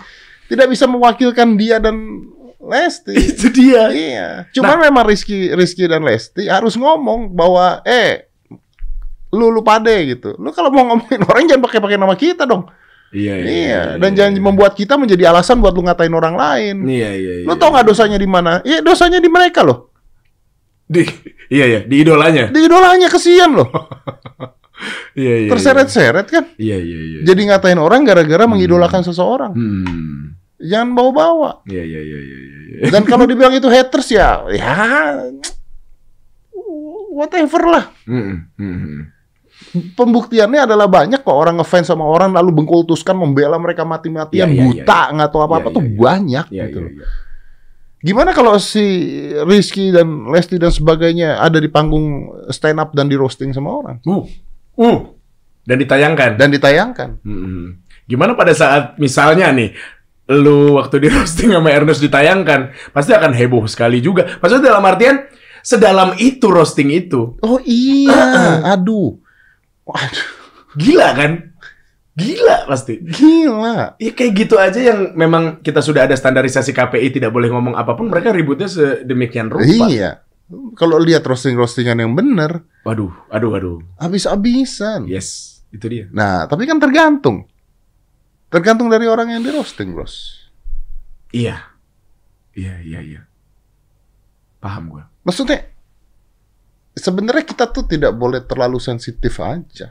tidak 0.48 0.66
bisa 0.68 0.84
mewakilkan 0.84 1.56
dia 1.56 1.80
dan 1.80 1.96
Lesti. 2.64 3.14
Itu 3.36 3.52
dia. 3.52 3.92
Iya. 3.92 4.28
Cuman 4.56 4.80
memang 4.80 5.04
Rizky 5.04 5.52
Rizky 5.52 5.84
dan 5.84 6.04
Lesti 6.04 6.48
harus 6.48 6.74
ngomong 6.76 7.32
bahwa 7.32 7.84
eh 7.84 8.28
lu 9.34 9.50
lu 9.52 9.60
pade 9.60 10.16
gitu. 10.16 10.32
Lu 10.40 10.50
kalau 10.54 10.72
mau 10.72 10.88
ngomongin 10.88 11.20
orang 11.30 11.44
jangan 11.50 11.62
pakai 11.68 11.80
pakai 11.82 11.98
nama 12.00 12.14
kita 12.16 12.48
dong. 12.48 12.66
Iya, 13.14 13.34
Iya, 13.46 13.82
dan 14.02 14.10
jangan 14.18 14.34
membuat 14.42 14.74
kita 14.74 14.98
menjadi 14.98 15.30
alasan 15.30 15.62
buat 15.62 15.70
lu 15.70 15.86
ngatain 15.86 16.10
orang 16.10 16.34
lain. 16.34 16.82
Iya, 16.82 17.10
iya, 17.14 17.32
iya. 17.42 17.46
Lu 17.46 17.54
tau 17.54 17.70
nggak 17.70 17.86
dosanya 17.86 18.18
di 18.18 18.26
mana? 18.26 18.58
Iya, 18.66 18.82
dosanya 18.82 19.22
di 19.22 19.30
mereka 19.30 19.62
loh. 19.62 19.94
Di, 20.82 21.06
iya, 21.46 21.62
iya, 21.62 21.80
di 21.86 22.02
idolanya. 22.02 22.50
Di 22.50 22.66
idolanya 22.66 23.06
kesian 23.06 23.54
loh. 23.54 23.70
Iya, 25.14 25.46
iya. 25.46 25.50
Terseret-seret 25.54 26.26
kan. 26.26 26.44
Iya, 26.58 26.76
iya, 26.82 27.00
iya. 27.06 27.18
Jadi 27.22 27.46
ngatain 27.46 27.78
orang 27.78 28.02
gara-gara 28.02 28.44
mengidolakan 28.50 29.06
seseorang. 29.06 29.54
Hmm. 29.54 30.33
Jangan 30.64 30.96
bawa-bawa. 30.96 31.60
Iya, 31.68 31.84
iya, 31.84 32.00
iya, 32.00 32.18
iya, 32.18 32.38
iya. 32.40 32.58
iya. 32.80 32.88
Dan 32.88 33.04
kalau 33.10 33.28
dibilang 33.28 33.52
itu 33.52 33.68
haters 33.68 34.08
ya, 34.08 34.40
ya 34.48 34.72
whatever 37.14 37.62
lah. 37.68 37.84
Hmm. 38.08 38.50
Pembuktiannya 39.94 40.66
adalah 40.66 40.90
banyak 40.90 41.22
kok 41.22 41.34
orang 41.34 41.58
ngefans 41.58 41.90
sama 41.90 42.02
orang 42.06 42.34
lalu 42.34 42.62
bengkultuskan 42.62 43.14
membela 43.14 43.54
mereka 43.58 43.86
mati-matian 43.86 44.50
Iya, 44.50 44.54
iya, 44.54 44.62
buta 44.82 45.00
nggak 45.14 45.30
tahu 45.30 45.42
apa-apa 45.46 45.68
Iya, 45.70 45.74
tuh 45.74 45.82
iya, 45.82 45.90
iya. 45.90 45.98
banyak 45.98 46.46
Iya, 46.50 46.64
gitu. 46.66 46.78
iya, 46.78 46.84
loh. 46.84 46.92
iya. 46.94 47.06
Gimana 48.04 48.30
kalau 48.36 48.54
si 48.60 48.84
Rizky 49.46 49.88
dan 49.88 50.28
Lesti 50.28 50.60
dan 50.60 50.68
sebagainya 50.68 51.40
ada 51.40 51.56
di 51.56 51.70
panggung 51.72 52.28
stand 52.52 52.76
up 52.76 52.92
dan 52.92 53.08
di 53.08 53.16
roasting 53.16 53.54
sama 53.54 53.72
orang 53.72 53.96
Uh, 54.04 54.26
uh. 54.78 54.98
Dan 55.64 55.80
ditayangkan. 55.80 56.36
dan 56.36 56.48
ditayangkan? 56.52 57.10
Hmm. 57.24 57.80
Gimana 58.04 58.36
pada 58.36 58.52
saat 58.52 59.00
misalnya 59.00 59.48
nih 59.48 59.72
lu 60.30 60.76
waktu 60.76 61.04
di 61.04 61.08
roasting 61.14 61.52
sama 61.52 61.68
Ernest 61.68 62.00
ditayangkan, 62.00 62.72
pasti 62.90 63.12
akan 63.12 63.32
heboh 63.32 63.64
sekali 63.68 64.00
juga. 64.00 64.38
Maksudnya 64.40 64.72
dalam 64.72 64.84
artian 64.84 65.16
sedalam 65.60 66.16
itu 66.16 66.46
roasting 66.48 66.92
itu. 66.92 67.36
Oh 67.40 67.60
iya, 67.64 68.60
aduh, 68.76 69.16
waduh, 69.84 70.28
Gila 70.74 71.08
kan? 71.14 71.32
Gila 72.14 72.70
pasti. 72.70 73.02
gila. 73.02 73.98
Ya 73.98 74.10
kayak 74.14 74.32
gitu 74.38 74.54
aja 74.54 74.78
yang 74.78 75.18
memang 75.18 75.58
kita 75.66 75.82
sudah 75.82 76.06
ada 76.06 76.14
standarisasi 76.14 76.70
KPI 76.70 77.10
tidak 77.10 77.34
boleh 77.34 77.50
ngomong 77.50 77.74
apa 77.74 77.98
pun, 77.98 78.06
mereka 78.06 78.30
ributnya 78.30 78.70
sedemikian 78.70 79.50
rupa. 79.50 79.90
Iya. 79.90 80.22
Kalau 80.78 81.00
lihat 81.00 81.26
roasting-roastingan 81.26 81.98
yang 81.98 82.12
bener, 82.14 82.62
Waduh, 82.86 83.10
aduh, 83.32 83.50
aduh. 83.58 83.78
habis-habisan. 83.98 85.08
Yes, 85.10 85.60
itu 85.74 85.88
dia. 85.90 86.04
Nah, 86.14 86.46
tapi 86.46 86.68
kan 86.68 86.78
tergantung. 86.78 87.48
Tergantung 88.54 88.86
dari 88.86 89.10
orang 89.10 89.34
yang 89.34 89.42
di 89.42 89.50
roasting, 89.50 89.90
bros. 89.90 90.46
Iya. 91.34 91.74
Iya, 92.54 92.78
iya, 92.86 93.00
iya. 93.02 93.22
Paham 94.62 94.94
gua. 94.94 95.10
Maksudnya, 95.26 95.74
sebenarnya 96.94 97.42
kita 97.42 97.66
tuh 97.74 97.82
tidak 97.90 98.14
boleh 98.14 98.46
terlalu 98.46 98.78
sensitif 98.78 99.42
aja. 99.42 99.90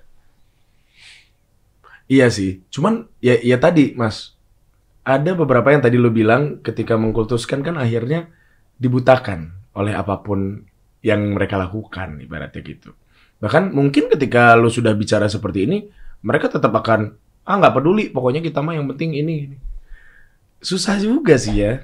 Iya 2.08 2.32
sih. 2.32 2.64
Cuman 2.72 3.12
ya 3.20 3.36
ya 3.44 3.60
tadi, 3.60 4.00
Mas. 4.00 4.32
Ada 5.04 5.36
beberapa 5.36 5.68
yang 5.68 5.84
tadi 5.84 6.00
lu 6.00 6.16
bilang 6.16 6.64
ketika 6.64 6.96
mengkultuskan 6.96 7.60
kan 7.60 7.76
akhirnya 7.76 8.32
dibutakan 8.80 9.52
oleh 9.76 9.92
apa 9.92 10.24
pun 10.24 10.64
yang 11.04 11.36
mereka 11.36 11.60
lakukan 11.60 12.24
ibaratnya 12.24 12.64
gitu. 12.64 12.96
Bahkan 13.44 13.76
mungkin 13.76 14.08
ketika 14.08 14.56
lu 14.56 14.72
sudah 14.72 14.96
bicara 14.96 15.28
seperti 15.28 15.68
ini, 15.68 15.84
mereka 16.24 16.48
tetap 16.48 16.72
akan 16.72 17.20
ah 17.44 17.56
nggak 17.60 17.76
peduli, 17.76 18.10
pokoknya 18.10 18.42
kita 18.44 18.64
mah 18.64 18.76
yang 18.76 18.88
penting 18.92 19.16
ini. 19.16 19.36
ini." 19.48 19.58
Susah 20.64 20.96
juga 20.96 21.36
sih 21.36 21.60
ya. 21.60 21.84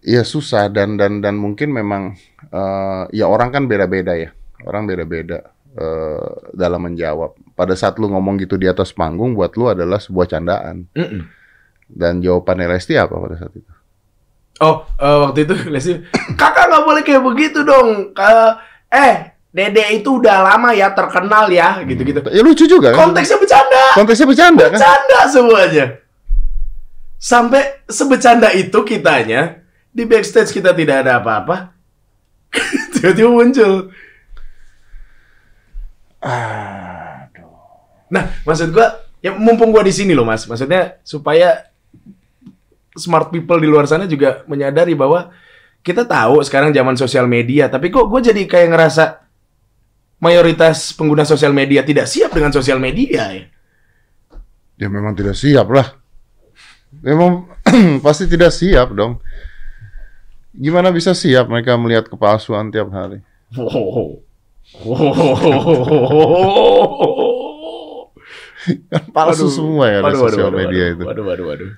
Iya 0.00 0.24
susah 0.24 0.72
dan 0.72 0.96
dan 0.96 1.20
dan 1.20 1.36
mungkin 1.36 1.70
memang 1.70 2.16
eh, 2.50 3.04
ya 3.14 3.28
orang 3.30 3.54
kan 3.54 3.64
beda-beda 3.70 4.16
ya. 4.16 4.34
Orang 4.66 4.90
beda-beda 4.90 5.46
eh, 5.78 6.30
dalam 6.56 6.80
menjawab. 6.82 7.36
Pada 7.54 7.76
saat 7.76 8.00
lu 8.00 8.10
ngomong 8.10 8.40
gitu 8.40 8.58
di 8.58 8.66
atas 8.66 8.90
panggung 8.90 9.36
buat 9.36 9.54
lu 9.54 9.70
adalah 9.70 10.02
sebuah 10.02 10.26
candaan. 10.26 10.88
Mm-mm. 10.96 11.22
Dan 11.90 12.22
jawabannya 12.22 12.70
Lesti 12.70 12.94
apa 12.98 13.14
pada 13.14 13.36
saat 13.38 13.52
itu? 13.54 13.72
Oh, 14.60 14.84
eh, 14.98 15.18
waktu 15.24 15.38
itu 15.46 15.54
Lesti, 15.72 15.92
kakak 16.34 16.66
nggak 16.66 16.84
boleh 16.84 17.02
kayak 17.06 17.22
begitu 17.22 17.60
dong. 17.62 18.10
Eh, 18.90 19.16
Dede 19.50 19.82
itu 19.98 20.22
udah 20.22 20.46
lama 20.46 20.70
ya 20.70 20.94
terkenal 20.94 21.50
ya, 21.50 21.82
gitu-gitu. 21.82 22.22
Ya 22.30 22.42
lucu 22.46 22.70
juga 22.70 22.94
kan? 22.94 23.10
Konteksnya 23.10 23.38
bercanda. 23.42 23.82
Konteksnya 23.98 24.26
bercanda 24.30 24.64
kan? 24.70 24.78
Bercanda 24.78 25.18
semuanya. 25.26 25.86
Sampai 27.18 27.82
sebecanda 27.90 28.54
itu 28.54 28.78
kitanya 28.86 29.58
di 29.90 30.06
backstage 30.06 30.54
kita 30.54 30.70
tidak 30.70 31.02
ada 31.02 31.18
apa-apa. 31.18 31.74
Tiba-tiba 32.94 33.26
muncul. 33.26 33.90
Nah, 38.10 38.24
maksud 38.46 38.70
gua 38.70 39.02
ya 39.18 39.34
mumpung 39.34 39.74
gua 39.74 39.82
di 39.82 39.90
sini 39.90 40.14
loh, 40.14 40.22
Mas. 40.22 40.46
Maksudnya 40.46 41.02
supaya 41.02 41.70
smart 42.94 43.34
people 43.34 43.58
di 43.58 43.66
luar 43.66 43.90
sana 43.90 44.06
juga 44.06 44.46
menyadari 44.46 44.94
bahwa 44.94 45.34
kita 45.80 46.04
tahu 46.04 46.44
sekarang 46.44 46.70
zaman 46.70 46.94
sosial 46.94 47.24
media, 47.24 47.66
tapi 47.72 47.88
kok 47.88 48.04
gue 48.04 48.20
jadi 48.20 48.42
kayak 48.44 48.68
ngerasa 48.68 49.04
mayoritas 50.20 50.92
pengguna 50.92 51.24
sosial 51.24 51.50
media 51.50 51.80
tidak 51.82 52.06
siap 52.06 52.30
dengan 52.30 52.52
sosial 52.52 52.78
media 52.78 53.32
ya. 53.32 53.44
Ya 54.76 54.88
memang 54.88 55.16
tidak 55.16 55.36
siap 55.36 55.68
lah. 55.68 55.96
Memang 57.00 57.48
pasti 58.04 58.28
tidak 58.28 58.52
siap 58.52 58.92
dong. 58.92 59.20
Gimana 60.52 60.92
bisa 60.92 61.16
siap 61.16 61.48
mereka 61.48 61.76
melihat 61.80 62.08
kepalsuan 62.08 62.68
tiap 62.68 62.92
hari? 62.92 63.24
Wow. 63.56 64.20
Kan 68.92 69.04
palsu 69.10 69.48
Waduh. 69.48 69.56
semua 69.56 69.84
ya 69.88 69.98
Waduh, 70.04 70.20
sosial 70.20 70.52
waduh, 70.52 70.58
media 70.60 70.84
waduh, 70.84 70.92
itu. 70.92 71.04
Waduh, 71.08 71.24
waduh, 71.24 71.46
waduh. 71.48 71.70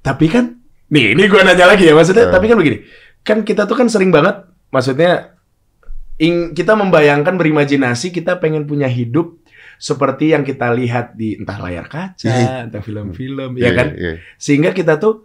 Tapi 0.00 0.26
kan, 0.32 0.56
nih, 0.88 1.12
ini 1.12 1.28
gue 1.28 1.40
nanya 1.44 1.68
lagi 1.68 1.84
ya, 1.84 1.92
maksudnya, 1.92 2.28
Eh. 2.28 2.32
tapi 2.32 2.48
kan 2.48 2.56
begini, 2.56 2.78
kan 3.20 3.44
kita 3.44 3.68
tuh 3.68 3.76
kan 3.76 3.92
sering 3.92 4.08
banget, 4.08 4.48
maksudnya, 4.72 5.36
ing, 6.20 6.52
kita 6.52 6.76
membayangkan 6.76 7.34
berimajinasi, 7.34 8.12
kita 8.12 8.36
pengen 8.36 8.68
punya 8.68 8.86
hidup 8.86 9.40
seperti 9.80 10.36
yang 10.36 10.44
kita 10.44 10.68
lihat 10.70 11.16
di 11.16 11.40
entah 11.40 11.56
layar 11.56 11.88
kaca, 11.88 12.28
Iya. 12.28 12.68
entah 12.68 12.84
film-film, 12.84 13.56
Iya, 13.56 13.64
ya 13.64 13.70
kan? 13.72 13.88
iya. 13.96 14.12
Sehingga 14.36 14.70
kita 14.70 15.00
tuh 15.00 15.24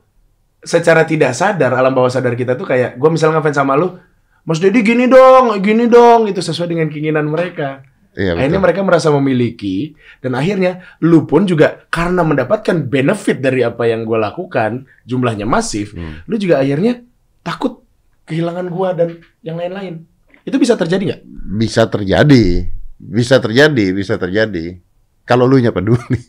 secara 0.63 1.03
tidak 1.03 1.35
sadar, 1.35 1.75
alam 1.75 1.91
bawah 1.91 2.07
sadar 2.07 2.33
kita 2.33 2.55
tuh 2.55 2.63
kayak, 2.63 2.95
gue 2.95 3.09
misalnya 3.11 3.37
ngefans 3.37 3.59
sama 3.59 3.75
lu, 3.75 3.99
Mas 4.45 4.61
Dedi 4.61 4.79
gini 4.79 5.05
dong, 5.05 5.57
gini 5.59 5.85
dong, 5.85 6.25
itu 6.25 6.39
sesuai 6.39 6.69
dengan 6.69 6.87
keinginan 6.87 7.27
mereka. 7.27 7.83
Iya, 8.15 8.39
Akhirnya 8.39 8.57
betul. 8.57 8.65
mereka 8.71 8.81
merasa 8.87 9.09
memiliki 9.11 9.91
dan 10.23 10.39
akhirnya 10.39 10.79
lu 11.03 11.27
pun 11.27 11.43
juga 11.43 11.83
karena 11.91 12.23
mendapatkan 12.23 12.87
benefit 12.87 13.43
dari 13.43 13.59
apa 13.59 13.91
yang 13.91 14.07
gue 14.07 14.15
lakukan 14.15 14.87
jumlahnya 15.03 15.43
masif, 15.43 15.91
Hmm. 15.91 16.23
lu 16.23 16.39
juga 16.39 16.63
akhirnya 16.63 17.03
takut 17.43 17.83
kehilangan 18.23 18.71
gua 18.71 18.95
dan 18.95 19.19
yang 19.43 19.59
lain-lain. 19.59 20.07
Itu 20.45 20.61
bisa 20.61 20.77
terjadi 20.77 21.03
nggak? 21.03 21.21
Bisa 21.57 21.89
terjadi. 21.89 22.69
Bisa 22.95 23.35
terjadi, 23.41 23.85
bisa 23.91 24.15
terjadi. 24.15 24.79
Kalau 25.25 25.49
lu 25.49 25.57
nya 25.57 25.73
peduli. 25.73 26.21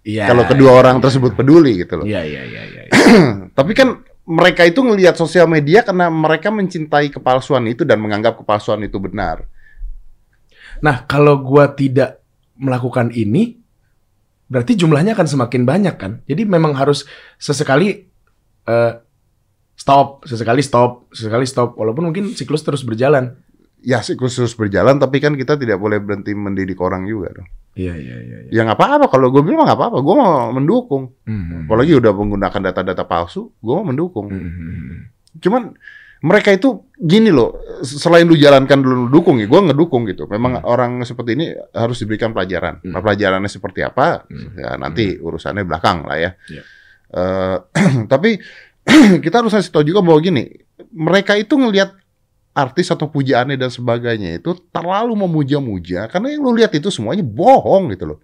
Iya. 0.00 0.32
Kalau 0.32 0.48
kedua 0.48 0.80
orang 0.80 0.98
tersebut 0.98 1.36
peduli 1.36 1.84
gitu 1.84 2.00
loh. 2.00 2.04
Iya 2.08 2.24
iya 2.24 2.42
iya 2.44 2.62
iya. 2.66 2.82
Tapi 3.58 3.72
kan 3.76 4.00
mereka 4.24 4.64
itu 4.64 4.80
ngelihat 4.80 5.18
sosial 5.18 5.44
media 5.44 5.84
karena 5.84 6.08
mereka 6.08 6.48
mencintai 6.48 7.12
kepalsuan 7.12 7.68
itu 7.68 7.84
dan 7.84 8.00
menganggap 8.00 8.40
kepalsuan 8.40 8.80
itu 8.80 8.96
benar. 8.96 9.44
Nah 10.80 11.04
kalau 11.04 11.44
gua 11.44 11.68
tidak 11.76 12.24
melakukan 12.56 13.12
ini, 13.12 13.60
berarti 14.48 14.72
jumlahnya 14.76 15.12
akan 15.12 15.28
semakin 15.28 15.62
banyak 15.68 15.96
kan? 16.00 16.12
Jadi 16.24 16.48
memang 16.48 16.72
harus 16.72 17.04
sesekali 17.36 18.08
eh, 18.64 18.92
stop, 19.76 20.24
sesekali 20.24 20.64
stop, 20.64 21.12
sesekali 21.12 21.44
stop. 21.44 21.76
Walaupun 21.76 22.08
mungkin 22.08 22.32
siklus 22.32 22.64
terus 22.64 22.80
berjalan. 22.84 23.36
Ya 23.80 24.04
sih 24.04 24.16
khusus 24.16 24.52
berjalan, 24.52 25.00
tapi 25.00 25.24
kan 25.24 25.32
kita 25.36 25.56
tidak 25.56 25.80
boleh 25.80 26.00
berhenti 26.04 26.36
mendidik 26.36 26.76
orang 26.84 27.08
juga 27.08 27.32
dong. 27.32 27.48
Iya 27.78 27.94
iya 27.96 28.16
iya. 28.20 28.38
iya. 28.44 28.50
Ya 28.52 28.60
nggak 28.68 28.76
apa-apa, 28.76 29.06
kalau 29.08 29.32
gue 29.32 29.40
bilang 29.40 29.64
nggak 29.64 29.78
apa-apa, 29.78 29.98
gue 30.04 30.14
mau 30.14 30.52
mendukung. 30.52 31.16
Hmm. 31.24 31.64
Apalagi 31.64 31.96
udah 31.96 32.12
menggunakan 32.12 32.60
data-data 32.60 33.04
palsu, 33.08 33.48
gue 33.56 33.74
mau 33.74 33.86
mendukung. 33.86 34.28
Hmm. 34.28 35.08
Cuman 35.40 35.72
mereka 36.20 36.52
itu 36.52 36.84
gini 37.00 37.32
loh, 37.32 37.56
selain 37.80 38.28
lu 38.28 38.36
jalankan 38.36 38.84
dulu 38.84 39.08
lu 39.08 39.08
dukung 39.08 39.40
ya, 39.40 39.48
gue 39.48 39.60
ngedukung 39.72 40.04
gitu. 40.04 40.28
Memang 40.28 40.60
orang 40.68 41.00
seperti 41.08 41.32
ini 41.32 41.46
harus 41.72 41.96
diberikan 42.04 42.36
pelajaran. 42.36 42.84
Hmm. 42.84 42.92
Nah, 42.92 43.00
pelajarannya 43.00 43.48
seperti 43.48 43.80
apa? 43.80 44.28
Hmm. 44.28 44.60
Ya 44.60 44.76
nanti 44.76 45.16
urusannya 45.16 45.64
belakang 45.64 46.04
lah 46.04 46.18
ya. 46.20 46.30
Iya. 46.52 46.62
Eh, 47.10 47.56
tapi 48.12 48.36
kita 49.24 49.40
harus 49.40 49.56
kasih 49.56 49.72
tahu 49.72 49.84
juga 49.88 50.04
bahwa 50.04 50.20
gini, 50.20 50.50
mereka 50.92 51.38
itu 51.40 51.56
ngelihat 51.56 51.96
artis 52.50 52.90
atau 52.90 53.06
pujaannya 53.06 53.54
dan 53.54 53.70
sebagainya 53.70 54.42
itu 54.42 54.58
terlalu 54.74 55.14
memuja-muja 55.14 56.10
karena 56.10 56.34
yang 56.34 56.42
lu 56.42 56.52
lihat 56.52 56.74
itu 56.74 56.90
semuanya 56.90 57.22
bohong 57.22 57.94
gitu 57.94 58.14
loh. 58.14 58.18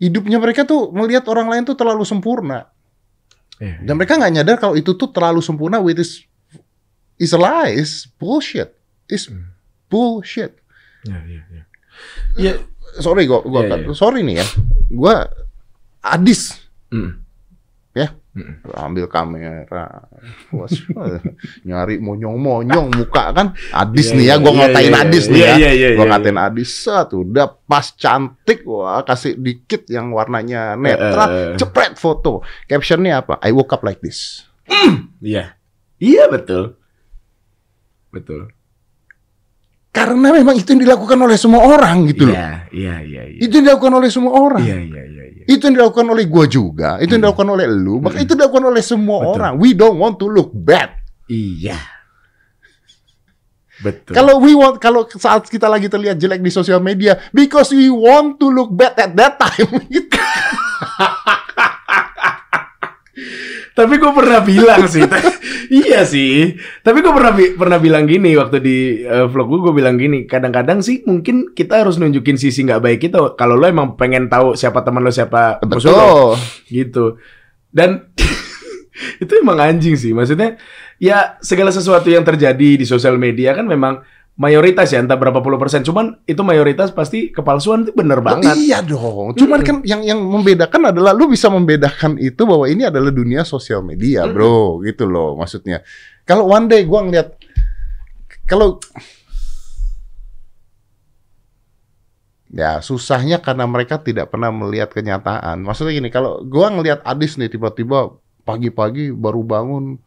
Hidupnya 0.00 0.40
mereka 0.40 0.64
tuh 0.64 0.88
melihat 0.90 1.28
orang 1.28 1.52
lain 1.52 1.62
tuh 1.68 1.76
terlalu 1.76 2.08
sempurna. 2.08 2.72
Iya, 3.60 3.84
Dan 3.84 4.00
mereka 4.00 4.16
nggak 4.16 4.32
nyadar 4.32 4.56
kalau 4.56 4.72
itu 4.72 4.96
tuh 4.96 5.12
terlalu 5.12 5.44
sempurna 5.44 5.76
which 5.76 6.00
is 6.00 6.24
is 7.20 7.36
a 7.36 7.40
lie, 7.40 7.76
is 7.76 8.08
bullshit. 8.16 8.72
Is 9.12 9.28
Hmm. 9.28 9.52
bullshit. 9.92 10.56
iya, 11.04 11.20
iya, 11.28 11.42
iya. 11.52 11.64
Iya, 12.40 12.52
Sorry 12.98 13.28
gua 13.28 13.44
gua 13.44 13.68
Iya, 13.68 13.76
iya. 13.86 13.92
sorry 13.92 14.24
nih 14.24 14.40
ya. 14.40 14.46
Gua 14.88 15.28
Adis 16.00 16.56
Mm. 16.90 17.19
Ambil 18.78 19.10
kamera 19.10 20.06
Was, 20.54 20.78
nyari 21.66 21.98
monyong-monyong 21.98 22.94
muka 22.94 23.34
kan 23.34 23.58
Adis 23.74 24.14
Iya, 24.14 24.16
nih 24.16 24.24
ya 24.24 24.28
iya, 24.30 24.34
gua 24.38 24.52
iya, 24.54 24.58
ngatain 24.62 24.92
iya, 24.94 25.00
Adis 25.02 25.24
nih 25.26 25.40
ya 25.42 25.54
gua 25.58 25.72
iya, 25.74 26.10
ngatain 26.14 26.38
Adis 26.38 26.70
set 26.70 27.08
udah 27.10 27.46
pas 27.66 27.86
cantik 27.90 28.62
wah 28.62 29.02
kasih 29.02 29.34
dikit 29.34 29.90
yang 29.90 30.14
warnanya 30.14 30.78
netral 30.78 31.26
Eh, 31.30 31.34
eh, 31.34 31.46
eh. 31.54 31.58
cepret 31.58 31.98
foto 31.98 32.46
captionnya 32.70 33.18
apa 33.26 33.42
I 33.42 33.50
woke 33.50 33.74
up 33.74 33.82
like 33.82 33.98
this 33.98 34.46
Iya. 35.20 35.58
Iya 36.00 36.32
betul. 36.32 36.80
Betul. 38.14 38.50
Karena 39.90 40.28
memang 40.30 40.54
itu 40.54 40.70
yang 40.70 40.82
dilakukan 40.86 41.18
oleh 41.18 41.34
semua 41.34 41.66
orang 41.66 42.06
gitu 42.06 42.30
loh 42.30 42.34
Iya, 42.34 42.70
iya, 42.70 42.94
iya, 43.02 43.22
iya. 43.26 43.38
itu 43.42 43.52
yang 43.58 43.66
dilakukan 43.74 43.94
oleh 43.98 44.10
semua 44.10 44.32
orang 44.38 44.62
Iya, 44.62 44.78
iya, 44.78 45.02
iya, 45.02 45.24
iya. 45.34 45.44
itu 45.50 45.62
yang 45.66 45.74
dilakukan 45.82 46.06
oleh 46.06 46.24
gua 46.30 46.44
juga 46.46 46.90
itu 47.02 47.10
yang 47.18 47.22
dilakukan 47.26 47.48
oleh 47.50 47.66
lu 47.66 47.98
maka 47.98 48.22
itu 48.22 48.32
dilakukan 48.38 48.70
oleh 48.70 48.82
semua 48.86 49.18
Betul. 49.26 49.34
orang 49.34 49.52
we 49.58 49.74
don't 49.74 49.98
want 49.98 50.14
to 50.16 50.30
look 50.30 50.54
bad 50.54 51.00
Iya. 51.30 51.78
Betul. 53.80 54.12
Kalau 54.12 54.42
we 54.42 54.52
want, 54.52 54.76
kalau 54.76 55.08
saat 55.08 55.46
kita 55.48 55.64
lagi 55.64 55.88
terlihat 55.88 56.20
jelek 56.20 56.44
di 56.44 56.52
sosial 56.52 56.84
media, 56.84 57.16
because 57.32 57.72
we 57.72 57.88
want 57.88 58.36
to 58.36 58.52
look 58.52 58.68
bad 58.74 58.92
at 58.98 59.14
that 59.16 59.40
time. 59.40 59.70
Tapi 63.70 63.96
gue 63.96 64.12
pernah 64.12 64.42
bilang 64.42 64.84
sih, 64.90 65.06
iya 65.84 66.02
sih. 66.02 66.58
Tapi 66.82 66.98
gue 67.00 67.12
pernah 67.14 67.32
bi- 67.32 67.54
pernah 67.54 67.78
bilang 67.78 68.04
gini 68.04 68.34
waktu 68.34 68.58
di 68.58 68.78
eh, 69.06 69.26
vlog 69.30 69.46
gue, 69.46 69.60
gue 69.70 69.74
bilang 69.78 69.96
gini. 69.96 70.26
Kadang-kadang 70.26 70.82
sih 70.82 71.06
mungkin 71.06 71.54
kita 71.54 71.86
harus 71.86 71.96
nunjukin 71.96 72.34
sisi 72.36 72.66
nggak 72.66 72.82
baik 72.82 72.98
kita. 73.08 73.38
Kalau 73.38 73.54
lo 73.54 73.64
emang 73.70 73.94
pengen 73.94 74.26
tahu 74.26 74.58
siapa 74.58 74.82
teman 74.82 75.06
lo, 75.06 75.14
siapa 75.14 75.62
musuh 75.64 75.90
lo, 75.90 76.02
Betul. 76.02 76.28
gitu. 76.68 77.04
Dan 77.70 78.10
itu 79.22 79.32
emang 79.38 79.62
anjing 79.62 79.94
sih. 79.94 80.10
Maksudnya 80.10 80.58
ya 81.00 81.38
segala 81.40 81.70
sesuatu 81.72 82.10
yang 82.10 82.26
terjadi 82.26 82.76
di 82.76 82.84
sosial 82.84 83.16
media 83.16 83.56
kan 83.56 83.64
memang 83.64 84.02
mayoritas 84.40 84.88
ya 84.88 85.04
entah 85.04 85.20
berapa 85.20 85.44
puluh 85.44 85.60
persen. 85.60 85.84
Cuman 85.84 86.16
itu 86.24 86.40
mayoritas 86.40 86.88
pasti 86.96 87.28
kepalsuan 87.28 87.84
itu 87.84 87.92
bener 87.92 88.24
banget. 88.24 88.56
Iya 88.56 88.80
dong. 88.80 89.36
Cuman 89.36 89.60
kan 89.60 89.84
yang 89.84 90.00
yang 90.00 90.16
membedakan 90.16 90.88
adalah 90.88 91.12
lu 91.12 91.28
bisa 91.28 91.52
membedakan 91.52 92.16
itu 92.16 92.48
bahwa 92.48 92.64
ini 92.64 92.88
adalah 92.88 93.12
dunia 93.12 93.44
sosial 93.44 93.84
media, 93.84 94.24
bro. 94.24 94.80
Gitu 94.80 95.04
loh 95.04 95.36
maksudnya. 95.36 95.84
Kalau 96.24 96.48
one 96.48 96.72
day 96.72 96.88
gua 96.88 97.04
ngeliat 97.04 97.36
kalau 98.48 98.80
Ya, 102.50 102.82
susahnya 102.82 103.38
karena 103.38 103.62
mereka 103.62 104.02
tidak 104.02 104.34
pernah 104.34 104.50
melihat 104.50 104.90
kenyataan. 104.90 105.62
Maksudnya 105.62 105.94
gini, 105.94 106.10
kalau 106.10 106.42
gua 106.42 106.66
ngelihat 106.74 106.98
Adis 107.06 107.38
nih 107.38 107.46
tiba-tiba 107.46 108.18
pagi-pagi 108.42 109.14
baru 109.14 109.46
bangun 109.46 110.02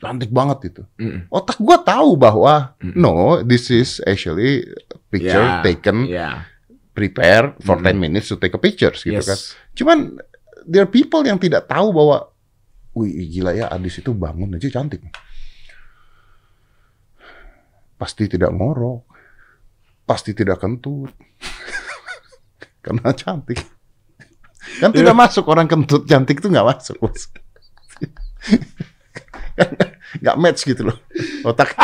cantik 0.00 0.32
banget 0.32 0.72
itu. 0.72 0.82
Mm. 0.96 1.28
Otak 1.28 1.60
gua 1.60 1.76
tahu 1.78 2.16
bahwa 2.16 2.72
Mm. 2.80 2.94
no, 2.96 3.14
this 3.44 3.68
is 3.68 4.00
actually 4.02 4.64
picture 5.08 5.44
Ya, 5.44 5.60
taken 5.60 6.08
ya. 6.08 6.48
prepare 6.90 7.52
for 7.60 7.76
Mm. 7.76 7.84
10 7.92 8.00
minutes 8.00 8.26
to 8.28 8.36
take 8.36 8.52
a 8.52 8.60
pictures 8.60 9.00
gitu 9.00 9.20
Yes. 9.20 9.28
kan. 9.28 9.38
Cuman 9.76 9.98
there 10.64 10.82
are 10.82 10.90
people 10.90 11.20
yang 11.20 11.36
tidak 11.36 11.68
tahu 11.68 11.92
bahwa 11.92 12.32
wih 12.90 13.12
gila 13.28 13.52
ya 13.52 13.68
Adis 13.68 14.00
itu 14.00 14.10
bangun 14.10 14.56
aja 14.56 14.66
cantik. 14.72 15.04
Pasti 17.94 18.24
tidak 18.26 18.50
ngorok. 18.50 19.04
Pasti 20.02 20.32
tidak 20.32 20.58
kentut. 20.58 21.12
Karena 22.84 23.12
cantik. 23.12 23.60
Kan 24.80 24.90
tidak 24.90 25.12
masuk 25.12 25.44
orang 25.46 25.68
kentut 25.68 26.08
cantik 26.08 26.40
itu 26.40 26.48
nggak 26.48 26.64
masuk. 26.66 26.96
Nggak 30.18 30.36
match 30.42 30.60
gitu 30.66 30.82
loh. 30.90 30.96
Otak 31.48 31.78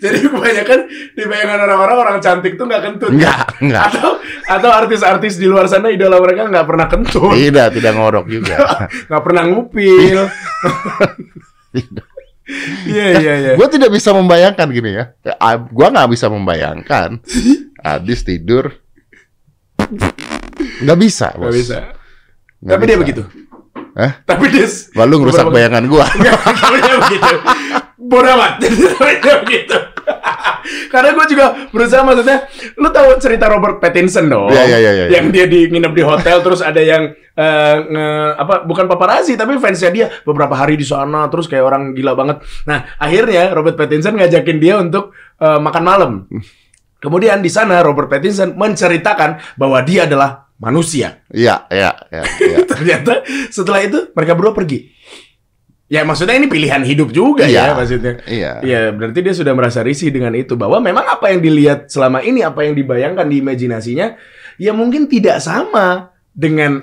Jadi 0.00 0.26
kebanyakan 0.26 0.80
di 1.14 1.22
bayangan 1.28 1.60
orang-orang 1.68 1.96
orang 2.02 2.16
cantik 2.18 2.56
tuh 2.58 2.66
nggak 2.66 2.82
kentut. 2.82 3.10
nggak 3.14 3.62
nggak. 3.62 3.84
Atau 3.92 4.10
atau 4.50 4.70
artis-artis 4.72 5.38
di 5.38 5.46
luar 5.46 5.70
sana 5.70 5.92
idola 5.92 6.18
mereka 6.18 6.50
nggak 6.50 6.66
pernah 6.66 6.86
kentut, 6.90 7.36
Tidak, 7.36 7.68
tidak 7.78 7.92
ngorok 7.94 8.26
juga. 8.26 8.56
nggak 9.08 9.22
pernah 9.22 9.42
ngupil. 9.46 10.18
Iya 12.82 13.06
iya 13.22 13.34
iya. 13.38 13.52
Gue 13.54 13.70
tidak 13.70 13.94
bisa 13.94 14.10
membayangkan 14.10 14.66
gini 14.74 14.90
ya. 14.90 15.14
Gue 15.70 15.86
nggak 15.86 16.10
bisa 16.10 16.26
membayangkan 16.26 17.22
Adis 17.78 18.26
tidur. 18.26 18.74
Nggak 20.82 20.98
bisa, 20.98 21.30
bos. 21.38 21.46
Nggak 21.46 21.54
bisa. 21.54 21.78
Nggak 22.58 22.74
Tapi 22.74 22.84
dia 22.84 22.96
bisa. 22.98 23.02
begitu. 23.06 23.22
Hah? 23.92 24.12
Tapi 24.22 24.44
dia 24.48 24.66
Wah, 24.94 25.04
lu 25.04 25.18
ngerusak 25.18 25.46
beberapa- 25.46 25.70
bayangan. 25.70 25.82
Tapi 26.54 26.78
dia 26.78 26.94
begitu. 27.02 27.34
Bodoh 28.00 28.32
amat. 28.32 28.52
Begitu. 29.44 29.76
Karena 30.90 31.14
gue 31.14 31.26
juga 31.28 31.46
berusaha 31.70 32.02
maksudnya, 32.02 32.46
lu 32.74 32.90
tahu 32.90 33.14
cerita 33.16 33.46
Robert 33.46 33.78
Pattinson 33.78 34.26
dong? 34.26 34.50
Iya, 34.50 34.62
iya, 34.66 34.78
iya, 34.78 34.90
iya. 34.92 35.06
Yang 35.12 35.26
dia 35.30 35.44
di 35.46 35.60
nginep 35.68 35.92
di 35.94 36.02
hotel 36.02 36.36
terus 36.40 36.58
ada 36.60 36.78
yang 36.78 37.10
eh, 37.12 37.76
nge- 37.80 38.32
apa 38.36 38.54
bukan 38.64 38.86
paparazi 38.86 39.34
tapi 39.34 39.54
fansnya 39.56 39.90
dia 39.90 40.06
beberapa 40.22 40.52
hari 40.52 40.74
di 40.74 40.82
sana 40.82 41.30
terus 41.30 41.46
kayak 41.46 41.62
orang 41.62 41.82
gila 41.94 42.14
banget. 42.14 42.42
Nah 42.66 42.82
akhirnya 42.96 43.54
Robert 43.54 43.78
Pattinson 43.78 44.18
ngajakin 44.18 44.58
dia 44.58 44.74
untuk 44.76 45.14
eh, 45.38 45.58
makan 45.58 45.82
malam. 45.82 46.12
Kemudian 46.98 47.40
di 47.40 47.48
sana 47.48 47.80
Robert 47.80 48.10
Pattinson 48.10 48.52
menceritakan 48.54 49.56
bahwa 49.56 49.80
dia 49.80 50.04
adalah 50.04 50.49
manusia. 50.60 51.24
Iya, 51.32 51.66
iya, 51.72 51.90
iya. 52.12 52.24
iya. 52.38 52.58
Ternyata 52.70 53.24
setelah 53.48 53.80
itu 53.80 54.12
mereka 54.12 54.36
berdua 54.36 54.52
pergi. 54.52 54.92
Ya 55.90 56.06
maksudnya 56.06 56.38
ini 56.38 56.46
pilihan 56.46 56.86
hidup 56.86 57.10
juga 57.10 57.50
Iya. 57.50 57.72
ya 57.72 57.74
maksudnya. 57.74 58.12
Iya. 58.28 58.52
Ya 58.62 58.80
berarti 58.94 59.26
dia 59.26 59.34
sudah 59.34 59.56
merasa 59.58 59.82
risih 59.82 60.14
dengan 60.14 60.30
itu 60.38 60.54
bahwa 60.54 60.78
memang 60.78 61.02
apa 61.02 61.34
yang 61.34 61.42
dilihat 61.42 61.90
selama 61.90 62.22
ini 62.22 62.46
apa 62.46 62.62
yang 62.62 62.78
dibayangkan 62.78 63.26
di 63.26 63.42
imajinasinya 63.42 64.14
ya 64.60 64.70
mungkin 64.70 65.10
tidak 65.10 65.42
sama 65.42 66.14
dengan 66.30 66.78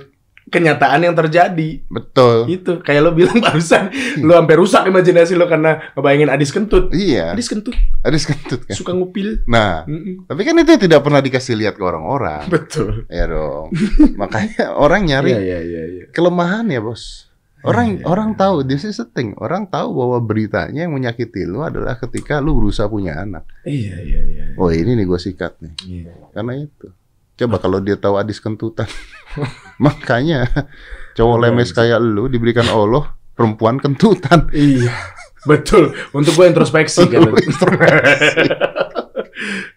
kenyataan 0.48 1.04
yang 1.04 1.16
terjadi. 1.16 1.84
Betul. 1.88 2.48
Itu 2.48 2.80
kayak 2.80 3.02
lo 3.04 3.12
bilang 3.12 3.38
barusan 3.46 3.92
lo 4.24 4.40
sampai 4.40 4.56
rusak 4.56 4.84
imajinasi 4.88 5.36
lo 5.36 5.46
karena 5.46 5.94
ngebayangin 5.94 6.30
Adis 6.32 6.52
kentut. 6.52 6.90
Iya. 6.92 7.36
Adis 7.36 7.52
kentut 7.52 7.76
Adis 8.02 8.24
kentut 8.24 8.64
kan. 8.64 8.74
suka 8.76 8.96
ngupil. 8.96 9.44
Nah, 9.46 9.84
Mm-mm. 9.86 10.26
tapi 10.26 10.42
kan 10.48 10.56
itu 10.58 10.80
tidak 10.80 11.04
pernah 11.04 11.20
dikasih 11.20 11.56
lihat 11.60 11.76
ke 11.76 11.84
orang-orang. 11.84 12.48
Betul. 12.54 13.06
Ya 13.12 13.28
dong. 13.28 13.72
Makanya 14.16 14.74
orang 14.76 15.04
nyari 15.06 15.36
Iya 15.36 15.40
iya 15.44 15.60
iya 15.62 15.84
iya. 15.86 16.06
kelemahan 16.16 16.68
ya, 16.72 16.80
Bos. 16.80 17.28
Orang 17.66 18.00
Iya, 18.00 18.00
iya, 18.00 18.06
orang 18.08 18.30
tahu 18.38 18.64
this 18.64 18.86
is 18.86 18.96
the 18.96 19.08
thing. 19.12 19.34
Orang 19.36 19.68
tahu 19.68 19.92
bahwa 19.92 20.22
beritanya 20.24 20.88
yang 20.88 20.94
menyakiti 20.94 21.44
lu 21.44 21.66
adalah 21.66 21.98
ketika 22.00 22.38
lu 22.40 22.56
berusaha 22.56 22.88
punya 22.88 23.18
anak. 23.20 23.44
Iya 23.68 23.98
iya 23.98 24.22
iya. 24.24 24.44
Oh, 24.56 24.72
ini 24.72 24.94
nih 24.96 25.04
gue 25.04 25.20
sikat 25.20 25.60
nih. 25.60 25.74
Iya. 25.84 26.14
Karena 26.32 26.54
itu. 26.56 26.88
Coba 27.38 27.62
kalau 27.62 27.78
dia 27.78 27.94
tahu 27.96 28.18
Adis 28.18 28.42
kentutan. 28.42 28.90
Makanya 29.86 30.50
cowok 31.14 31.38
lemes 31.48 31.70
kayak 31.74 32.00
lu 32.02 32.30
diberikan 32.30 32.66
Allah 32.70 33.14
perempuan 33.38 33.78
kentutan. 33.78 34.50
Iya. 34.54 34.92
Betul. 35.46 35.94
Untuk 36.12 36.34
gue 36.36 36.46
introspeksi 36.50 37.08
kan. 37.08 37.24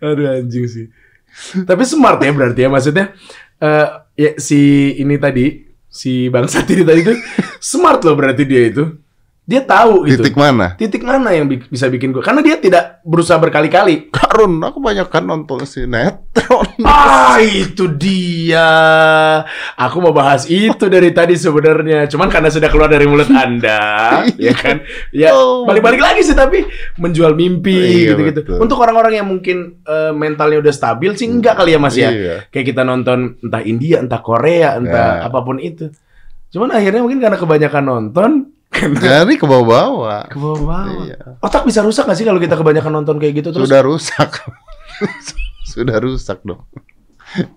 Aduh 0.00 0.26
anjing 0.40 0.66
sih. 0.66 0.86
Tapi 1.62 1.82
smart 1.86 2.18
ya 2.24 2.32
berarti 2.34 2.60
ya 2.66 2.68
maksudnya 2.72 3.14
eh 3.60 3.86
ya 4.16 4.30
si 4.40 4.92
ini 4.98 5.20
tadi 5.20 5.68
si 5.86 6.26
bangsa 6.32 6.64
ini 6.66 6.82
tadi 6.82 7.00
itu 7.04 7.14
smart 7.60 8.02
loh 8.02 8.16
berarti 8.16 8.42
dia 8.48 8.66
itu. 8.66 8.84
Dia 9.50 9.60
tahu 9.60 10.06
gitu. 10.06 10.22
Titik 10.22 10.38
mana? 10.38 10.78
Titik 10.78 11.02
mana 11.02 11.34
yang 11.34 11.44
bi- 11.44 11.66
bisa 11.66 11.90
bikin 11.90 12.14
gue? 12.14 12.22
Karena 12.22 12.38
dia 12.38 12.54
tidak 12.54 13.02
berusaha 13.02 13.34
berkali-kali. 13.34 14.06
Karun, 14.08 14.62
aku 14.62 14.78
banyak 14.78 15.10
kan 15.10 15.26
nonton 15.26 15.66
sinetron. 15.66 16.70
Ah, 16.80 17.34
itu 17.36 17.90
dia. 17.90 18.70
Aku 19.74 19.98
mau 19.98 20.12
bahas 20.12 20.46
itu 20.46 20.86
dari 20.86 21.10
tadi 21.10 21.34
sebenarnya. 21.34 22.06
Cuman 22.06 22.28
karena 22.28 22.46
sudah 22.46 22.68
keluar 22.68 22.86
dari 22.86 23.04
mulut 23.04 23.26
Anda, 23.26 24.22
ya 24.38 24.54
kan? 24.54 24.86
Ya, 25.10 25.32
Oh. 25.32 25.66
balik-balik 25.66 25.98
lagi 25.98 26.22
sih 26.22 26.32
tapi 26.32 26.62
menjual 26.96 27.34
mimpi 27.34 27.74
Iya, 27.74 28.14
gitu-gitu. 28.14 28.40
betul. 28.44 28.58
Untuk 28.60 28.78
orang-orang 28.78 29.14
yang 29.16 29.26
mungkin 29.26 29.82
eh, 29.82 30.12
mentalnya 30.12 30.60
udah 30.60 30.70
stabil 30.70 31.10
sih 31.14 31.26
enggak 31.26 31.56
kali 31.56 31.74
ya 31.74 31.78
Mas 31.78 31.96
ya. 31.96 32.10
Iya. 32.10 32.36
Kayak 32.48 32.66
kita 32.68 32.82
nonton 32.82 33.34
entah 33.40 33.62
India, 33.62 33.98
entah 33.98 34.20
Korea, 34.20 34.78
entah 34.78 35.10
Ya. 35.16 35.26
apa 35.26 35.38
pun 35.40 35.58
itu. 35.58 35.90
Cuman 36.50 36.70
akhirnya 36.70 37.00
mungkin 37.00 37.18
karena 37.18 37.34
kebanyakan 37.34 37.82
nonton 37.84 38.30
Jadi 38.78 39.34
ke 39.36 39.44
bawah-bawah. 39.44 40.30
ke 40.30 40.38
bawah. 40.38 40.84
Iya. 41.04 41.18
Otak 41.42 41.66
bisa 41.66 41.82
rusak 41.82 42.06
gak 42.06 42.16
sih 42.16 42.24
kalau 42.24 42.38
kita 42.38 42.54
kebanyakan 42.54 43.02
nonton 43.02 43.18
kayak 43.18 43.42
gitu 43.42 43.50
terus? 43.50 43.66
Sudah 43.66 43.82
rusak. 43.82 44.30
Sudah 45.70 45.96
rusak 46.02 46.38
dong. 46.42 46.62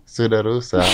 Sudah 0.05 0.41
rusak. 0.45 0.85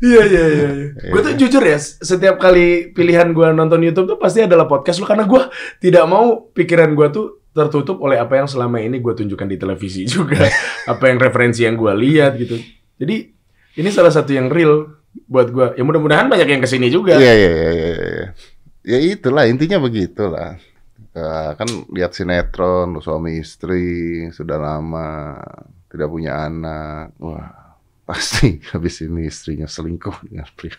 Iya 0.00 0.22
iya 0.24 0.44
iya. 0.48 0.68
iya. 0.72 0.88
Gue 1.12 1.20
tuh 1.20 1.34
jujur 1.36 1.60
ya, 1.60 1.76
setiap 1.80 2.40
kali 2.40 2.92
pilihan 2.96 3.36
gue 3.36 3.46
nonton 3.52 3.84
YouTube 3.84 4.16
tuh 4.16 4.18
pasti 4.20 4.44
adalah 4.44 4.64
podcast 4.64 4.96
lo 5.00 5.04
karena 5.04 5.28
gue 5.28 5.42
tidak 5.80 6.04
mau 6.08 6.48
pikiran 6.56 6.96
gue 6.96 7.08
tuh 7.12 7.26
tertutup 7.52 8.00
oleh 8.00 8.16
apa 8.16 8.40
yang 8.40 8.48
selama 8.48 8.80
ini 8.80 8.96
gue 9.02 9.12
tunjukkan 9.12 9.48
di 9.48 9.56
televisi 9.60 10.08
juga, 10.08 10.40
apa 10.92 11.04
yang 11.08 11.20
referensi 11.20 11.68
yang 11.68 11.76
gue 11.76 11.92
lihat 11.92 12.40
gitu. 12.40 12.56
Jadi 12.96 13.16
ini 13.76 13.88
salah 13.92 14.12
satu 14.12 14.32
yang 14.32 14.48
real 14.48 15.00
buat 15.26 15.48
gua. 15.50 15.66
Ya 15.74 15.82
mudah-mudahan 15.82 16.30
banyak 16.30 16.48
yang 16.48 16.62
ke 16.62 16.68
sini 16.70 16.90
juga. 16.90 17.18
Iya 17.18 17.32
iya 17.34 17.50
iya 17.50 17.70
iya. 17.72 18.28
Iya. 18.90 18.98
Ya 18.98 19.14
itulah 19.14 19.46
intinya 19.46 19.78
begitulah. 19.78 20.58
Kan 21.54 21.68
lihat 21.90 22.14
sinetron 22.14 22.98
suami 22.98 23.38
istri 23.38 24.26
sudah 24.30 24.58
lama 24.58 25.38
tidak 25.86 26.10
punya 26.10 26.46
anak. 26.46 27.14
Wah, 27.18 27.78
pasti 28.02 28.58
habis 28.74 28.98
ini 29.02 29.26
istrinya 29.26 29.66
selingkuh 29.66 30.26
dengan 30.26 30.46
pria. 30.54 30.74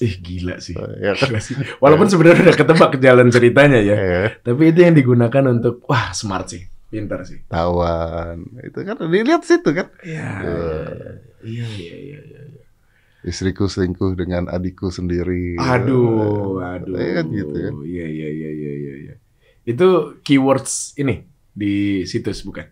Ih 0.00 0.16
gila 0.16 0.56
sih. 0.60 0.72
Ya 1.00 1.12
kan? 1.12 1.28
Gila 1.28 1.40
sih. 1.40 1.54
Walaupun 1.76 2.08
sebenarnya 2.08 2.48
udah 2.48 2.56
ketebak 2.56 2.92
jalan 2.96 3.28
ceritanya 3.28 3.80
ya. 3.80 3.96
Eh, 3.96 4.28
Tapi 4.40 4.72
itu 4.72 4.80
yang 4.80 4.96
digunakan 4.96 5.44
untuk 5.52 5.84
wah 5.84 6.12
smart 6.16 6.48
sih, 6.48 6.64
pintar 6.88 7.20
sih. 7.28 7.44
tawan. 7.48 8.48
Itu 8.64 8.80
kan 8.80 8.96
dilihat 8.96 9.44
situ 9.44 9.68
kan. 9.76 9.92
Iya. 10.00 10.28
Eh, 10.44 11.12
Iya 11.40 11.66
iya 11.72 11.96
iya. 11.96 12.20
iya. 12.20 12.59
Istriku 13.20 13.68
selingkuh 13.68 14.16
dengan 14.16 14.48
adikku 14.48 14.88
sendiri. 14.88 15.60
Aduh, 15.60 16.56
aduh. 16.64 16.96
Ya 16.96 17.20
kan 17.20 17.26
gitu 17.28 17.52
kan. 17.52 17.74
Iya 17.84 18.06
iya 18.08 18.28
iya 18.32 18.50
iya 18.50 18.72
iya. 18.72 18.94
iya. 18.96 19.14
Itu 19.68 20.16
keywords 20.24 20.96
ini 20.96 21.28
di 21.52 22.04
situs 22.08 22.40
bukan? 22.48 22.64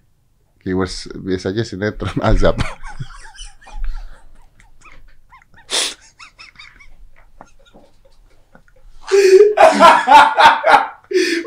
Keywords 0.64 1.12
biasanya 1.20 1.68
sinetron 1.68 2.16
azab. 2.32 2.56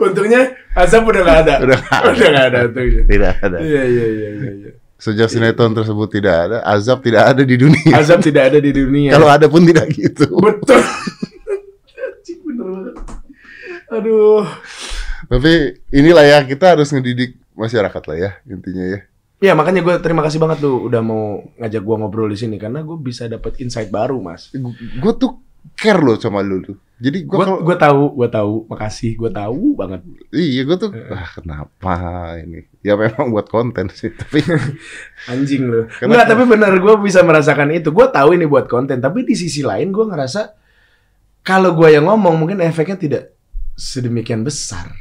Untungnya 0.02 0.58
Azab 0.72 1.04
udah 1.04 1.22
gak 1.26 1.40
ada. 1.46 1.54
Udah 1.62 1.78
nggak 1.78 1.94
ada. 2.00 2.10
Udah 2.10 2.30
gak 2.32 2.46
ada 2.48 2.60
untungnya. 2.70 3.04
tidak 3.06 3.34
ada. 3.44 3.58
Iya 3.60 3.84
iya 3.86 4.06
iya 4.08 4.30
iya. 4.30 4.52
iya. 4.56 4.72
Sejak 5.02 5.34
sinetron 5.34 5.74
tersebut 5.74 6.06
tidak 6.14 6.36
ada, 6.46 6.58
azab 6.62 7.02
tidak 7.02 7.34
ada 7.34 7.42
di 7.42 7.58
dunia. 7.58 7.90
Azab 7.98 8.22
tidak 8.22 8.54
ada 8.54 8.62
di 8.62 8.70
dunia. 8.70 9.18
Kalau 9.18 9.26
ada 9.34 9.50
pun 9.50 9.66
tidak 9.66 9.90
gitu. 9.98 10.30
betul. 10.38 10.78
Bener 12.46 12.68
banget. 12.70 12.96
Aduh. 13.90 14.46
Tapi 15.26 15.82
inilah 15.90 16.22
ya 16.22 16.40
kita 16.46 16.78
harus 16.78 16.94
ngedidik 16.94 17.34
masyarakat 17.58 18.04
lah 18.06 18.18
ya 18.18 18.32
intinya 18.46 18.86
ya. 18.86 19.00
Ya 19.42 19.58
makanya 19.58 19.82
gue 19.82 19.96
terima 20.06 20.22
kasih 20.22 20.38
banget 20.38 20.62
tuh 20.62 20.86
udah 20.86 21.02
mau 21.02 21.42
ngajak 21.58 21.82
gue 21.82 21.96
ngobrol 21.98 22.30
di 22.30 22.38
sini 22.38 22.62
karena 22.62 22.86
gue 22.86 22.94
bisa 23.02 23.26
dapet 23.26 23.58
insight 23.58 23.90
baru 23.90 24.22
mas. 24.22 24.54
Gue 25.02 25.14
tuh 25.18 25.42
care 25.78 26.02
loh 26.02 26.18
sama 26.18 26.42
lu 26.42 26.62
tuh. 26.62 26.78
Jadi 27.02 27.26
gue 27.26 27.34
Gue 27.34 27.42
kalau 27.42 27.66
gue 27.66 27.78
tahu 27.78 28.02
gue 28.14 28.30
tahu 28.30 28.54
makasih 28.70 29.18
gue 29.18 29.32
tahu 29.34 29.74
banget. 29.74 30.06
iya 30.30 30.62
gue 30.62 30.78
tuh 30.78 30.94
ah 30.94 31.26
kenapa 31.34 31.94
ini? 32.38 32.70
Ya 32.86 32.94
memang 32.94 33.34
buat 33.34 33.50
konten 33.50 33.90
sih 33.90 34.14
tapi 34.22 34.46
Anjing 35.32 35.66
lu. 35.66 35.90
Enggak 36.02 36.30
tapi 36.30 36.44
bener 36.46 36.74
gue 36.78 36.96
bisa 37.02 37.26
merasakan 37.26 37.74
itu. 37.74 37.90
Gue 37.90 38.06
tahu 38.14 38.38
ini 38.38 38.46
buat 38.46 38.70
konten 38.70 39.02
tapi 39.02 39.26
di 39.26 39.34
sisi 39.34 39.66
lain 39.66 39.90
gue 39.90 40.06
ngerasa 40.06 40.54
kalau 41.42 41.74
gue 41.74 41.90
yang 41.90 42.06
ngomong 42.06 42.38
mungkin 42.38 42.62
efeknya 42.62 42.98
tidak 43.02 43.24
sedemikian 43.74 44.46
besar. 44.46 44.94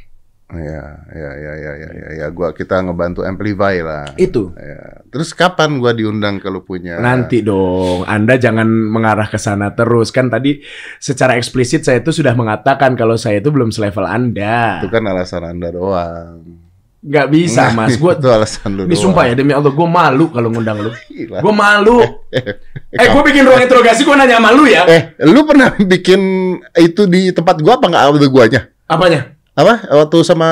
Ya 0.50 0.84
ya 1.14 1.30
ya 1.38 1.52
ya 1.54 1.72
ya 1.78 1.90
ya, 1.94 2.08
ya. 2.22 2.26
gua 2.34 2.50
kita 2.50 2.82
ngebantu 2.82 3.22
amplify 3.22 3.78
lah. 3.82 4.10
Itu. 4.18 4.50
Ya. 4.58 5.06
Terus 5.10 5.30
kapan 5.34 5.78
gua 5.78 5.94
diundang 5.94 6.42
kalau 6.42 6.66
punya 6.66 6.98
Nanti 6.98 7.42
dong, 7.42 8.02
Anda 8.06 8.34
jangan 8.34 8.66
mengarah 8.66 9.30
ke 9.30 9.38
sana 9.38 9.70
terus. 9.74 10.10
Kan 10.10 10.30
tadi 10.30 10.58
secara 10.98 11.38
eksplisit 11.38 11.86
saya 11.86 12.02
itu 12.02 12.10
sudah 12.10 12.34
mengatakan 12.34 12.98
kalau 12.98 13.14
saya 13.14 13.38
itu 13.38 13.54
belum 13.54 13.70
selevel 13.70 14.06
Anda. 14.06 14.82
Itu 14.82 14.90
kan 14.90 15.06
alasan 15.06 15.46
anda 15.46 15.68
doang. 15.70 16.60
Nggak 17.00 17.26
bisa, 17.32 17.72
Mas. 17.72 17.96
Gue 17.96 18.12
itu 18.12 18.28
alasan 18.28 18.76
lu 18.76 18.84
disumpah 18.84 19.24
ya 19.24 19.32
demi 19.32 19.56
Allah, 19.56 19.72
gue 19.72 19.88
malu 19.88 20.28
kalau 20.28 20.52
ngundang 20.52 20.84
lu. 20.84 20.92
Gue 21.16 21.54
malu. 21.54 22.04
Eh, 22.92 23.06
gue 23.08 23.22
bikin 23.24 23.48
ruang 23.48 23.62
interogasi, 23.64 24.04
gue 24.04 24.12
nanya 24.12 24.36
sama 24.36 24.52
lu 24.52 24.68
ya. 24.68 24.84
Eh, 24.84 25.02
lu 25.24 25.48
pernah 25.48 25.72
bikin 25.80 26.20
itu 26.76 27.08
di 27.08 27.32
tempat 27.32 27.56
gua 27.64 27.80
apa 27.80 27.88
nggak 27.88 28.04
audio 28.04 28.28
guanya? 28.28 28.68
Apanya? 28.84 29.39
Apa? 29.54 29.86
Waktu 29.90 30.18
sama 30.22 30.48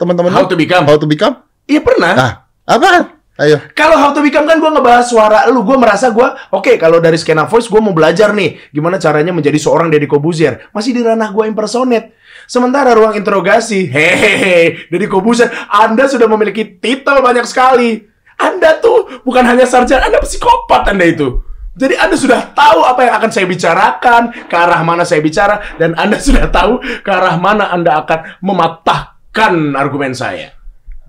teman-teman 0.00 0.32
How 0.32 0.48
to 0.48 0.56
become? 0.56 0.84
How 0.88 0.96
to 0.96 1.06
become? 1.06 1.44
Iya 1.68 1.80
pernah. 1.84 2.12
Ah, 2.16 2.32
apa? 2.66 3.20
Ayo. 3.40 3.58
Kalau 3.72 3.96
how 3.96 4.12
to 4.12 4.20
become 4.20 4.44
kan 4.44 4.60
gue 4.60 4.70
ngebahas 4.70 5.08
suara 5.08 5.48
lu, 5.48 5.64
gue 5.64 5.76
merasa 5.80 6.12
gue, 6.12 6.28
oke 6.52 6.76
kalau 6.76 7.00
dari 7.00 7.16
skena 7.16 7.48
voice 7.48 7.64
gue 7.64 7.80
mau 7.80 7.96
belajar 7.96 8.30
nih, 8.36 8.70
gimana 8.70 9.00
caranya 9.00 9.32
menjadi 9.32 9.56
seorang 9.56 9.88
Deddy 9.88 10.04
Kobuzier. 10.04 10.68
Masih 10.70 10.92
di 10.92 11.00
ranah 11.00 11.32
gue 11.32 11.48
impersonate. 11.48 12.12
Sementara 12.44 12.92
ruang 12.92 13.16
interogasi, 13.16 13.88
hehehe, 13.88 14.86
Deddy 14.92 15.08
Kobuzier, 15.08 15.48
Anda 15.72 16.06
sudah 16.12 16.28
memiliki 16.28 16.76
titel 16.76 17.24
banyak 17.24 17.48
sekali. 17.48 18.04
Anda 18.36 18.76
tuh 18.84 19.24
bukan 19.24 19.48
hanya 19.48 19.64
sarjana, 19.64 20.12
Anda 20.12 20.20
psikopat 20.20 20.92
Anda 20.92 21.08
itu. 21.08 21.40
Jadi 21.72 21.96
Anda 21.96 22.16
sudah 22.20 22.52
tahu 22.52 22.84
apa 22.84 23.00
yang 23.08 23.14
akan 23.16 23.30
saya 23.32 23.46
bicarakan, 23.48 24.22
ke 24.44 24.56
arah 24.56 24.84
mana 24.84 25.08
saya 25.08 25.24
bicara, 25.24 25.60
dan 25.80 25.96
Anda 25.96 26.20
sudah 26.26 26.52
tahu 26.52 26.84
ke 27.00 27.10
arah 27.10 27.40
mana 27.40 27.72
Anda 27.72 28.04
akan 28.04 28.44
mematahkan 28.44 29.72
argumen 29.72 30.12
saya. 30.12 30.52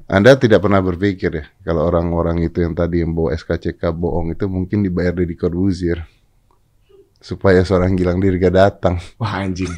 Anda 0.08 0.36
tidak 0.36 0.64
pernah 0.64 0.84
berpikir 0.84 1.32
ya 1.32 1.46
kalau 1.64 1.88
orang-orang 1.88 2.44
itu 2.44 2.60
yang 2.60 2.76
tadi 2.76 3.02
yang 3.02 3.16
bawa 3.16 3.34
SKCK 3.34 3.82
bohong 3.96 4.36
itu 4.36 4.46
mungkin 4.52 4.84
dibayar 4.84 5.16
dari 5.16 5.32
Corbuzier 5.34 6.04
supaya 7.24 7.64
seorang 7.64 7.96
gilang 7.96 8.20
diri 8.20 8.36
gak 8.36 8.54
datang. 8.56 9.00
Wah 9.16 9.40
anjing. 9.40 9.72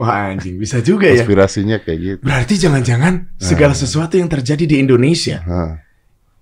Wah 0.00 0.32
anjing, 0.32 0.56
bisa 0.56 0.80
juga 0.80 1.06
ya. 1.12 1.22
Konspirasinya 1.22 1.78
kayak 1.84 2.00
gitu. 2.00 2.20
Berarti 2.24 2.54
jangan-jangan 2.58 3.38
segala 3.38 3.76
sesuatu 3.76 4.16
yang 4.16 4.26
terjadi 4.26 4.64
di 4.64 4.76
Indonesia 4.80 5.44
Hah. 5.44 5.78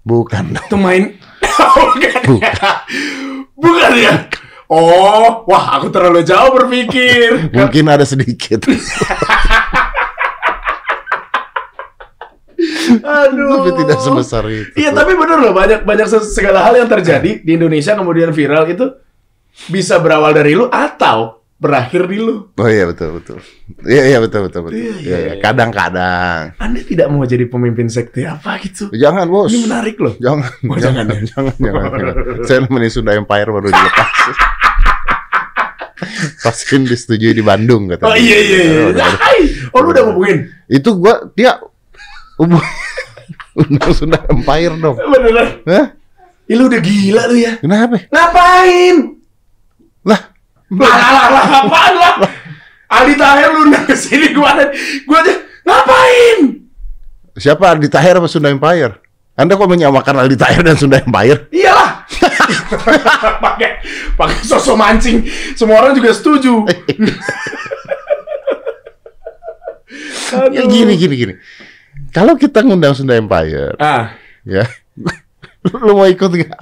Bukan 0.01 0.57
itu 0.57 0.77
main 0.81 1.13
bukan 1.77 2.41
ya. 2.41 2.53
Bukan 3.61 3.93
ya. 3.95 4.15
Oh, 4.71 5.45
wah 5.45 5.77
aku 5.77 5.91
terlalu 5.91 6.23
jauh 6.23 6.55
berpikir. 6.55 7.51
Mungkin 7.53 7.85
ada 7.91 8.07
sedikit. 8.07 8.65
Aduh. 13.01 13.51
Tapi 13.57 13.71
tidak 13.83 13.99
sebesar 14.01 14.45
itu. 14.47 14.73
Iya, 14.77 14.91
tapi 14.93 15.17
bener 15.17 15.39
loh 15.41 15.53
banyak 15.57 15.83
banyak 15.83 16.07
se- 16.07 16.29
segala 16.29 16.61
hal 16.67 16.77
yang 16.77 16.89
terjadi 16.91 17.41
di 17.41 17.51
Indonesia 17.57 17.97
kemudian 17.97 18.31
viral 18.31 18.69
itu 18.69 18.85
bisa 19.67 19.99
berawal 19.99 20.31
dari 20.31 20.55
lu 20.55 20.69
atau 20.69 21.40
berakhir 21.61 22.09
di 22.09 22.17
lu. 22.17 22.49
Oh 22.51 22.67
iya 22.67 22.89
betul 22.89 23.21
betul. 23.21 23.37
Iya 23.85 24.03
iya 24.09 24.19
betul 24.19 24.49
betul 24.49 24.61
betul. 24.65 24.75
Iya, 24.75 24.91
Iya 24.91 24.97
iya, 24.97 25.19
iya. 25.21 25.33
iya. 25.37 25.43
Kadang-kadang. 25.45 26.57
Anda 26.57 26.81
tidak 26.81 27.07
mau 27.13 27.21
jadi 27.23 27.45
pemimpin 27.45 27.87
sekte 27.87 28.25
apa 28.25 28.57
gitu? 28.59 28.89
Jangan 28.91 29.29
bos. 29.29 29.53
Ini 29.53 29.69
menarik 29.69 30.01
loh. 30.01 30.17
Jangan. 30.17 30.51
Oh, 30.65 30.79
jangan 30.81 31.05
ya? 31.05 31.19
jangan, 31.31 31.55
jangan, 31.61 31.89
jangan. 31.93 32.15
Saya 32.49 32.59
nemenin 32.65 32.89
Sunda 32.91 33.13
Empire 33.13 33.51
baru 33.51 33.69
dilepas. 33.69 34.09
Paskin 36.41 36.89
disetujui 36.89 37.37
di 37.37 37.45
Bandung 37.45 37.93
katanya. 37.93 38.09
Oh 38.09 38.17
iya 38.17 38.39
iya 38.41 38.61
iya. 38.65 39.07
Oh 39.71 39.85
lu 39.85 39.93
udah 39.93 40.03
ngomongin. 40.09 40.49
Itu 40.67 40.97
gua 40.97 41.29
dia 41.37 41.61
hubung- 42.35 42.65
undang 43.61 43.93
Sunda 43.93 44.17
Empire 44.27 44.75
dong. 44.75 44.97
Beneran. 44.97 45.61
Hah? 45.69 45.87
Ih, 46.49 46.57
lu 46.57 46.67
udah 46.67 46.81
gila 46.81 47.23
lu 47.29 47.37
ya. 47.37 47.53
Kenapa? 47.61 48.01
Ngapain? 48.11 48.97
Lah, 50.03 50.21
Lah, 50.71 50.87
lah, 50.87 51.27
lah, 51.35 51.45
apaan 51.67 51.95
lah? 51.99 52.15
Aldi 52.91 53.15
Taher 53.19 53.49
lu 53.55 53.67
undang 53.67 53.87
ke 53.87 53.95
sini 53.95 54.31
gua 54.31 54.55
gua 55.07 55.19
aja 55.23 55.35
ngapain? 55.67 56.39
siapa 57.39 57.71
Aldi 57.71 57.89
Tahir 57.91 58.19
apa 58.19 58.27
Sunda 58.27 58.51
Empire? 58.51 58.99
Anda 59.35 59.57
kok 59.57 59.71
menyamakan 59.71 60.27
Aldi 60.27 60.37
Tahir 60.39 60.63
dan 60.63 60.77
Sunda 60.79 61.03
Empire? 61.03 61.51
Iyalah. 61.51 62.07
pakai 63.47 63.71
pakai 64.15 64.39
sosok 64.47 64.77
mancing. 64.77 65.27
Semua 65.55 65.83
orang 65.83 65.95
juga 65.95 66.15
setuju. 66.15 66.67
Ya 70.55 70.63
gini 70.67 70.95
gini 70.95 71.15
gini. 71.15 71.35
Kalau 72.11 72.35
kita 72.39 72.63
ngundang 72.63 72.95
Sunda 72.95 73.19
Empire, 73.19 73.75
Ah, 73.79 74.15
ya, 74.43 74.67
lu 75.83 75.95
mau 75.95 76.07
ikut 76.07 76.27
nggak? 76.27 76.51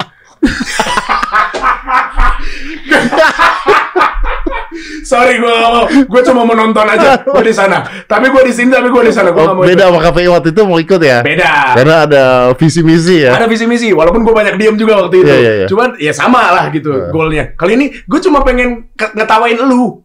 sorry 5.01 5.37
gua 5.37 5.53
gak 5.53 5.69
mau. 5.69 5.83
Gua 6.05 6.21
cuma 6.21 6.41
menonton 6.43 6.85
aja. 6.85 7.21
Gua 7.21 7.39
di 7.39 7.51
sana. 7.51 7.77
Tapi 8.03 8.27
gua 8.27 8.41
di 8.41 8.51
sini 8.51 8.69
tapi 8.69 8.87
gua 8.87 9.03
di 9.03 9.11
sana. 9.11 9.29
Gua 9.29 9.41
Oh, 9.41 9.45
gak 9.45 9.55
mau 9.55 9.63
beda 9.63 9.75
ikut. 9.79 9.89
sama 9.89 9.99
KPI 10.05 10.27
waktu 10.29 10.49
itu 10.49 10.61
mau 10.63 10.77
ikut 10.77 11.01
ya? 11.01 11.17
Beda. 11.19 11.51
Karena 11.75 11.95
ada 12.03 12.23
visi 12.53 12.81
misi 12.81 13.15
ya. 13.21 13.31
Ada 13.33 13.45
visi 13.45 13.65
misi, 13.65 13.89
walaupun 13.89 14.21
gue 14.21 14.31
banyak 14.31 14.55
diem 14.55 14.75
juga 14.75 15.05
waktu 15.05 15.15
itu. 15.17 15.27
Iya, 15.27 15.37
iya, 15.37 15.53
iya. 15.55 15.67
Cuman 15.67 15.89
ya 15.95 16.11
sama 16.11 16.41
lah 16.49 16.65
gitu 16.69 16.89
Iya. 16.89 17.09
goalnya. 17.09 17.43
Kali 17.53 17.71
ini 17.73 17.85
gue 17.99 18.19
cuma 18.19 18.41
pengen 18.41 18.87
ngetawain 18.95 19.59
lu. 19.59 20.01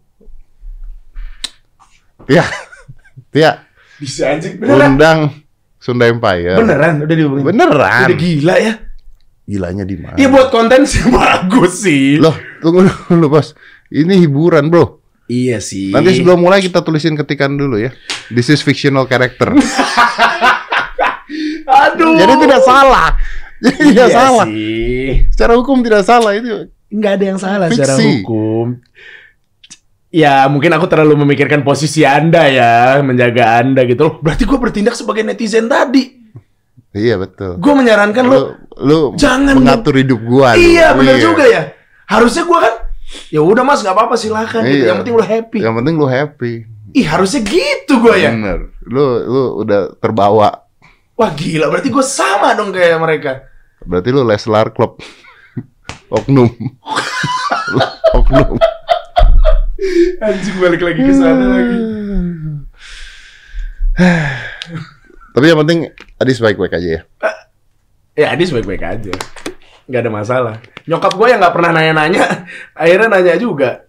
Ya, 2.24 2.44
ya. 3.30 3.68
Bisa 3.94 4.32
anjing 4.32 4.56
beneran. 4.56 4.96
Undang 4.96 5.18
Sunda 5.76 6.08
Empire. 6.08 6.56
Beneran 6.56 7.04
udah 7.04 7.14
dihubungin. 7.14 7.44
Beneran. 7.44 8.06
Udah 8.08 8.16
gila 8.16 8.54
ya. 8.56 8.74
Gilanya 9.44 9.84
di 9.84 9.96
mana? 10.00 10.16
Iya 10.16 10.32
buat 10.32 10.48
konten 10.48 10.88
sih 10.88 11.04
bagus 11.12 11.84
sih. 11.84 12.16
Loh, 12.16 12.32
tunggu 12.58 12.88
dulu 13.12 13.28
bos. 13.28 13.52
Ini 13.94 14.14
hiburan 14.18 14.66
bro. 14.66 14.98
Iya 15.24 15.62
sih. 15.62 15.88
Nanti 15.88 16.18
sebelum 16.18 16.42
mulai 16.42 16.58
kita 16.58 16.82
tulisin 16.82 17.14
ketikan 17.14 17.54
dulu 17.54 17.78
ya. 17.78 17.94
This 18.28 18.50
is 18.50 18.60
fictional 18.60 19.06
character. 19.06 19.54
Aduh. 21.64 22.18
Jadi 22.18 22.34
tidak 22.44 22.60
salah. 22.60 23.08
Jadi 23.62 23.76
tidak 23.94 24.08
Iya 24.10 24.12
salah. 24.12 24.46
sih. 24.46 25.06
Secara 25.32 25.52
hukum 25.56 25.80
tidak 25.80 26.02
salah 26.04 26.32
itu. 26.34 26.68
nggak 26.94 27.12
ada 27.18 27.24
yang 27.26 27.40
salah 27.40 27.66
secara 27.66 27.94
Fiksi. 27.98 28.22
hukum. 28.22 28.66
Ya 30.14 30.46
mungkin 30.46 30.70
aku 30.70 30.86
terlalu 30.86 31.26
memikirkan 31.26 31.66
posisi 31.66 32.06
anda 32.06 32.46
ya, 32.46 33.02
menjaga 33.02 33.58
anda 33.58 33.82
gitu 33.82 34.02
loh. 34.04 34.14
Berarti 34.22 34.46
gue 34.46 34.54
bertindak 34.54 34.94
sebagai 34.94 35.26
netizen 35.26 35.66
tadi. 35.66 36.22
Iya 36.94 37.18
betul. 37.18 37.58
Gue 37.58 37.74
menyarankan 37.74 38.22
lo, 38.22 38.30
Lu, 38.30 38.42
lu 38.78 39.00
Jangan 39.18 39.58
mengatur 39.58 39.98
hidup 39.98 40.22
lu. 40.22 40.46
iya 40.54 40.94
bener 40.94 41.18
juga 41.18 41.42
ya. 41.42 41.74
Harusnya 42.06 42.46
gue 42.46 42.58
kan, 42.62 42.74
ya 43.34 43.42
udah 43.42 43.66
mas 43.66 43.82
nggak 43.82 43.98
apa-apa 43.98 44.14
silakan. 44.14 44.62
Gitu. 44.62 44.86
Iya. 44.86 44.94
Yang 44.94 44.98
penting 45.02 45.14
lo 45.18 45.24
happy. 45.26 45.58
Yang 45.58 45.74
penting 45.82 45.94
lu 45.98 46.06
happy. 46.06 46.52
Ih 46.94 47.06
harusnya 47.10 47.42
gitu 47.42 47.98
gue 47.98 48.14
ya. 48.22 48.30
Bener. 48.30 48.70
Lu 48.86 49.04
lu 49.26 49.42
udah 49.66 49.98
terbawa. 49.98 50.62
Wah 51.18 51.30
gila, 51.34 51.66
berarti 51.66 51.90
gue 51.90 52.04
sama 52.06 52.54
dong 52.54 52.70
kayak 52.70 53.02
mereka. 53.02 53.50
Berarti 53.82 54.14
lu 54.14 54.22
Leslar 54.22 54.70
Club. 54.70 55.02
Oknum. 56.14 56.46
Oknum. 58.22 58.54
Anjing 60.22 60.56
balik 60.62 60.80
lagi 60.86 61.00
ke 61.02 61.12
sana 61.18 61.44
lagi. 61.50 61.78
Tapi 65.34 65.44
yang 65.50 65.58
penting 65.66 65.90
Adis 66.22 66.38
baik-baik 66.38 66.78
aja 66.78 67.02
ya. 67.02 67.02
Ya 68.14 68.30
Adis 68.30 68.54
baik-baik 68.54 68.82
aja. 68.86 69.10
Nggak 69.84 70.00
ada 70.00 70.12
masalah. 70.12 70.54
Nyokap 70.88 71.12
gue 71.16 71.26
yang 71.28 71.40
nggak 71.40 71.54
pernah 71.54 71.70
nanya-nanya, 71.76 72.24
akhirnya 72.82 73.08
nanya 73.08 73.34
juga 73.36 73.84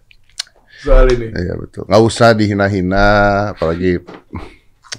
soal 0.86 1.10
ini. 1.10 1.32
Iya 1.34 1.54
betul. 1.58 1.82
Nggak 1.88 2.02
usah 2.06 2.28
dihina-hina, 2.36 3.08
apalagi 3.56 4.04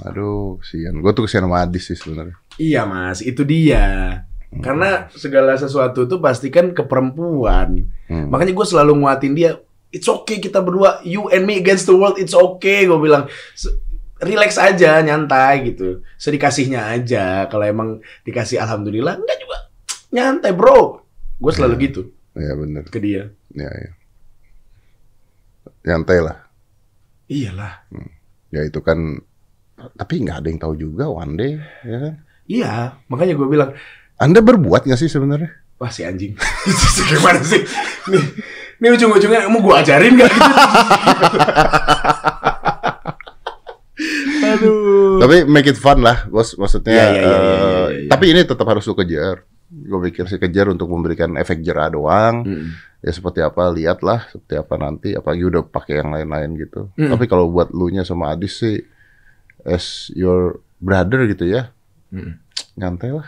aduh, 0.03 0.59
kesian. 0.61 0.99
Gue 0.99 1.11
tuh 1.15 1.25
kesian 1.25 1.45
sama 1.47 1.63
Adis 1.63 1.87
sih 1.87 1.97
sebenarnya. 1.97 2.35
Iya 2.57 2.83
mas, 2.83 3.21
itu 3.21 3.45
dia. 3.45 4.21
Karena 4.47 5.11
segala 5.13 5.53
sesuatu 5.59 6.07
itu 6.07 6.17
pasti 6.17 6.47
kan 6.49 6.71
ke 6.71 6.81
perempuan. 6.87 7.85
Hmm. 8.09 8.31
Makanya 8.31 8.53
gue 8.55 8.67
selalu 8.67 9.03
nguatin 9.03 9.33
dia. 9.37 9.59
It's 9.87 10.07
okay 10.09 10.43
kita 10.43 10.59
berdua, 10.59 10.99
you 11.07 11.31
and 11.31 11.47
me 11.47 11.59
against 11.59 11.87
the 11.87 11.95
world. 11.95 12.19
It's 12.19 12.35
okay, 12.35 12.87
gue 12.89 12.99
bilang. 12.99 13.29
Relax 14.17 14.57
aja, 14.57 14.97
nyantai 15.05 15.71
gitu. 15.71 16.01
Sedikasihnya 16.17 16.89
aja. 16.89 17.45
Kalau 17.47 17.65
emang 17.69 18.01
dikasih 18.25 18.57
alhamdulillah, 18.57 19.13
enggak 19.13 19.37
juga. 19.37 19.57
Nyantai 20.11 20.51
bro. 20.55 21.03
Gue 21.37 21.51
selalu 21.53 21.75
gitu 21.89 22.01
Iya 22.37 22.53
bener. 22.53 22.83
ke 22.87 22.99
dia. 23.01 23.33
Ya, 23.53 23.69
ya. 23.69 23.91
Nyantai 25.87 26.19
lah. 26.21 26.37
Iyalah. 27.27 27.73
Ya 28.53 28.61
itu 28.63 28.79
kan. 28.79 29.19
Tapi 29.77 30.25
nggak 30.25 30.37
ada 30.41 30.47
yang 30.49 30.61
tahu 30.61 30.73
juga 30.77 31.05
one 31.09 31.33
day, 31.37 31.53
ya 31.85 31.97
kan? 32.01 32.13
Iya, 32.47 32.73
makanya 33.11 33.33
gue 33.37 33.47
bilang, 33.49 33.69
Anda 34.17 34.41
berbuat 34.41 34.87
nggak 34.89 34.97
sih 34.97 35.11
sebenarnya? 35.11 35.51
wah 35.77 35.93
si 35.93 36.01
anjing. 36.01 36.33
Gimana 37.13 37.37
sih? 37.45 37.61
Nih, 38.09 38.23
nih 38.81 38.89
ujung-ujungnya 38.97 39.45
mau 39.45 39.61
gue 39.61 39.75
ajarin 39.77 40.17
gak? 40.17 40.33
Aduh. 44.57 45.21
Tapi 45.21 45.45
make 45.45 45.69
it 45.69 45.77
fun 45.77 46.01
lah, 46.01 46.25
bos. 46.29 46.57
Maksudnya. 46.57 46.93
Iya, 46.93 47.05
iya, 47.13 47.21
iya, 47.21 47.37
eh. 47.93 48.09
Tapi 48.09 48.25
ini 48.33 48.41
tetap 48.41 48.65
harus 48.65 48.89
lu 48.89 48.97
kejar. 48.97 49.45
Gue 49.87 50.11
pikir 50.11 50.27
sih 50.27 50.35
kejar 50.35 50.67
untuk 50.67 50.91
memberikan 50.91 51.39
efek 51.39 51.63
jerah 51.63 51.87
doang. 51.87 52.43
Mm. 52.43 52.67
Ya 52.99 53.11
seperti 53.15 53.39
apa, 53.39 53.71
lihatlah 53.71 54.27
seperti 54.27 54.59
apa 54.59 54.75
nanti. 54.75 55.09
Apalagi 55.15 55.47
udah 55.47 55.63
pakai 55.63 56.03
yang 56.03 56.11
lain-lain 56.11 56.59
gitu. 56.59 56.91
Mm. 56.99 57.15
Tapi 57.15 57.25
kalau 57.25 57.47
buat 57.47 57.71
lu 57.71 57.87
nya 57.87 58.03
sama 58.03 58.35
Adis 58.35 58.59
sih, 58.59 58.83
as 59.63 60.11
your 60.11 60.59
brother 60.77 61.23
gitu 61.25 61.47
ya, 61.47 61.71
Mm. 62.07 62.39
nyantai 62.75 63.11
lah, 63.11 63.27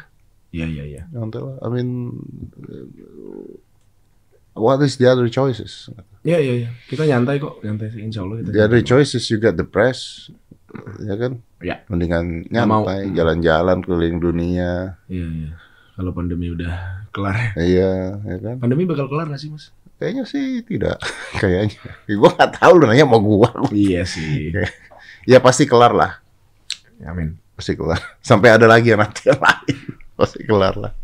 Iya, 0.50 0.66
iya, 0.66 0.84
iya. 0.84 1.04
nyantai 1.12 1.42
lah. 1.44 1.56
I 1.62 1.68
mean, 1.70 2.16
uh, 2.64 2.88
what 4.56 4.80
is 4.82 4.96
the 4.96 5.06
other 5.06 5.28
choices? 5.28 5.92
Iya, 6.24 6.40
iya, 6.40 6.54
iya. 6.66 6.70
Kita 6.88 7.04
nyantai 7.06 7.38
kok, 7.40 7.62
nyantai 7.62 7.92
sih 7.94 8.02
insya 8.04 8.24
Allah 8.24 8.44
kita. 8.44 8.50
The 8.52 8.62
other 8.66 8.82
choices 8.82 9.24
you 9.30 9.38
got 9.38 9.56
depressed, 9.56 10.32
ya 11.04 11.16
kan? 11.16 11.40
Ya. 11.60 11.84
Mendingan 11.88 12.48
nyantai, 12.48 13.12
jalan-jalan 13.12 13.84
keliling 13.84 14.18
dunia. 14.20 14.96
Iya, 15.08 15.28
iya. 15.28 15.52
Kalau 16.00 16.16
pandemi 16.16 16.48
udah 16.48 17.04
kelar. 17.12 17.60
Iya, 17.60 18.16
ya 18.24 18.38
kan? 18.40 18.56
Pandemi 18.64 18.88
bakal 18.88 19.12
kelar 19.12 19.28
gak 19.28 19.42
sih, 19.44 19.52
Mas? 19.52 19.76
Kayaknya 20.00 20.24
sih 20.24 20.64
tidak. 20.64 20.96
Kayaknya. 21.44 21.76
Gua 22.16 22.32
nggak 22.32 22.56
tahu 22.56 22.72
lu 22.80 22.88
nanya 22.88 23.04
mau 23.04 23.20
gua. 23.20 23.52
Iya 23.76 24.08
sih. 24.08 24.56
Ya 25.28 25.38
pasti 25.44 25.68
kelar 25.68 25.92
lah. 25.94 26.24
Amin. 27.06 27.36
Pasti 27.54 27.76
kelar. 27.76 28.00
Sampai 28.24 28.56
ada 28.56 28.66
lagi 28.66 28.90
yang 28.96 29.04
nanti 29.04 29.28
yang 29.30 29.38
lain. 29.38 29.78
Pasti 30.16 30.42
kelar 30.48 30.74
lah. 30.80 30.96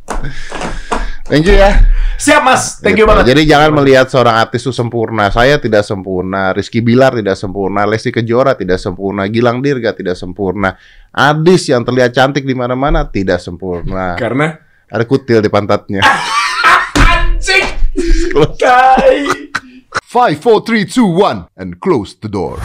Thank 1.27 1.45
you 1.45 1.53
ya. 1.59 1.83
Siap, 2.15 2.41
Mas. 2.41 2.79
Thank 2.79 2.97
you 2.97 3.05
Gitu. 3.05 3.11
banget. 3.11 3.35
Jadi 3.35 3.41
jangan 3.45 3.69
melihat 3.75 4.07
seorang 4.09 4.39
artis 4.39 4.63
itu 4.65 4.73
sempurna. 4.73 5.29
Saya 5.29 5.59
tidak 5.59 5.83
sempurna. 5.83 6.55
Rizky 6.55 6.79
Bilar 6.81 7.13
tidak 7.13 7.35
sempurna. 7.37 7.83
Lesti 7.85 8.09
Kejora 8.09 8.55
tidak 8.57 8.79
sempurna. 8.81 9.27
Gilang 9.29 9.59
Dirga 9.61 9.93
tidak 9.93 10.15
sempurna. 10.17 10.73
Adis 11.11 11.69
yang 11.69 11.83
terlihat 11.85 12.15
cantik 12.15 12.47
di 12.47 12.55
mana-mana 12.57 13.05
tidak 13.05 13.43
sempurna. 13.43 14.15
Karena 14.17 14.57
Ada 14.89 15.03
kutil 15.05 15.41
di 15.41 15.49
pantatnya. 15.49 16.01
anjing. 17.45 17.65
5, 20.05 20.35
4, 20.39 20.61
3, 20.65 20.85
2, 20.85 21.05
1 21.05 21.47
and 21.57 21.79
close 21.79 22.15
the 22.19 22.29
door. 22.29 22.59